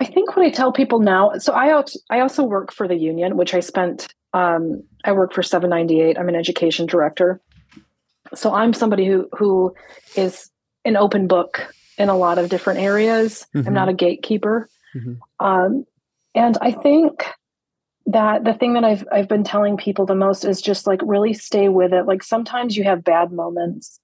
I 0.00 0.04
think 0.04 0.36
what 0.36 0.46
I 0.46 0.50
tell 0.50 0.72
people 0.72 1.00
now. 1.00 1.32
So 1.38 1.52
I 1.52 1.72
also, 1.72 1.98
I 2.08 2.20
also 2.20 2.44
work 2.44 2.72
for 2.72 2.86
the 2.86 2.96
union, 2.96 3.36
which 3.36 3.54
I 3.54 3.60
spent. 3.60 4.12
Um, 4.34 4.82
I 5.04 5.12
work 5.12 5.32
for 5.32 5.42
798. 5.42 6.18
I'm 6.18 6.28
an 6.28 6.36
education 6.36 6.86
director, 6.86 7.40
so 8.34 8.54
I'm 8.54 8.72
somebody 8.74 9.06
who 9.06 9.28
who 9.36 9.74
is 10.16 10.50
an 10.84 10.96
open 10.96 11.26
book 11.26 11.74
in 11.96 12.08
a 12.08 12.16
lot 12.16 12.38
of 12.38 12.48
different 12.48 12.80
areas. 12.80 13.46
Mhm. 13.54 13.66
I'm 13.66 13.74
not 13.74 13.88
a 13.88 13.92
gatekeeper. 13.92 14.68
Mhm. 14.94 15.18
Um, 15.40 15.84
and 16.34 16.56
I 16.60 16.70
think 16.70 17.24
that 18.08 18.44
the 18.44 18.54
thing 18.54 18.72
that 18.72 18.84
I've 18.84 19.06
I've 19.12 19.28
been 19.28 19.44
telling 19.44 19.76
people 19.76 20.06
the 20.06 20.14
most 20.14 20.44
is 20.44 20.62
just 20.62 20.86
like 20.86 21.00
really 21.04 21.34
stay 21.34 21.68
with 21.68 21.92
it. 21.92 22.06
Like 22.06 22.22
sometimes 22.22 22.76
you 22.76 22.84
have 22.84 23.04
bad 23.04 23.32
moments 23.32 24.00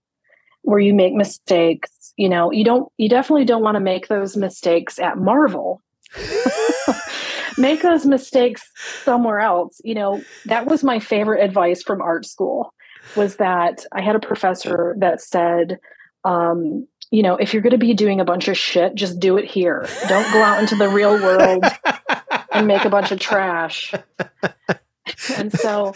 where 0.63 0.79
you 0.79 0.93
make 0.95 1.15
mistakes. 1.15 2.13
You 2.17 2.29
know, 2.29 2.53
you 2.53 2.65
don't 2.65 2.93
you 2.99 3.09
definitely 3.09 3.47
don't 3.47 3.63
want 3.63 3.77
to 3.77 3.81
make 3.81 4.09
those 4.09 4.37
mistakes 4.37 4.99
at 4.99 5.17
Marvel. 5.17 5.83
make 7.59 7.83
those 7.83 8.05
mistakes 8.05 8.71
somewhere 9.03 9.41
else. 9.41 9.81
You 9.85 9.95
know, 9.95 10.23
that 10.45 10.67
was 10.67 10.85
my 10.85 10.99
favorite 10.99 11.43
advice 11.43 11.83
from 11.83 12.03
art 12.03 12.27
school 12.27 12.75
was 13.17 13.37
that 13.37 13.87
I 13.93 14.03
had 14.03 14.17
a 14.17 14.21
professor 14.21 14.95
that 14.99 15.23
said, 15.23 15.79
um, 16.25 16.87
you 17.11 17.23
know, 17.23 17.37
if 17.37 17.53
you're 17.53 17.63
going 17.63 17.71
to 17.71 17.79
be 17.79 17.95
doing 17.95 18.21
a 18.21 18.25
bunch 18.25 18.49
of 18.49 18.59
shit, 18.59 18.95
just 18.95 19.19
do 19.19 19.39
it 19.39 19.47
here. 19.47 19.89
Don't 20.09 20.31
go 20.33 20.43
out 20.43 20.61
into 20.61 20.75
the 20.75 20.89
real 20.89 21.15
world 21.15 21.65
and 22.55 22.67
make 22.67 22.85
a 22.85 22.91
bunch 22.91 23.11
of 23.11 23.19
trash. 23.19 23.93
and 25.37 25.53
so 25.53 25.93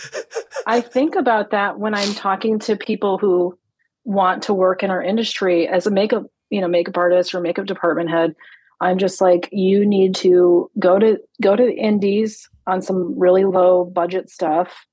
I 0.66 0.80
think 0.80 1.14
about 1.14 1.52
that 1.52 1.78
when 1.78 1.94
I'm 1.94 2.12
talking 2.14 2.58
to 2.60 2.76
people 2.76 3.18
who 3.18 3.58
want 4.04 4.42
to 4.44 4.54
work 4.54 4.82
in 4.82 4.90
our 4.90 5.02
industry 5.02 5.68
as 5.68 5.86
a 5.86 5.90
makeup, 5.90 6.24
you 6.50 6.60
know, 6.60 6.68
makeup 6.68 6.96
artist 6.96 7.34
or 7.34 7.40
makeup 7.40 7.66
department 7.66 8.10
head. 8.10 8.34
I'm 8.80 8.98
just 8.98 9.20
like, 9.20 9.48
you 9.50 9.84
need 9.84 10.14
to 10.16 10.70
go 10.78 10.98
to 10.98 11.18
go 11.42 11.56
to 11.56 11.64
the 11.64 11.74
indies 11.74 12.48
on 12.66 12.80
some 12.80 13.18
really 13.18 13.44
low 13.44 13.84
budget 13.84 14.30
stuff 14.30 14.86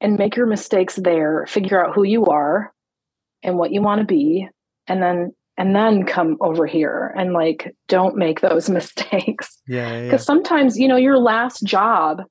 and 0.00 0.18
make 0.18 0.36
your 0.36 0.46
mistakes 0.46 0.96
there, 0.96 1.46
figure 1.48 1.84
out 1.84 1.94
who 1.94 2.02
you 2.02 2.26
are 2.26 2.72
and 3.42 3.58
what 3.58 3.72
you 3.72 3.82
want 3.82 4.00
to 4.00 4.06
be, 4.06 4.48
and 4.86 5.02
then 5.02 5.32
and 5.58 5.74
then 5.76 6.04
come 6.04 6.36
over 6.40 6.66
here 6.66 7.12
and 7.16 7.32
like 7.32 7.74
don't 7.88 8.16
make 8.16 8.40
those 8.40 8.68
mistakes 8.78 9.60
Yeah, 9.66 9.88
yeah, 9.88 9.96
yeah. 9.96 10.02
because 10.04 10.24
sometimes 10.24 10.78
you 10.78 10.88
know 10.88 10.96
your 10.96 11.18
last 11.18 11.62
job 11.64 12.22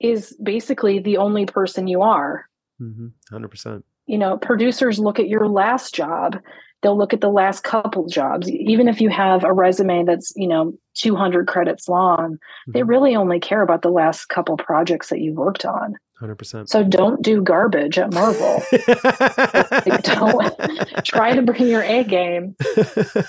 is 0.00 0.36
basically 0.42 0.98
the 0.98 1.16
only 1.18 1.46
person 1.46 1.86
you 1.86 2.02
are 2.02 2.46
hmm 2.78 3.08
100%. 3.30 3.82
you 4.06 4.18
know 4.18 4.36
producers 4.38 4.98
look 4.98 5.18
at 5.18 5.28
your 5.28 5.48
last 5.48 5.94
job 5.94 6.38
they'll 6.82 6.96
look 6.96 7.12
at 7.12 7.20
the 7.20 7.28
last 7.28 7.62
couple 7.62 8.06
jobs. 8.06 8.48
Even 8.50 8.88
if 8.88 9.00
you 9.00 9.08
have 9.10 9.44
a 9.44 9.52
resume 9.52 10.04
that's 10.04 10.32
you 10.36 10.48
know 10.48 10.72
200 10.94 11.46
credits 11.46 11.88
long 11.88 12.38
they 12.68 12.80
Mhm. 12.80 12.88
really 12.88 13.16
only 13.16 13.38
care 13.40 13.62
about 13.62 13.82
the 13.82 13.90
last 13.90 14.26
couple 14.26 14.56
projects 14.56 15.08
that 15.08 15.20
you 15.20 15.32
worked 15.34 15.64
on. 15.64 15.94
100%. 16.20 16.68
so 16.68 16.82
don't 16.84 17.22
do 17.22 17.40
garbage 17.40 17.98
at 17.98 18.12
marvel. 18.12 18.62
Don't 20.02 20.54
try 21.04 21.34
to 21.34 21.42
bring 21.42 21.66
your 21.66 21.82
a 21.82 22.04
game. 22.04 22.54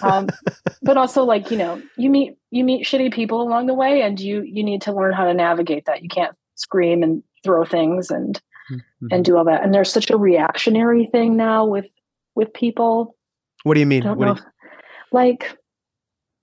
Um, 0.02 0.28
but 0.82 0.98
also 0.98 1.24
like 1.24 1.52
you 1.52 1.58
know 1.58 1.82
you 1.98 2.10
meet 2.10 2.38
you 2.50 2.64
meet 2.64 2.86
shitty 2.86 3.14
people 3.14 3.42
along 3.42 3.68
the 3.68 3.74
way 3.74 4.02
and 4.02 4.20
you 4.20 4.42
you 4.42 4.64
need 4.64 4.82
to 4.84 4.94
learn 4.94 5.14
how 5.14 5.26
to 5.26 5.34
navigate 5.34 5.86
that. 5.86 6.04
You 6.04 6.10
can't 6.10 6.36
scream 6.56 7.04
and 7.04 7.24
throw 7.44 7.64
things 7.66 8.12
and 8.12 8.40
Mhm. 8.72 8.80
and 9.12 9.26
do 9.26 9.38
all 9.38 9.46
that. 9.46 9.64
And 9.64 9.74
there's 9.74 9.92
such 9.92 10.12
a 10.12 10.18
reactionary 10.18 11.06
thing 11.12 11.36
now 11.38 11.66
with 11.66 11.86
with 12.36 12.54
people 12.54 13.16
what 13.64 13.74
do 13.76 13.80
you 13.80 13.86
mean? 13.86 14.04
I 14.04 14.08
don't 14.08 14.18
What 14.18 14.26
know. 14.26 14.34
do 14.36 14.42
you- 14.42 14.48
like, 15.12 15.58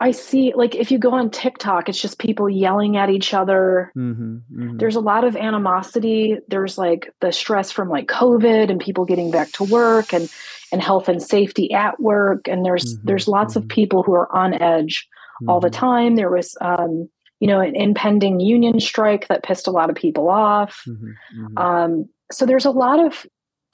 I 0.01 0.13
see, 0.13 0.53
like, 0.55 0.77
if 0.77 0.93
you 0.93 0.99
go 0.99 1.11
on 1.13 1.29
TikTok, 1.31 1.89
it's 1.89 2.01
just 2.01 2.19
people 2.21 2.49
yelling 2.49 2.97
at 2.97 3.11
each 3.11 3.35
other. 3.35 3.91
Mhm, 3.97 4.43
mhm. 4.53 4.79
There's 4.79 4.95
a 4.95 5.01
lot 5.01 5.25
of 5.25 5.35
animosity. 5.37 6.39
There's 6.49 6.79
like 6.79 7.13
the 7.21 7.33
stress 7.33 7.73
from 7.73 7.89
like 7.89 8.07
COVID 8.07 8.71
and 8.71 8.81
people 8.81 9.05
getting 9.05 9.31
back 9.33 9.51
to 9.53 9.65
work 9.65 10.13
and 10.15 10.29
and 10.71 10.83
health 10.83 11.09
and 11.09 11.21
safety 11.23 11.73
at 11.73 11.99
work. 11.99 12.47
And 12.47 12.65
there's 12.65 12.99
Mhm, 12.99 13.01
there's 13.05 13.27
lots 13.27 13.57
of 13.57 13.67
people 13.67 14.03
who 14.03 14.13
are 14.13 14.31
on 14.37 14.53
edge 14.55 15.09
all 15.49 15.61
the 15.61 15.71
Mhm. 15.71 15.73
time. 15.73 16.17
There 16.17 16.31
was 16.31 16.57
um, 16.61 17.09
you 17.41 17.47
know, 17.49 17.61
an 17.61 17.75
impending 17.75 18.39
union 18.41 18.79
strike 18.81 19.29
that 19.29 19.43
pissed 19.45 19.67
a 19.67 19.71
lot 19.73 19.91
of 19.91 19.97
people 19.97 20.29
off. 20.29 20.83
Mhm, 20.87 21.15
mhm. 21.37 21.59
Um, 21.61 22.09
so 22.31 22.45
there's 22.47 22.67
a 22.67 22.71
lot 22.71 23.01
of 23.01 23.27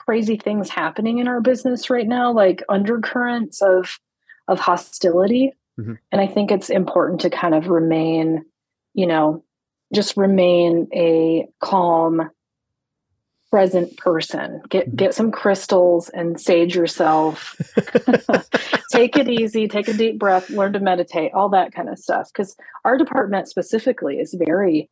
crazy 0.07 0.36
things 0.36 0.68
happening 0.68 1.18
in 1.18 1.28
our 1.28 1.40
business 1.40 1.90
right 1.90 2.07
now, 2.07 2.32
like 2.32 2.62
undercurrents 2.68 3.62
of 3.62 3.98
of 4.48 4.61
hostility. 4.61 5.52
Mhm. 5.80 5.98
And 6.12 6.20
I 6.20 6.26
think 6.26 6.50
it's 6.50 6.68
important 6.70 7.20
to 7.22 7.30
kind 7.30 7.55
of 7.55 7.68
remain, 7.68 8.44
you 8.92 9.07
know, 9.07 9.42
just 9.94 10.16
remain 10.16 10.86
a 10.92 11.48
calm, 11.61 12.30
present 13.50 13.96
person. 13.96 14.61
Get 14.68 14.90
Mhm. 14.90 14.96
get 14.96 15.14
some 15.14 15.30
crystals 15.30 16.11
and 16.11 16.38
sage 16.40 16.74
yourself. 16.76 17.55
take 18.92 19.16
it 19.16 19.28
easy, 19.28 19.68
take 19.68 19.88
a 19.88 19.92
deep 19.94 20.18
breath, 20.18 20.50
learn 20.50 20.72
to 20.74 20.80
meditate, 20.80 21.32
all 21.32 21.48
that 21.50 21.72
kind 21.72 21.88
of 21.88 21.98
stuff. 21.98 22.30
Because 22.32 22.57
our 22.84 22.98
department 22.98 23.48
specifically 23.48 24.18
is 24.20 24.34
very 24.34 24.90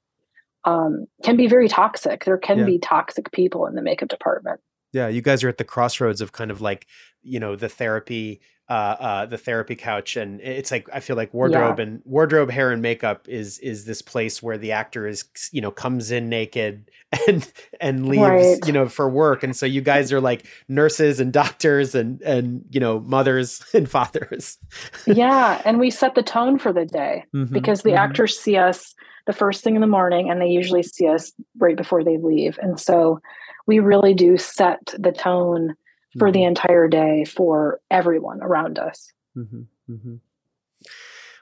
um, 0.65 1.07
can 1.25 1.37
be 1.37 1.49
very 1.49 1.69
toxic. 1.69 2.25
There 2.25 2.39
can 2.39 2.61
Yeah. 2.61 2.65
be 2.67 2.79
toxic 2.79 3.33
people 3.33 3.67
in 3.67 3.75
the 3.75 3.83
makeup 3.83 4.09
department. 4.09 4.61
Yeah, 4.93 5.09
you 5.09 5.23
guys 5.23 5.43
are 5.45 5.49
at 5.49 5.59
the 5.59 5.65
crossroads 5.65 6.21
of 6.21 6.33
kind 6.33 6.51
of 6.51 6.61
like, 6.61 6.87
you 7.23 7.41
know, 7.41 7.57
the 7.57 7.69
therapy, 7.69 8.41
uh, 8.69 8.73
uh, 9.01 9.27
the 9.27 9.39
therapy 9.39 9.75
couch, 9.75 10.17
and 10.17 10.41
it's 10.41 10.71
like 10.71 10.89
I 10.93 11.01
feel 11.01 11.17
like 11.17 11.33
wardrobe 11.35 11.79
and 11.79 12.01
wardrobe, 12.05 12.51
hair, 12.51 12.71
and 12.71 12.81
makeup 12.83 13.29
is 13.29 13.59
is 13.59 13.85
this 13.85 14.03
place 14.03 14.43
where 14.43 14.57
the 14.59 14.73
actor 14.73 15.07
is, 15.07 15.25
you 15.51 15.61
know, 15.61 15.71
comes 15.71 16.11
in 16.11 16.29
naked 16.29 16.91
and 17.29 17.51
and 17.81 18.09
leaves, 18.09 18.21
Right. 18.21 18.67
you 18.67 18.73
know, 18.73 18.89
for 18.89 19.09
work, 19.11 19.43
and 19.43 19.55
so 19.57 19.67
you 19.67 19.81
guys 19.81 20.13
are 20.13 20.21
like 20.21 20.47
nurses 20.69 21.21
and 21.21 21.33
doctors 21.33 21.95
and 21.95 22.23
and 22.23 22.65
you 22.71 22.81
know 22.81 23.01
mothers 23.01 23.63
and 23.75 23.89
fathers 23.91 24.59
yeah, 25.07 25.61
and 25.65 25.79
we 25.79 25.91
set 25.91 26.15
the 26.15 26.23
tone 26.23 26.59
for 26.59 26.73
the 26.73 26.85
day 26.87 27.25
Mhm, 27.35 27.51
because 27.53 27.83
the 27.83 27.91
mhm. 27.91 27.99
actors 27.99 28.39
see 28.39 28.57
us 28.57 28.95
the 29.27 29.33
first 29.33 29.63
thing 29.63 29.75
in 29.75 29.81
the 29.81 29.87
morning 29.87 30.31
and 30.31 30.41
they 30.41 30.47
usually 30.49 30.83
see 30.83 31.07
us 31.07 31.33
right 31.59 31.77
before 31.77 32.03
they 32.03 32.19
leave. 32.19 32.59
And 32.61 32.79
so 32.81 33.21
we 33.67 33.79
really 33.79 34.15
do 34.15 34.37
set 34.39 34.95
the 34.99 35.13
tone 35.13 35.75
for 36.19 36.31
the 36.31 36.41
Mhm, 36.41 36.49
entire 36.49 36.89
day 36.89 37.25
for 37.25 37.81
everyone 37.91 38.43
around 38.43 38.79
us. 38.79 39.13
mhm, 39.37 39.67
mhm. 39.89 40.21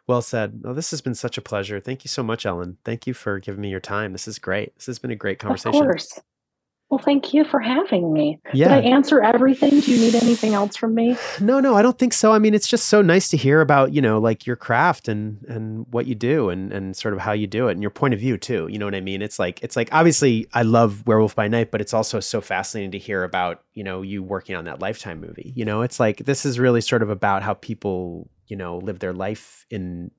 Well 0.07 0.23
said. 0.23 0.61
Well, 0.65 0.75
this 0.75 0.91
has 0.91 1.01
been 1.01 1.15
such 1.15 1.39
a 1.39 1.43
pleasure. 1.43 1.79
Thank 1.81 2.05
you 2.05 2.09
so 2.09 2.23
much, 2.23 2.45
Ellen. 2.45 2.79
Thank 2.85 3.07
you 3.07 3.15
for 3.15 3.39
giving 3.39 3.61
me 3.61 3.71
your 3.71 3.81
time. 3.81 4.13
This 4.13 4.27
is 4.27 4.39
great. 4.39 4.75
This 4.77 4.87
has 4.87 4.99
been 4.99 5.11
a 5.11 5.17
great 5.17 5.39
conversation. 5.39 5.83
Of 5.83 5.89
course. 5.89 6.21
Well, 6.91 6.99
thank 6.99 7.33
you 7.33 7.45
for 7.45 7.61
having 7.61 8.13
me. 8.13 8.41
Yeah. 8.53 8.67
Did 8.75 8.85
I 8.85 8.89
answer 8.91 9.23
everything? 9.23 9.79
Do 9.79 9.93
you 9.93 10.01
need 10.01 10.17
anything 10.17 10.55
else 10.55 10.75
from 10.75 10.93
me? 10.93 11.17
No, 11.41 11.61
no, 11.61 11.77
I 11.77 11.83
don't 11.83 11.97
think 11.97 12.13
so. 12.13 12.33
I 12.33 12.41
mean, 12.41 12.53
it's 12.53 12.67
just 12.67 12.87
so 12.87 13.01
nice 13.01 13.29
to 13.29 13.37
hear 13.37 13.61
about, 13.61 13.95
you 13.95 14.03
know, 14.03 14.19
like 14.19 14.45
your 14.45 14.57
craft 14.57 15.07
and 15.07 15.41
and 15.45 15.87
what 15.91 16.07
you 16.07 16.17
do 16.17 16.49
and 16.49 16.73
and 16.73 16.97
sort 16.97 17.15
of 17.15 17.21
how 17.21 17.31
you 17.31 17.47
do 17.47 17.69
it 17.69 17.73
and 17.73 17.81
your 17.81 17.93
point 17.93 18.13
of 18.13 18.19
view 18.19 18.37
too. 18.37 18.67
You 18.69 18.81
know 18.81 18.87
what 18.87 18.97
I 18.97 19.01
mean? 19.01 19.23
It's 19.23 19.39
like 19.39 19.63
it's 19.63 19.77
like 19.77 19.89
obviously 19.93 20.49
I 20.53 20.63
love 20.63 21.07
Werewolf 21.07 21.37
by 21.37 21.47
Night, 21.47 21.71
but 21.71 21.81
it's 21.81 21.95
also 21.95 22.19
so 22.19 22.41
fascinating 22.41 22.91
to 22.91 22.99
hear 22.99 23.23
about, 23.23 23.63
you 23.73 23.85
know, 23.85 24.03
you 24.03 24.25
working 24.25 24.57
on 24.57 24.65
that 24.65 24.81
Lifetime 24.81 25.21
movie. 25.21 25.53
You 25.55 25.65
know, 25.65 25.83
it's 25.83 26.01
like 26.01 26.25
this 26.25 26.45
is 26.45 26.59
really 26.59 26.81
sort 26.81 27.05
of 27.05 27.09
about 27.11 27.45
how 27.45 27.55
people, 27.55 28.29
you 28.49 28.57
know, 28.57 28.79
live 28.79 28.99
their 28.99 29.13
life 29.13 29.65
in 29.71 30.11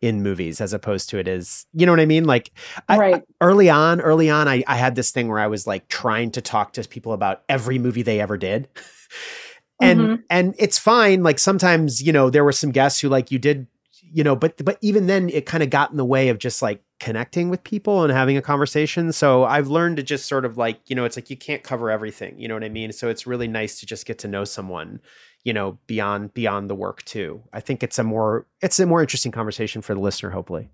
in 0.00 0.22
movies 0.22 0.60
as 0.60 0.72
opposed 0.72 1.08
to 1.10 1.18
it 1.18 1.28
is 1.28 1.66
you 1.72 1.86
know 1.86 1.92
what 1.92 2.00
i 2.00 2.06
mean 2.06 2.24
like 2.24 2.50
I- 2.88 2.98
right. 2.98 3.22
early 3.40 3.70
on 3.70 4.00
early 4.00 4.28
on 4.30 4.48
I, 4.48 4.64
I 4.66 4.76
had 4.76 4.94
this 4.94 5.10
thing 5.10 5.28
where 5.28 5.38
i 5.38 5.46
was 5.46 5.66
like 5.66 5.88
trying 5.88 6.30
to 6.32 6.40
talk 6.40 6.72
to 6.74 6.82
people 6.88 7.12
about 7.12 7.42
every 7.48 7.78
movie 7.78 8.02
they 8.02 8.20
ever 8.20 8.36
did 8.36 8.68
and 9.80 10.00
Mhm. 10.00 10.22
and 10.30 10.54
it's 10.58 10.78
fine 10.78 11.22
like 11.22 11.38
sometimes 11.38 12.02
you 12.02 12.12
know 12.12 12.30
there 12.30 12.44
were 12.44 12.52
some 12.52 12.70
guests 12.70 13.00
who 13.00 13.08
like 13.08 13.30
you 13.30 13.38
did 13.38 13.66
you 14.14 14.22
know 14.22 14.36
but 14.36 14.62
but 14.64 14.78
even 14.82 15.06
then 15.06 15.28
it 15.30 15.46
kind 15.46 15.62
of 15.62 15.70
got 15.70 15.90
in 15.90 15.96
the 15.96 16.04
way 16.04 16.28
of 16.28 16.38
just 16.38 16.60
like 16.62 16.82
connecting 17.00 17.48
with 17.48 17.64
people 17.64 18.02
and 18.04 18.12
having 18.12 18.36
a 18.36 18.42
conversation 18.42 19.10
so 19.12 19.44
i've 19.44 19.68
learned 19.68 19.96
to 19.96 20.02
just 20.02 20.26
sort 20.26 20.44
of 20.44 20.56
like 20.58 20.78
you 20.86 20.94
know 20.94 21.04
it's 21.04 21.16
like 21.16 21.30
you 21.30 21.36
can't 21.36 21.62
cover 21.64 21.90
everything 21.90 22.38
you 22.38 22.46
know 22.46 22.54
what 22.54 22.62
i 22.62 22.68
mean 22.68 22.92
so 22.92 23.08
it's 23.08 23.26
really 23.26 23.48
nice 23.48 23.80
to 23.80 23.86
just 23.86 24.06
get 24.06 24.18
to 24.18 24.28
know 24.28 24.44
someone 24.44 25.00
you 25.44 25.52
know 25.52 25.78
beyond 25.86 26.32
beyond 26.34 26.70
the 26.70 26.74
work 26.74 27.02
too 27.04 27.42
i 27.52 27.60
think 27.60 27.82
it's 27.82 27.98
a 27.98 28.04
more 28.04 28.46
it's 28.60 28.78
a 28.80 28.86
more 28.86 29.00
interesting 29.00 29.32
conversation 29.32 29.82
for 29.82 29.94
the 29.94 30.00
listener 30.00 30.30
hopefully 30.30 30.70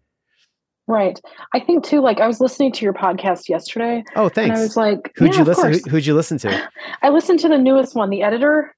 Right. 0.90 1.20
I 1.52 1.60
think 1.60 1.84
too, 1.84 2.00
like 2.00 2.18
I 2.18 2.26
was 2.26 2.40
listening 2.40 2.72
to 2.72 2.82
your 2.82 2.94
podcast 2.94 3.50
yesterday 3.50 4.02
oh 4.16 4.24
and 4.24 4.34
thanks 4.34 4.58
I 4.58 4.62
was 4.62 4.74
like, 4.76 5.12
who'd 5.16 5.32
yeah, 5.34 5.40
you 5.40 5.44
listen 5.44 5.72
who, 5.74 5.78
who'd 5.90 6.06
you 6.06 6.14
listen 6.14 6.38
to 6.38 6.68
I 7.02 7.10
listened 7.10 7.40
to 7.40 7.48
the 7.48 7.58
newest 7.58 7.94
one, 7.94 8.08
the 8.08 8.22
editor. 8.22 8.74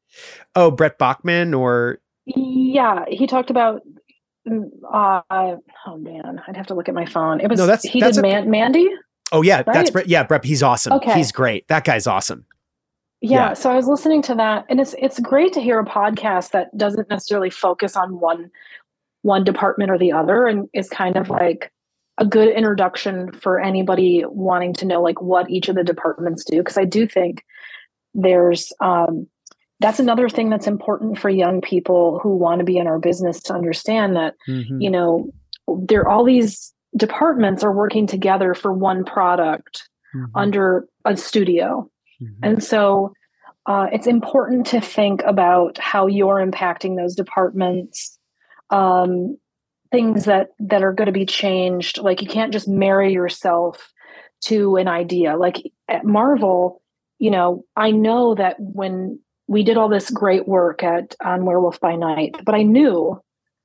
oh 0.57 0.73
brett 0.73 0.99
bachman 0.99 1.55
or 1.55 2.01
Yeah, 2.27 3.05
he 3.07 3.29
talked 3.29 3.49
about. 3.51 3.83
mm, 4.49 4.65
Uh, 4.93 5.23
oh 5.87 5.97
man, 5.99 6.41
I'd 6.49 6.57
have 6.57 6.67
to 6.67 6.75
look 6.75 6.89
at 6.89 6.97
my 6.97 7.07
phone. 7.07 7.41
It 7.41 7.49
was 7.49 7.61
No, 7.61 7.67
that's- 7.67 7.85
he 7.85 8.01
that's 8.01 8.17
did 8.17 8.25
a- 8.25 8.29
Man- 8.29 8.51
Mandy. 8.51 8.89
oh 9.31 9.43
yeah 9.43 9.63
that's 9.63 9.91
brett 9.91 10.09
yeah 10.09 10.25
brett 10.25 10.45
he's 10.45 10.65
awesome 10.65 10.95
Okay. 10.95 11.15
he's 11.15 11.31
great 11.31 11.69
that 11.69 11.85
guy's 11.85 12.09
awesome 12.09 12.45
Yeah, 13.21 13.49
Yeah. 13.49 13.53
so 13.55 13.71
I 13.71 13.77
was 13.77 13.87
listening 13.87 14.23
to 14.23 14.35
that, 14.37 14.67
and 14.69 14.81
it's 14.81 14.95
it's 14.99 15.19
great 15.21 15.53
to 15.55 15.61
hear 15.61 15.79
a 15.79 15.85
podcast 15.85 16.51
that 16.53 16.77
doesn't 16.77 17.09
necessarily 17.11 17.51
focus 17.51 17.97
on 17.97 18.19
one 18.21 18.51
one 19.23 19.45
department 19.45 19.91
or 19.91 19.99
the 19.99 20.13
other, 20.13 20.47
and 20.47 20.69
is 20.73 20.89
kind 20.89 21.17
of 21.17 21.29
like 21.29 21.71
a 22.19 22.25
good 22.27 22.49
introduction 22.49 23.33
for 23.33 23.61
anybody 23.61 24.25
wanting 24.29 24.73
to 24.75 24.87
know 24.87 25.01
like 25.03 25.21
what 25.23 25.51
each 25.51 25.69
of 25.69 25.75
the 25.75 25.85
departments 25.85 26.45
do. 26.45 26.59
Because 26.59 26.79
I 26.79 26.85
do 26.85 27.07
think 27.07 27.45
there's 28.15 28.73
um, 28.81 29.27
that's 29.81 29.99
another 30.01 30.29
thing 30.29 30.51
that's 30.51 30.67
important 30.67 31.19
for 31.19 31.31
young 31.31 31.61
people 31.61 32.19
who 32.23 32.37
want 32.37 32.59
to 32.59 32.65
be 32.65 32.77
in 32.79 32.87
our 32.87 32.99
business 32.99 33.41
to 33.45 33.55
understand 33.55 34.17
that 34.17 34.35
Mhm. 34.49 34.81
you 34.83 34.91
know 34.91 35.31
there 35.87 36.09
all 36.09 36.25
these 36.25 36.75
departments 36.97 37.63
are 37.63 37.73
working 37.73 38.07
together 38.07 38.53
for 38.55 38.73
one 38.73 39.05
product 39.05 39.89
Mhm. 40.15 40.27
under 40.35 40.87
a 41.05 41.17
studio 41.17 41.89
Mhm. 42.23 42.37
and 42.43 42.63
so 42.65 43.13
uh, 43.67 43.87
it's 43.93 44.07
important 44.07 44.67
to 44.69 44.81
think 44.81 45.23
about 45.27 45.79
how 45.79 46.07
you're 46.07 46.45
impacting 46.45 46.97
those 46.97 47.15
departments 47.15 48.19
um, 48.71 49.37
things 49.93 50.25
that 50.25 50.49
that 50.61 50.83
are 50.83 50.93
going 50.93 51.07
to 51.07 51.13
be 51.13 51.27
changed 51.27 51.99
like 51.99 52.23
you 52.23 52.29
can't 52.29 52.53
just 52.53 52.69
marry 52.69 53.13
yourself 53.13 53.93
to 54.43 54.77
an 54.77 54.89
idea 54.89 55.37
like 55.37 55.57
at 55.89 56.05
marvel 56.05 56.81
you 57.19 57.31
know 57.31 57.65
i 57.77 57.91
know 57.91 58.35
that 58.35 58.57
when 58.59 59.19
we 59.49 59.63
did 59.65 59.77
all 59.77 59.89
this 59.89 60.11
great 60.11 60.47
work 60.47 60.83
at 60.83 61.15
on 61.25 61.45
werewolf 61.45 61.81
by 61.81 61.97
night 61.97 62.37
but 62.45 62.55
i 62.55 62.63
knew 62.63 63.21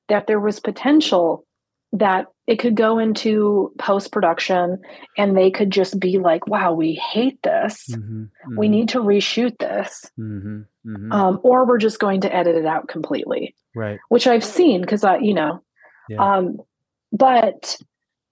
that 0.09 0.27
there 0.27 0.39
was 0.39 0.59
potential 0.59 1.45
that 1.93 2.25
it 2.47 2.59
could 2.59 2.75
go 2.75 2.99
into 2.99 3.73
post 3.79 4.11
production 4.11 4.79
and 5.17 5.35
they 5.35 5.49
could 5.49 5.71
just 5.71 5.99
be 5.99 6.17
like 6.19 6.45
wow 6.47 6.73
we 6.73 6.93
hate 6.93 7.41
this 7.43 7.87
Mhm. 7.89 8.29
we 8.57 8.67
Mhm. 8.67 8.71
need 8.71 8.89
to 8.89 8.99
reshoot 8.99 9.57
this 9.57 10.09
Mhm. 10.19 10.65
Mhm. 10.85 11.13
um, 11.13 11.39
or 11.43 11.65
we're 11.65 11.79
just 11.79 11.99
going 11.99 12.21
to 12.21 12.33
edit 12.35 12.55
it 12.55 12.65
out 12.65 12.87
completely 12.87 13.55
right. 13.75 13.99
which 14.09 14.27
i've 14.27 14.43
seen 14.43 14.81
because 14.81 15.03
i 15.03 15.17
you 15.17 15.33
know 15.33 15.61
Yeah. 16.09 16.35
um, 16.37 16.57
but 17.11 17.77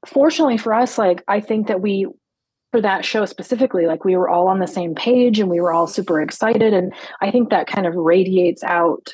fortunately 0.05 0.57
for 0.57 0.73
us 0.73 0.97
like 0.97 1.23
i 1.27 1.39
think 1.39 1.67
that 1.67 1.81
we 1.81 2.07
for 2.71 2.81
that 2.81 3.05
show 3.05 3.25
specifically 3.25 3.85
like 3.85 4.03
we 4.03 4.15
were 4.17 4.27
all 4.29 4.47
on 4.47 4.59
the 4.59 4.67
same 4.67 4.95
page 4.95 5.39
and 5.39 5.49
we 5.49 5.61
were 5.61 5.71
all 5.71 5.87
super 5.87 6.21
excited 6.21 6.73
and 6.73 6.93
i 7.21 7.31
think 7.31 7.49
that 7.49 7.67
kind 7.67 7.87
of 7.87 7.95
radiates 7.95 8.63
out 8.63 9.13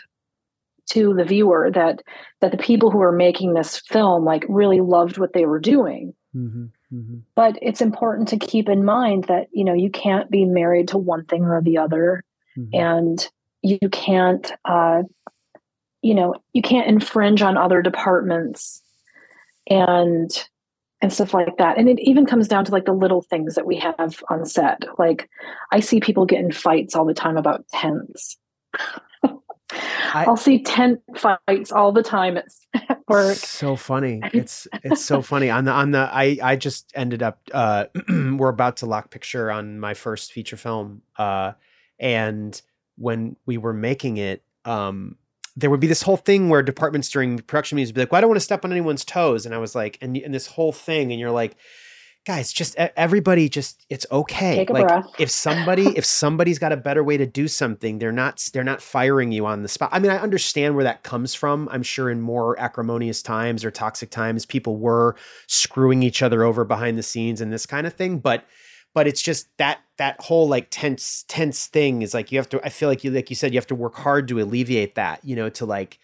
to 0.89 1.13
the 1.13 1.23
viewer 1.23 1.69
that 1.73 2.01
that 2.41 2.51
the 2.51 2.57
people 2.57 2.91
who 2.91 3.01
are 3.01 3.11
making 3.11 3.53
this 3.53 3.79
film 3.87 4.25
like 4.25 4.45
really 4.49 4.81
loved 4.81 5.17
what 5.17 5.33
they 5.33 5.45
were 5.45 5.59
doing 5.59 6.13
Mhm. 6.35 6.69
Mhm. 6.93 7.21
but 7.35 7.57
it's 7.61 7.81
important 7.81 8.27
to 8.29 8.37
keep 8.37 8.69
in 8.69 8.83
mind 8.85 9.23
that 9.25 9.47
you 9.51 9.63
know 9.63 9.73
you 9.73 9.89
can't 9.89 10.29
be 10.29 10.45
married 10.45 10.87
to 10.89 10.97
one 10.97 11.25
thing 11.25 11.43
or 11.45 11.61
the 11.61 11.77
other 11.77 12.23
Mhm. 12.57 12.69
and 12.73 13.29
you 13.61 13.89
can't 13.91 14.51
uh 14.65 15.03
you 16.01 16.13
know 16.13 16.35
you 16.53 16.61
can't 16.61 16.87
infringe 16.87 17.41
on 17.41 17.57
other 17.57 17.81
departments 17.81 18.81
and 19.69 20.45
and 21.01 21.13
stuff 21.13 21.33
like 21.33 21.57
that 21.57 21.77
and 21.77 21.87
it 21.89 21.99
even 21.99 22.25
comes 22.25 22.47
down 22.47 22.65
to 22.65 22.71
like 22.71 22.85
the 22.85 22.93
little 22.93 23.21
things 23.21 23.55
that 23.55 23.65
we 23.65 23.75
have 23.75 24.21
on 24.29 24.45
set 24.45 24.83
like 24.97 25.29
i 25.71 25.79
see 25.79 25.99
people 25.99 26.25
get 26.25 26.39
in 26.39 26.51
fights 26.51 26.95
all 26.95 27.05
the 27.05 27.13
time 27.13 27.37
about 27.37 27.67
tents 27.69 28.37
I- 29.71 30.25
i'll 30.27 30.37
see 30.37 30.63
tent 30.63 31.01
fights 31.15 31.71
all 31.71 31.91
the 31.91 32.01
time 32.03 32.37
at, 32.37 32.45
at 32.89 32.99
work 33.07 33.35
So 33.35 33.75
funny. 33.75 34.21
It's 34.33 34.67
it's 34.83 35.03
so 35.03 35.21
funny. 35.21 35.49
On 35.49 35.65
the 35.65 35.71
on 35.71 35.91
the 35.91 36.09
I 36.11 36.37
I 36.41 36.55
just 36.55 36.91
ended 36.95 37.21
up 37.23 37.39
uh 37.53 37.85
we're 38.09 38.49
about 38.49 38.77
to 38.77 38.85
lock 38.85 39.09
picture 39.11 39.51
on 39.51 39.79
my 39.79 39.93
first 39.93 40.31
feature 40.31 40.57
film. 40.57 41.01
Uh 41.17 41.53
and 41.99 42.59
when 42.97 43.35
we 43.45 43.57
were 43.57 43.73
making 43.73 44.17
it, 44.17 44.43
um 44.65 45.17
there 45.55 45.69
would 45.69 45.79
be 45.79 45.87
this 45.87 46.03
whole 46.03 46.17
thing 46.17 46.49
where 46.49 46.61
departments 46.63 47.09
during 47.09 47.37
production 47.39 47.75
meetings 47.75 47.89
would 47.89 47.95
be 47.95 48.01
like, 48.01 48.11
well, 48.11 48.19
I 48.19 48.21
don't 48.21 48.29
want 48.29 48.37
to 48.37 48.45
step 48.45 48.63
on 48.63 48.71
anyone's 48.71 49.03
toes. 49.03 49.45
And 49.45 49.53
I 49.53 49.57
was 49.57 49.75
like, 49.75 49.97
and, 50.01 50.15
and 50.15 50.33
this 50.33 50.47
whole 50.47 50.71
thing, 50.71 51.11
and 51.11 51.19
you're 51.19 51.31
like, 51.31 51.57
guys, 52.29 52.53
just 52.53 52.75
everybody 52.77 53.49
just 53.49 53.87
it's 53.89 54.05
okay. 54.11 54.57
Take 54.57 54.69
a 54.69 54.73
like 54.73 54.87
breath. 54.87 55.07
if 55.17 55.31
somebody 55.31 55.87
if 55.97 56.05
somebody's 56.05 56.59
got 56.59 56.71
a 56.71 56.77
better 56.77 57.03
way 57.03 57.17
to 57.17 57.25
do 57.25 57.47
something, 57.47 57.97
they're 57.97 58.11
not 58.11 58.47
they're 58.53 58.63
not 58.63 58.83
firing 58.83 59.31
you 59.31 59.47
on 59.47 59.63
the 59.63 59.67
spot. 59.67 59.89
I 59.91 59.97
mean, 59.97 60.11
I 60.11 60.19
understand 60.19 60.75
where 60.75 60.83
that 60.83 61.01
comes 61.01 61.33
from. 61.33 61.67
I'm 61.71 61.81
sure 61.81 62.07
in 62.07 62.21
more 62.21 62.57
acrimonious 62.59 63.23
times 63.23 63.65
or 63.65 63.71
toxic 63.71 64.11
times, 64.11 64.45
people 64.45 64.77
were 64.77 65.15
screwing 65.47 66.03
each 66.03 66.21
other 66.21 66.43
over 66.43 66.63
behind 66.63 66.99
the 66.99 67.03
scenes 67.03 67.41
and 67.41 67.51
this 67.51 67.65
kind 67.65 67.87
of 67.87 67.93
thing. 67.95 68.19
But 68.19 68.45
but 68.93 69.07
it's 69.07 69.23
just 69.23 69.47
that 69.57 69.79
that 69.97 70.21
whole 70.21 70.47
like 70.47 70.67
tense 70.69 71.25
tense 71.27 71.65
thing 71.65 72.03
is 72.03 72.13
like 72.13 72.31
you 72.31 72.37
have 72.37 72.49
to. 72.49 72.63
I 72.63 72.69
feel 72.69 72.89
like 72.89 73.03
you 73.03 73.09
like 73.09 73.31
you 73.31 73.35
said 73.35 73.53
you 73.53 73.57
have 73.57 73.65
to 73.67 73.75
work 73.75 73.95
hard 73.95 74.27
to 74.27 74.39
alleviate 74.39 74.93
that. 74.93 75.25
You 75.25 75.35
know, 75.35 75.49
to 75.49 75.65
like 75.65 75.97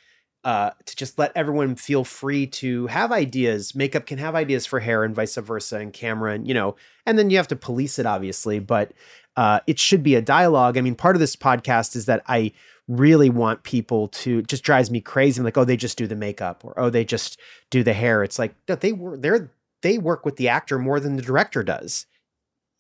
uh, 0.46 0.70
to 0.86 0.96
just 0.96 1.18
let 1.18 1.32
everyone 1.36 1.76
feel 1.76 2.04
free 2.04 2.46
to 2.46 2.86
have 2.88 3.12
ideas. 3.12 3.74
Makeup 3.74 4.06
can 4.06 4.20
have 4.20 4.36
ideas 4.36 4.68
for 4.68 4.80
hair 4.80 5.04
and 5.04 5.16
vice 5.16 5.36
versa, 5.36 5.78
and 5.78 5.92
camera, 5.92 6.34
and 6.34 6.48
you 6.48 6.54
know, 6.54 6.76
and 7.08 7.18
then 7.18 7.32
you 7.32 7.38
have 7.38 7.48
to 7.48 7.56
police 7.56 7.98
it, 7.98 8.06
obviously. 8.06 8.60
But 8.60 8.92
uh, 9.36 9.62
it 9.66 9.80
should 9.80 10.04
be 10.04 10.14
a 10.14 10.22
dialogue. 10.22 10.78
I 10.78 10.82
mean, 10.82 10.94
part 10.94 11.16
of 11.16 11.20
this 11.20 11.36
podcast 11.36 11.96
is 11.96 12.06
that 12.06 12.22
I 12.28 12.52
really 12.88 13.32
want 13.32 13.64
people 13.64 14.10
to 14.10 14.44
just 14.44 14.64
drives 14.64 14.92
me 14.92 15.02
crazy. 15.02 15.40
I'm 15.40 15.46
like, 15.46 15.58
oh, 15.58 15.66
they 15.66 15.76
just 15.76 15.98
do 15.98 16.06
the 16.06 16.16
makeup, 16.16 16.64
or 16.64 16.80
oh, 16.80 16.92
they 16.92 17.04
just 17.04 17.40
do 17.72 17.82
the 17.82 17.94
hair. 17.94 18.24
It's 18.24 18.38
like 18.38 18.54
they 18.68 18.94
work. 18.94 19.22
They're 19.22 19.52
they 19.82 19.98
work 19.98 20.26
with 20.26 20.36
the 20.36 20.50
actor 20.50 20.78
more 20.78 21.00
than 21.00 21.16
the 21.16 21.22
director 21.24 21.64
does. 21.64 22.06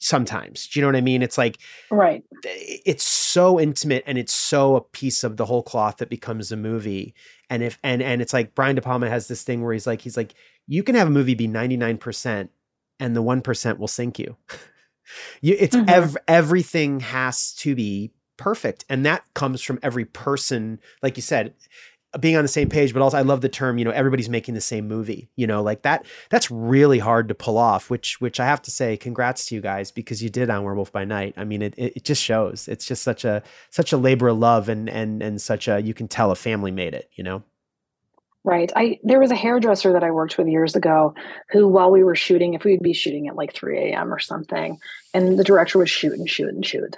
Sometimes, 0.05 0.67
do 0.67 0.79
you 0.79 0.81
know 0.81 0.87
what 0.89 0.95
I 0.95 1.01
mean? 1.01 1.23
It's 1.23 1.37
like 1.37 1.57
right 1.89 2.23
it's 2.43 3.03
so 3.03 3.59
intimate 3.59 4.03
and 4.05 4.17
it's 4.17 4.33
so 4.33 4.75
a 4.75 4.81
piece 4.81 5.23
of 5.23 5.37
the 5.37 5.45
whole 5.45 5.63
cloth 5.63 5.97
that 5.97 6.09
becomes 6.09 6.51
a 6.51 6.55
movie 6.57 7.15
and 7.49 7.63
if 7.63 7.79
and 7.83 8.03
and 8.03 8.21
it's 8.21 8.33
like 8.33 8.53
brian 8.53 8.75
de 8.75 8.81
palma 8.81 9.09
has 9.09 9.27
this 9.27 9.43
thing 9.43 9.63
where 9.63 9.73
he's 9.73 9.87
like 9.87 10.01
he's 10.01 10.17
like 10.17 10.35
you 10.67 10.83
can 10.83 10.93
have 10.95 11.07
a 11.07 11.11
movie 11.11 11.33
be 11.33 11.47
99% 11.47 12.49
and 12.99 13.15
the 13.15 13.23
1% 13.23 13.77
will 13.79 13.87
sink 13.87 14.19
you 14.19 14.35
you 15.41 15.55
it's 15.59 15.75
Mhm. 15.75 15.89
ev- 15.89 16.17
everything 16.27 16.99
has 16.99 17.53
to 17.55 17.73
be 17.75 18.11
perfect 18.37 18.85
and 18.89 19.05
that 19.05 19.23
comes 19.33 19.61
from 19.61 19.79
every 19.81 20.05
person 20.05 20.79
like 21.01 21.17
you 21.17 21.23
said 21.23 21.53
being 22.19 22.35
on 22.35 22.43
the 22.43 22.49
same 22.49 22.69
page 22.69 22.93
but 22.93 23.01
also 23.01 23.17
i 23.17 23.21
love 23.21 23.41
the 23.41 23.49
term 23.49 23.77
you 23.77 23.85
know 23.85 23.91
everybody's 23.91 24.29
making 24.29 24.53
the 24.53 24.61
same 24.61 24.87
movie 24.87 25.29
you 25.35 25.45
know 25.45 25.61
like 25.61 25.81
that 25.81 26.05
that's 26.29 26.49
really 26.49 26.99
hard 26.99 27.27
to 27.27 27.35
pull 27.35 27.57
off 27.57 27.89
which 27.89 28.19
which 28.21 28.39
i 28.39 28.45
have 28.45 28.61
to 28.61 28.71
say 28.71 28.95
congrats 28.97 29.45
to 29.45 29.55
you 29.55 29.61
guys 29.61 29.91
because 29.91 30.21
you 30.21 30.29
did 30.29 30.49
on 30.49 30.63
werewolf 30.63 30.91
by 30.91 31.03
night 31.03 31.33
i 31.37 31.43
mean 31.43 31.61
it, 31.61 31.73
it, 31.77 32.03
just 32.03 32.21
shows 32.21 32.67
it's 32.67 32.85
just 32.85 33.03
such 33.03 33.25
a 33.25 33.41
such 33.69 33.91
a 33.91 33.97
labor 33.97 34.27
of 34.27 34.37
love 34.37 34.69
and 34.69 34.89
and 34.89 35.21
and 35.21 35.41
such 35.41 35.67
a 35.67 35.81
you 35.81 35.93
can 35.93 36.07
tell 36.07 36.31
a 36.31 36.35
family 36.35 36.71
made 36.71 36.93
it 36.93 37.09
you 37.15 37.23
know 37.23 37.43
Right. 38.45 38.71
I 38.75 38.99
there 39.01 39.19
was 39.19 39.31
a 39.31 39.35
hairdresser 39.35 39.91
that 39.93 40.03
I 40.03 40.11
worked 40.11 40.37
with 40.37 40.47
years 40.47 40.75
ago 40.75 41.15
who 41.49 41.67
while 41.67 41.89
we 41.89 42.03
were 42.03 42.15
shooting, 42.15 42.53
if 42.53 42.63
we'd 42.63 42.83
be 42.83 42.93
shooting 42.93 43.27
at 43.27 43.35
like 43.35 43.55
3 43.55 43.89
a.m. 43.89 44.13
or 44.13 44.19
something, 44.19 44.77
and 45.15 45.39
the 45.39 45.43
director 45.43 45.79
would 45.79 45.89
shoot 45.89 46.13
and 46.13 46.29
shoot 46.29 46.49
and 46.49 46.63
shoot. 46.63 46.95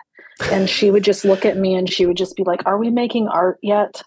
And 0.51 0.70
she 0.70 0.91
would 0.91 1.05
just 1.05 1.24
look 1.24 1.45
at 1.45 1.55
me 1.55 1.74
and 1.74 1.89
she 1.89 2.05
would 2.05 2.18
just 2.18 2.36
be 2.36 2.43
like, 2.43 2.63
Are 2.65 2.78
we 2.78 2.89
making 2.89 3.30
art 3.30 3.59
yet? 3.61 4.03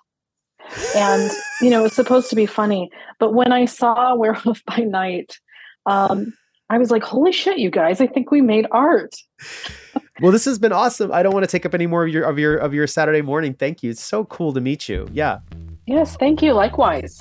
And 0.97 1.31
you 1.61 1.71
know, 1.71 1.81
it 1.81 1.85
was 1.85 1.95
supposed 1.95 2.31
to 2.31 2.37
be 2.37 2.47
funny. 2.47 2.91
But 3.19 3.35
when 3.35 3.53
I 3.53 3.65
saw 3.65 4.15
Werewolf 4.15 4.65
by 4.65 4.79
Night, 4.79 5.39
um, 5.87 6.33
I 6.69 6.79
was 6.79 6.91
like, 6.91 7.03
Holy 7.03 7.33
shit, 7.33 7.59
you 7.59 7.71
guys, 7.71 8.01
I 8.01 8.07
think 8.07 8.31
we 8.31 8.41
made 8.41 8.67
art. 8.71 9.15
well 10.21 10.33
this 10.33 10.45
has 10.45 10.59
been 10.59 10.73
awesome 10.73 11.11
i 11.13 11.23
don't 11.23 11.33
want 11.33 11.43
to 11.43 11.51
take 11.51 11.65
up 11.65 11.73
any 11.75 11.87
more 11.87 12.05
of 12.05 12.13
your 12.13 12.25
of 12.25 12.39
your 12.39 12.55
of 12.59 12.75
your 12.75 12.87
saturday 12.87 13.23
morning 13.23 13.55
thank 13.55 13.83
you 13.83 13.91
it's 13.91 14.03
so 14.03 14.23
cool 14.27 14.53
to 14.53 14.61
meet 14.61 14.87
you 14.87 15.09
yeah 15.15 15.39
Yes, 15.91 16.17
thank 16.17 16.41
you. 16.41 16.53
Likewise. 16.53 17.21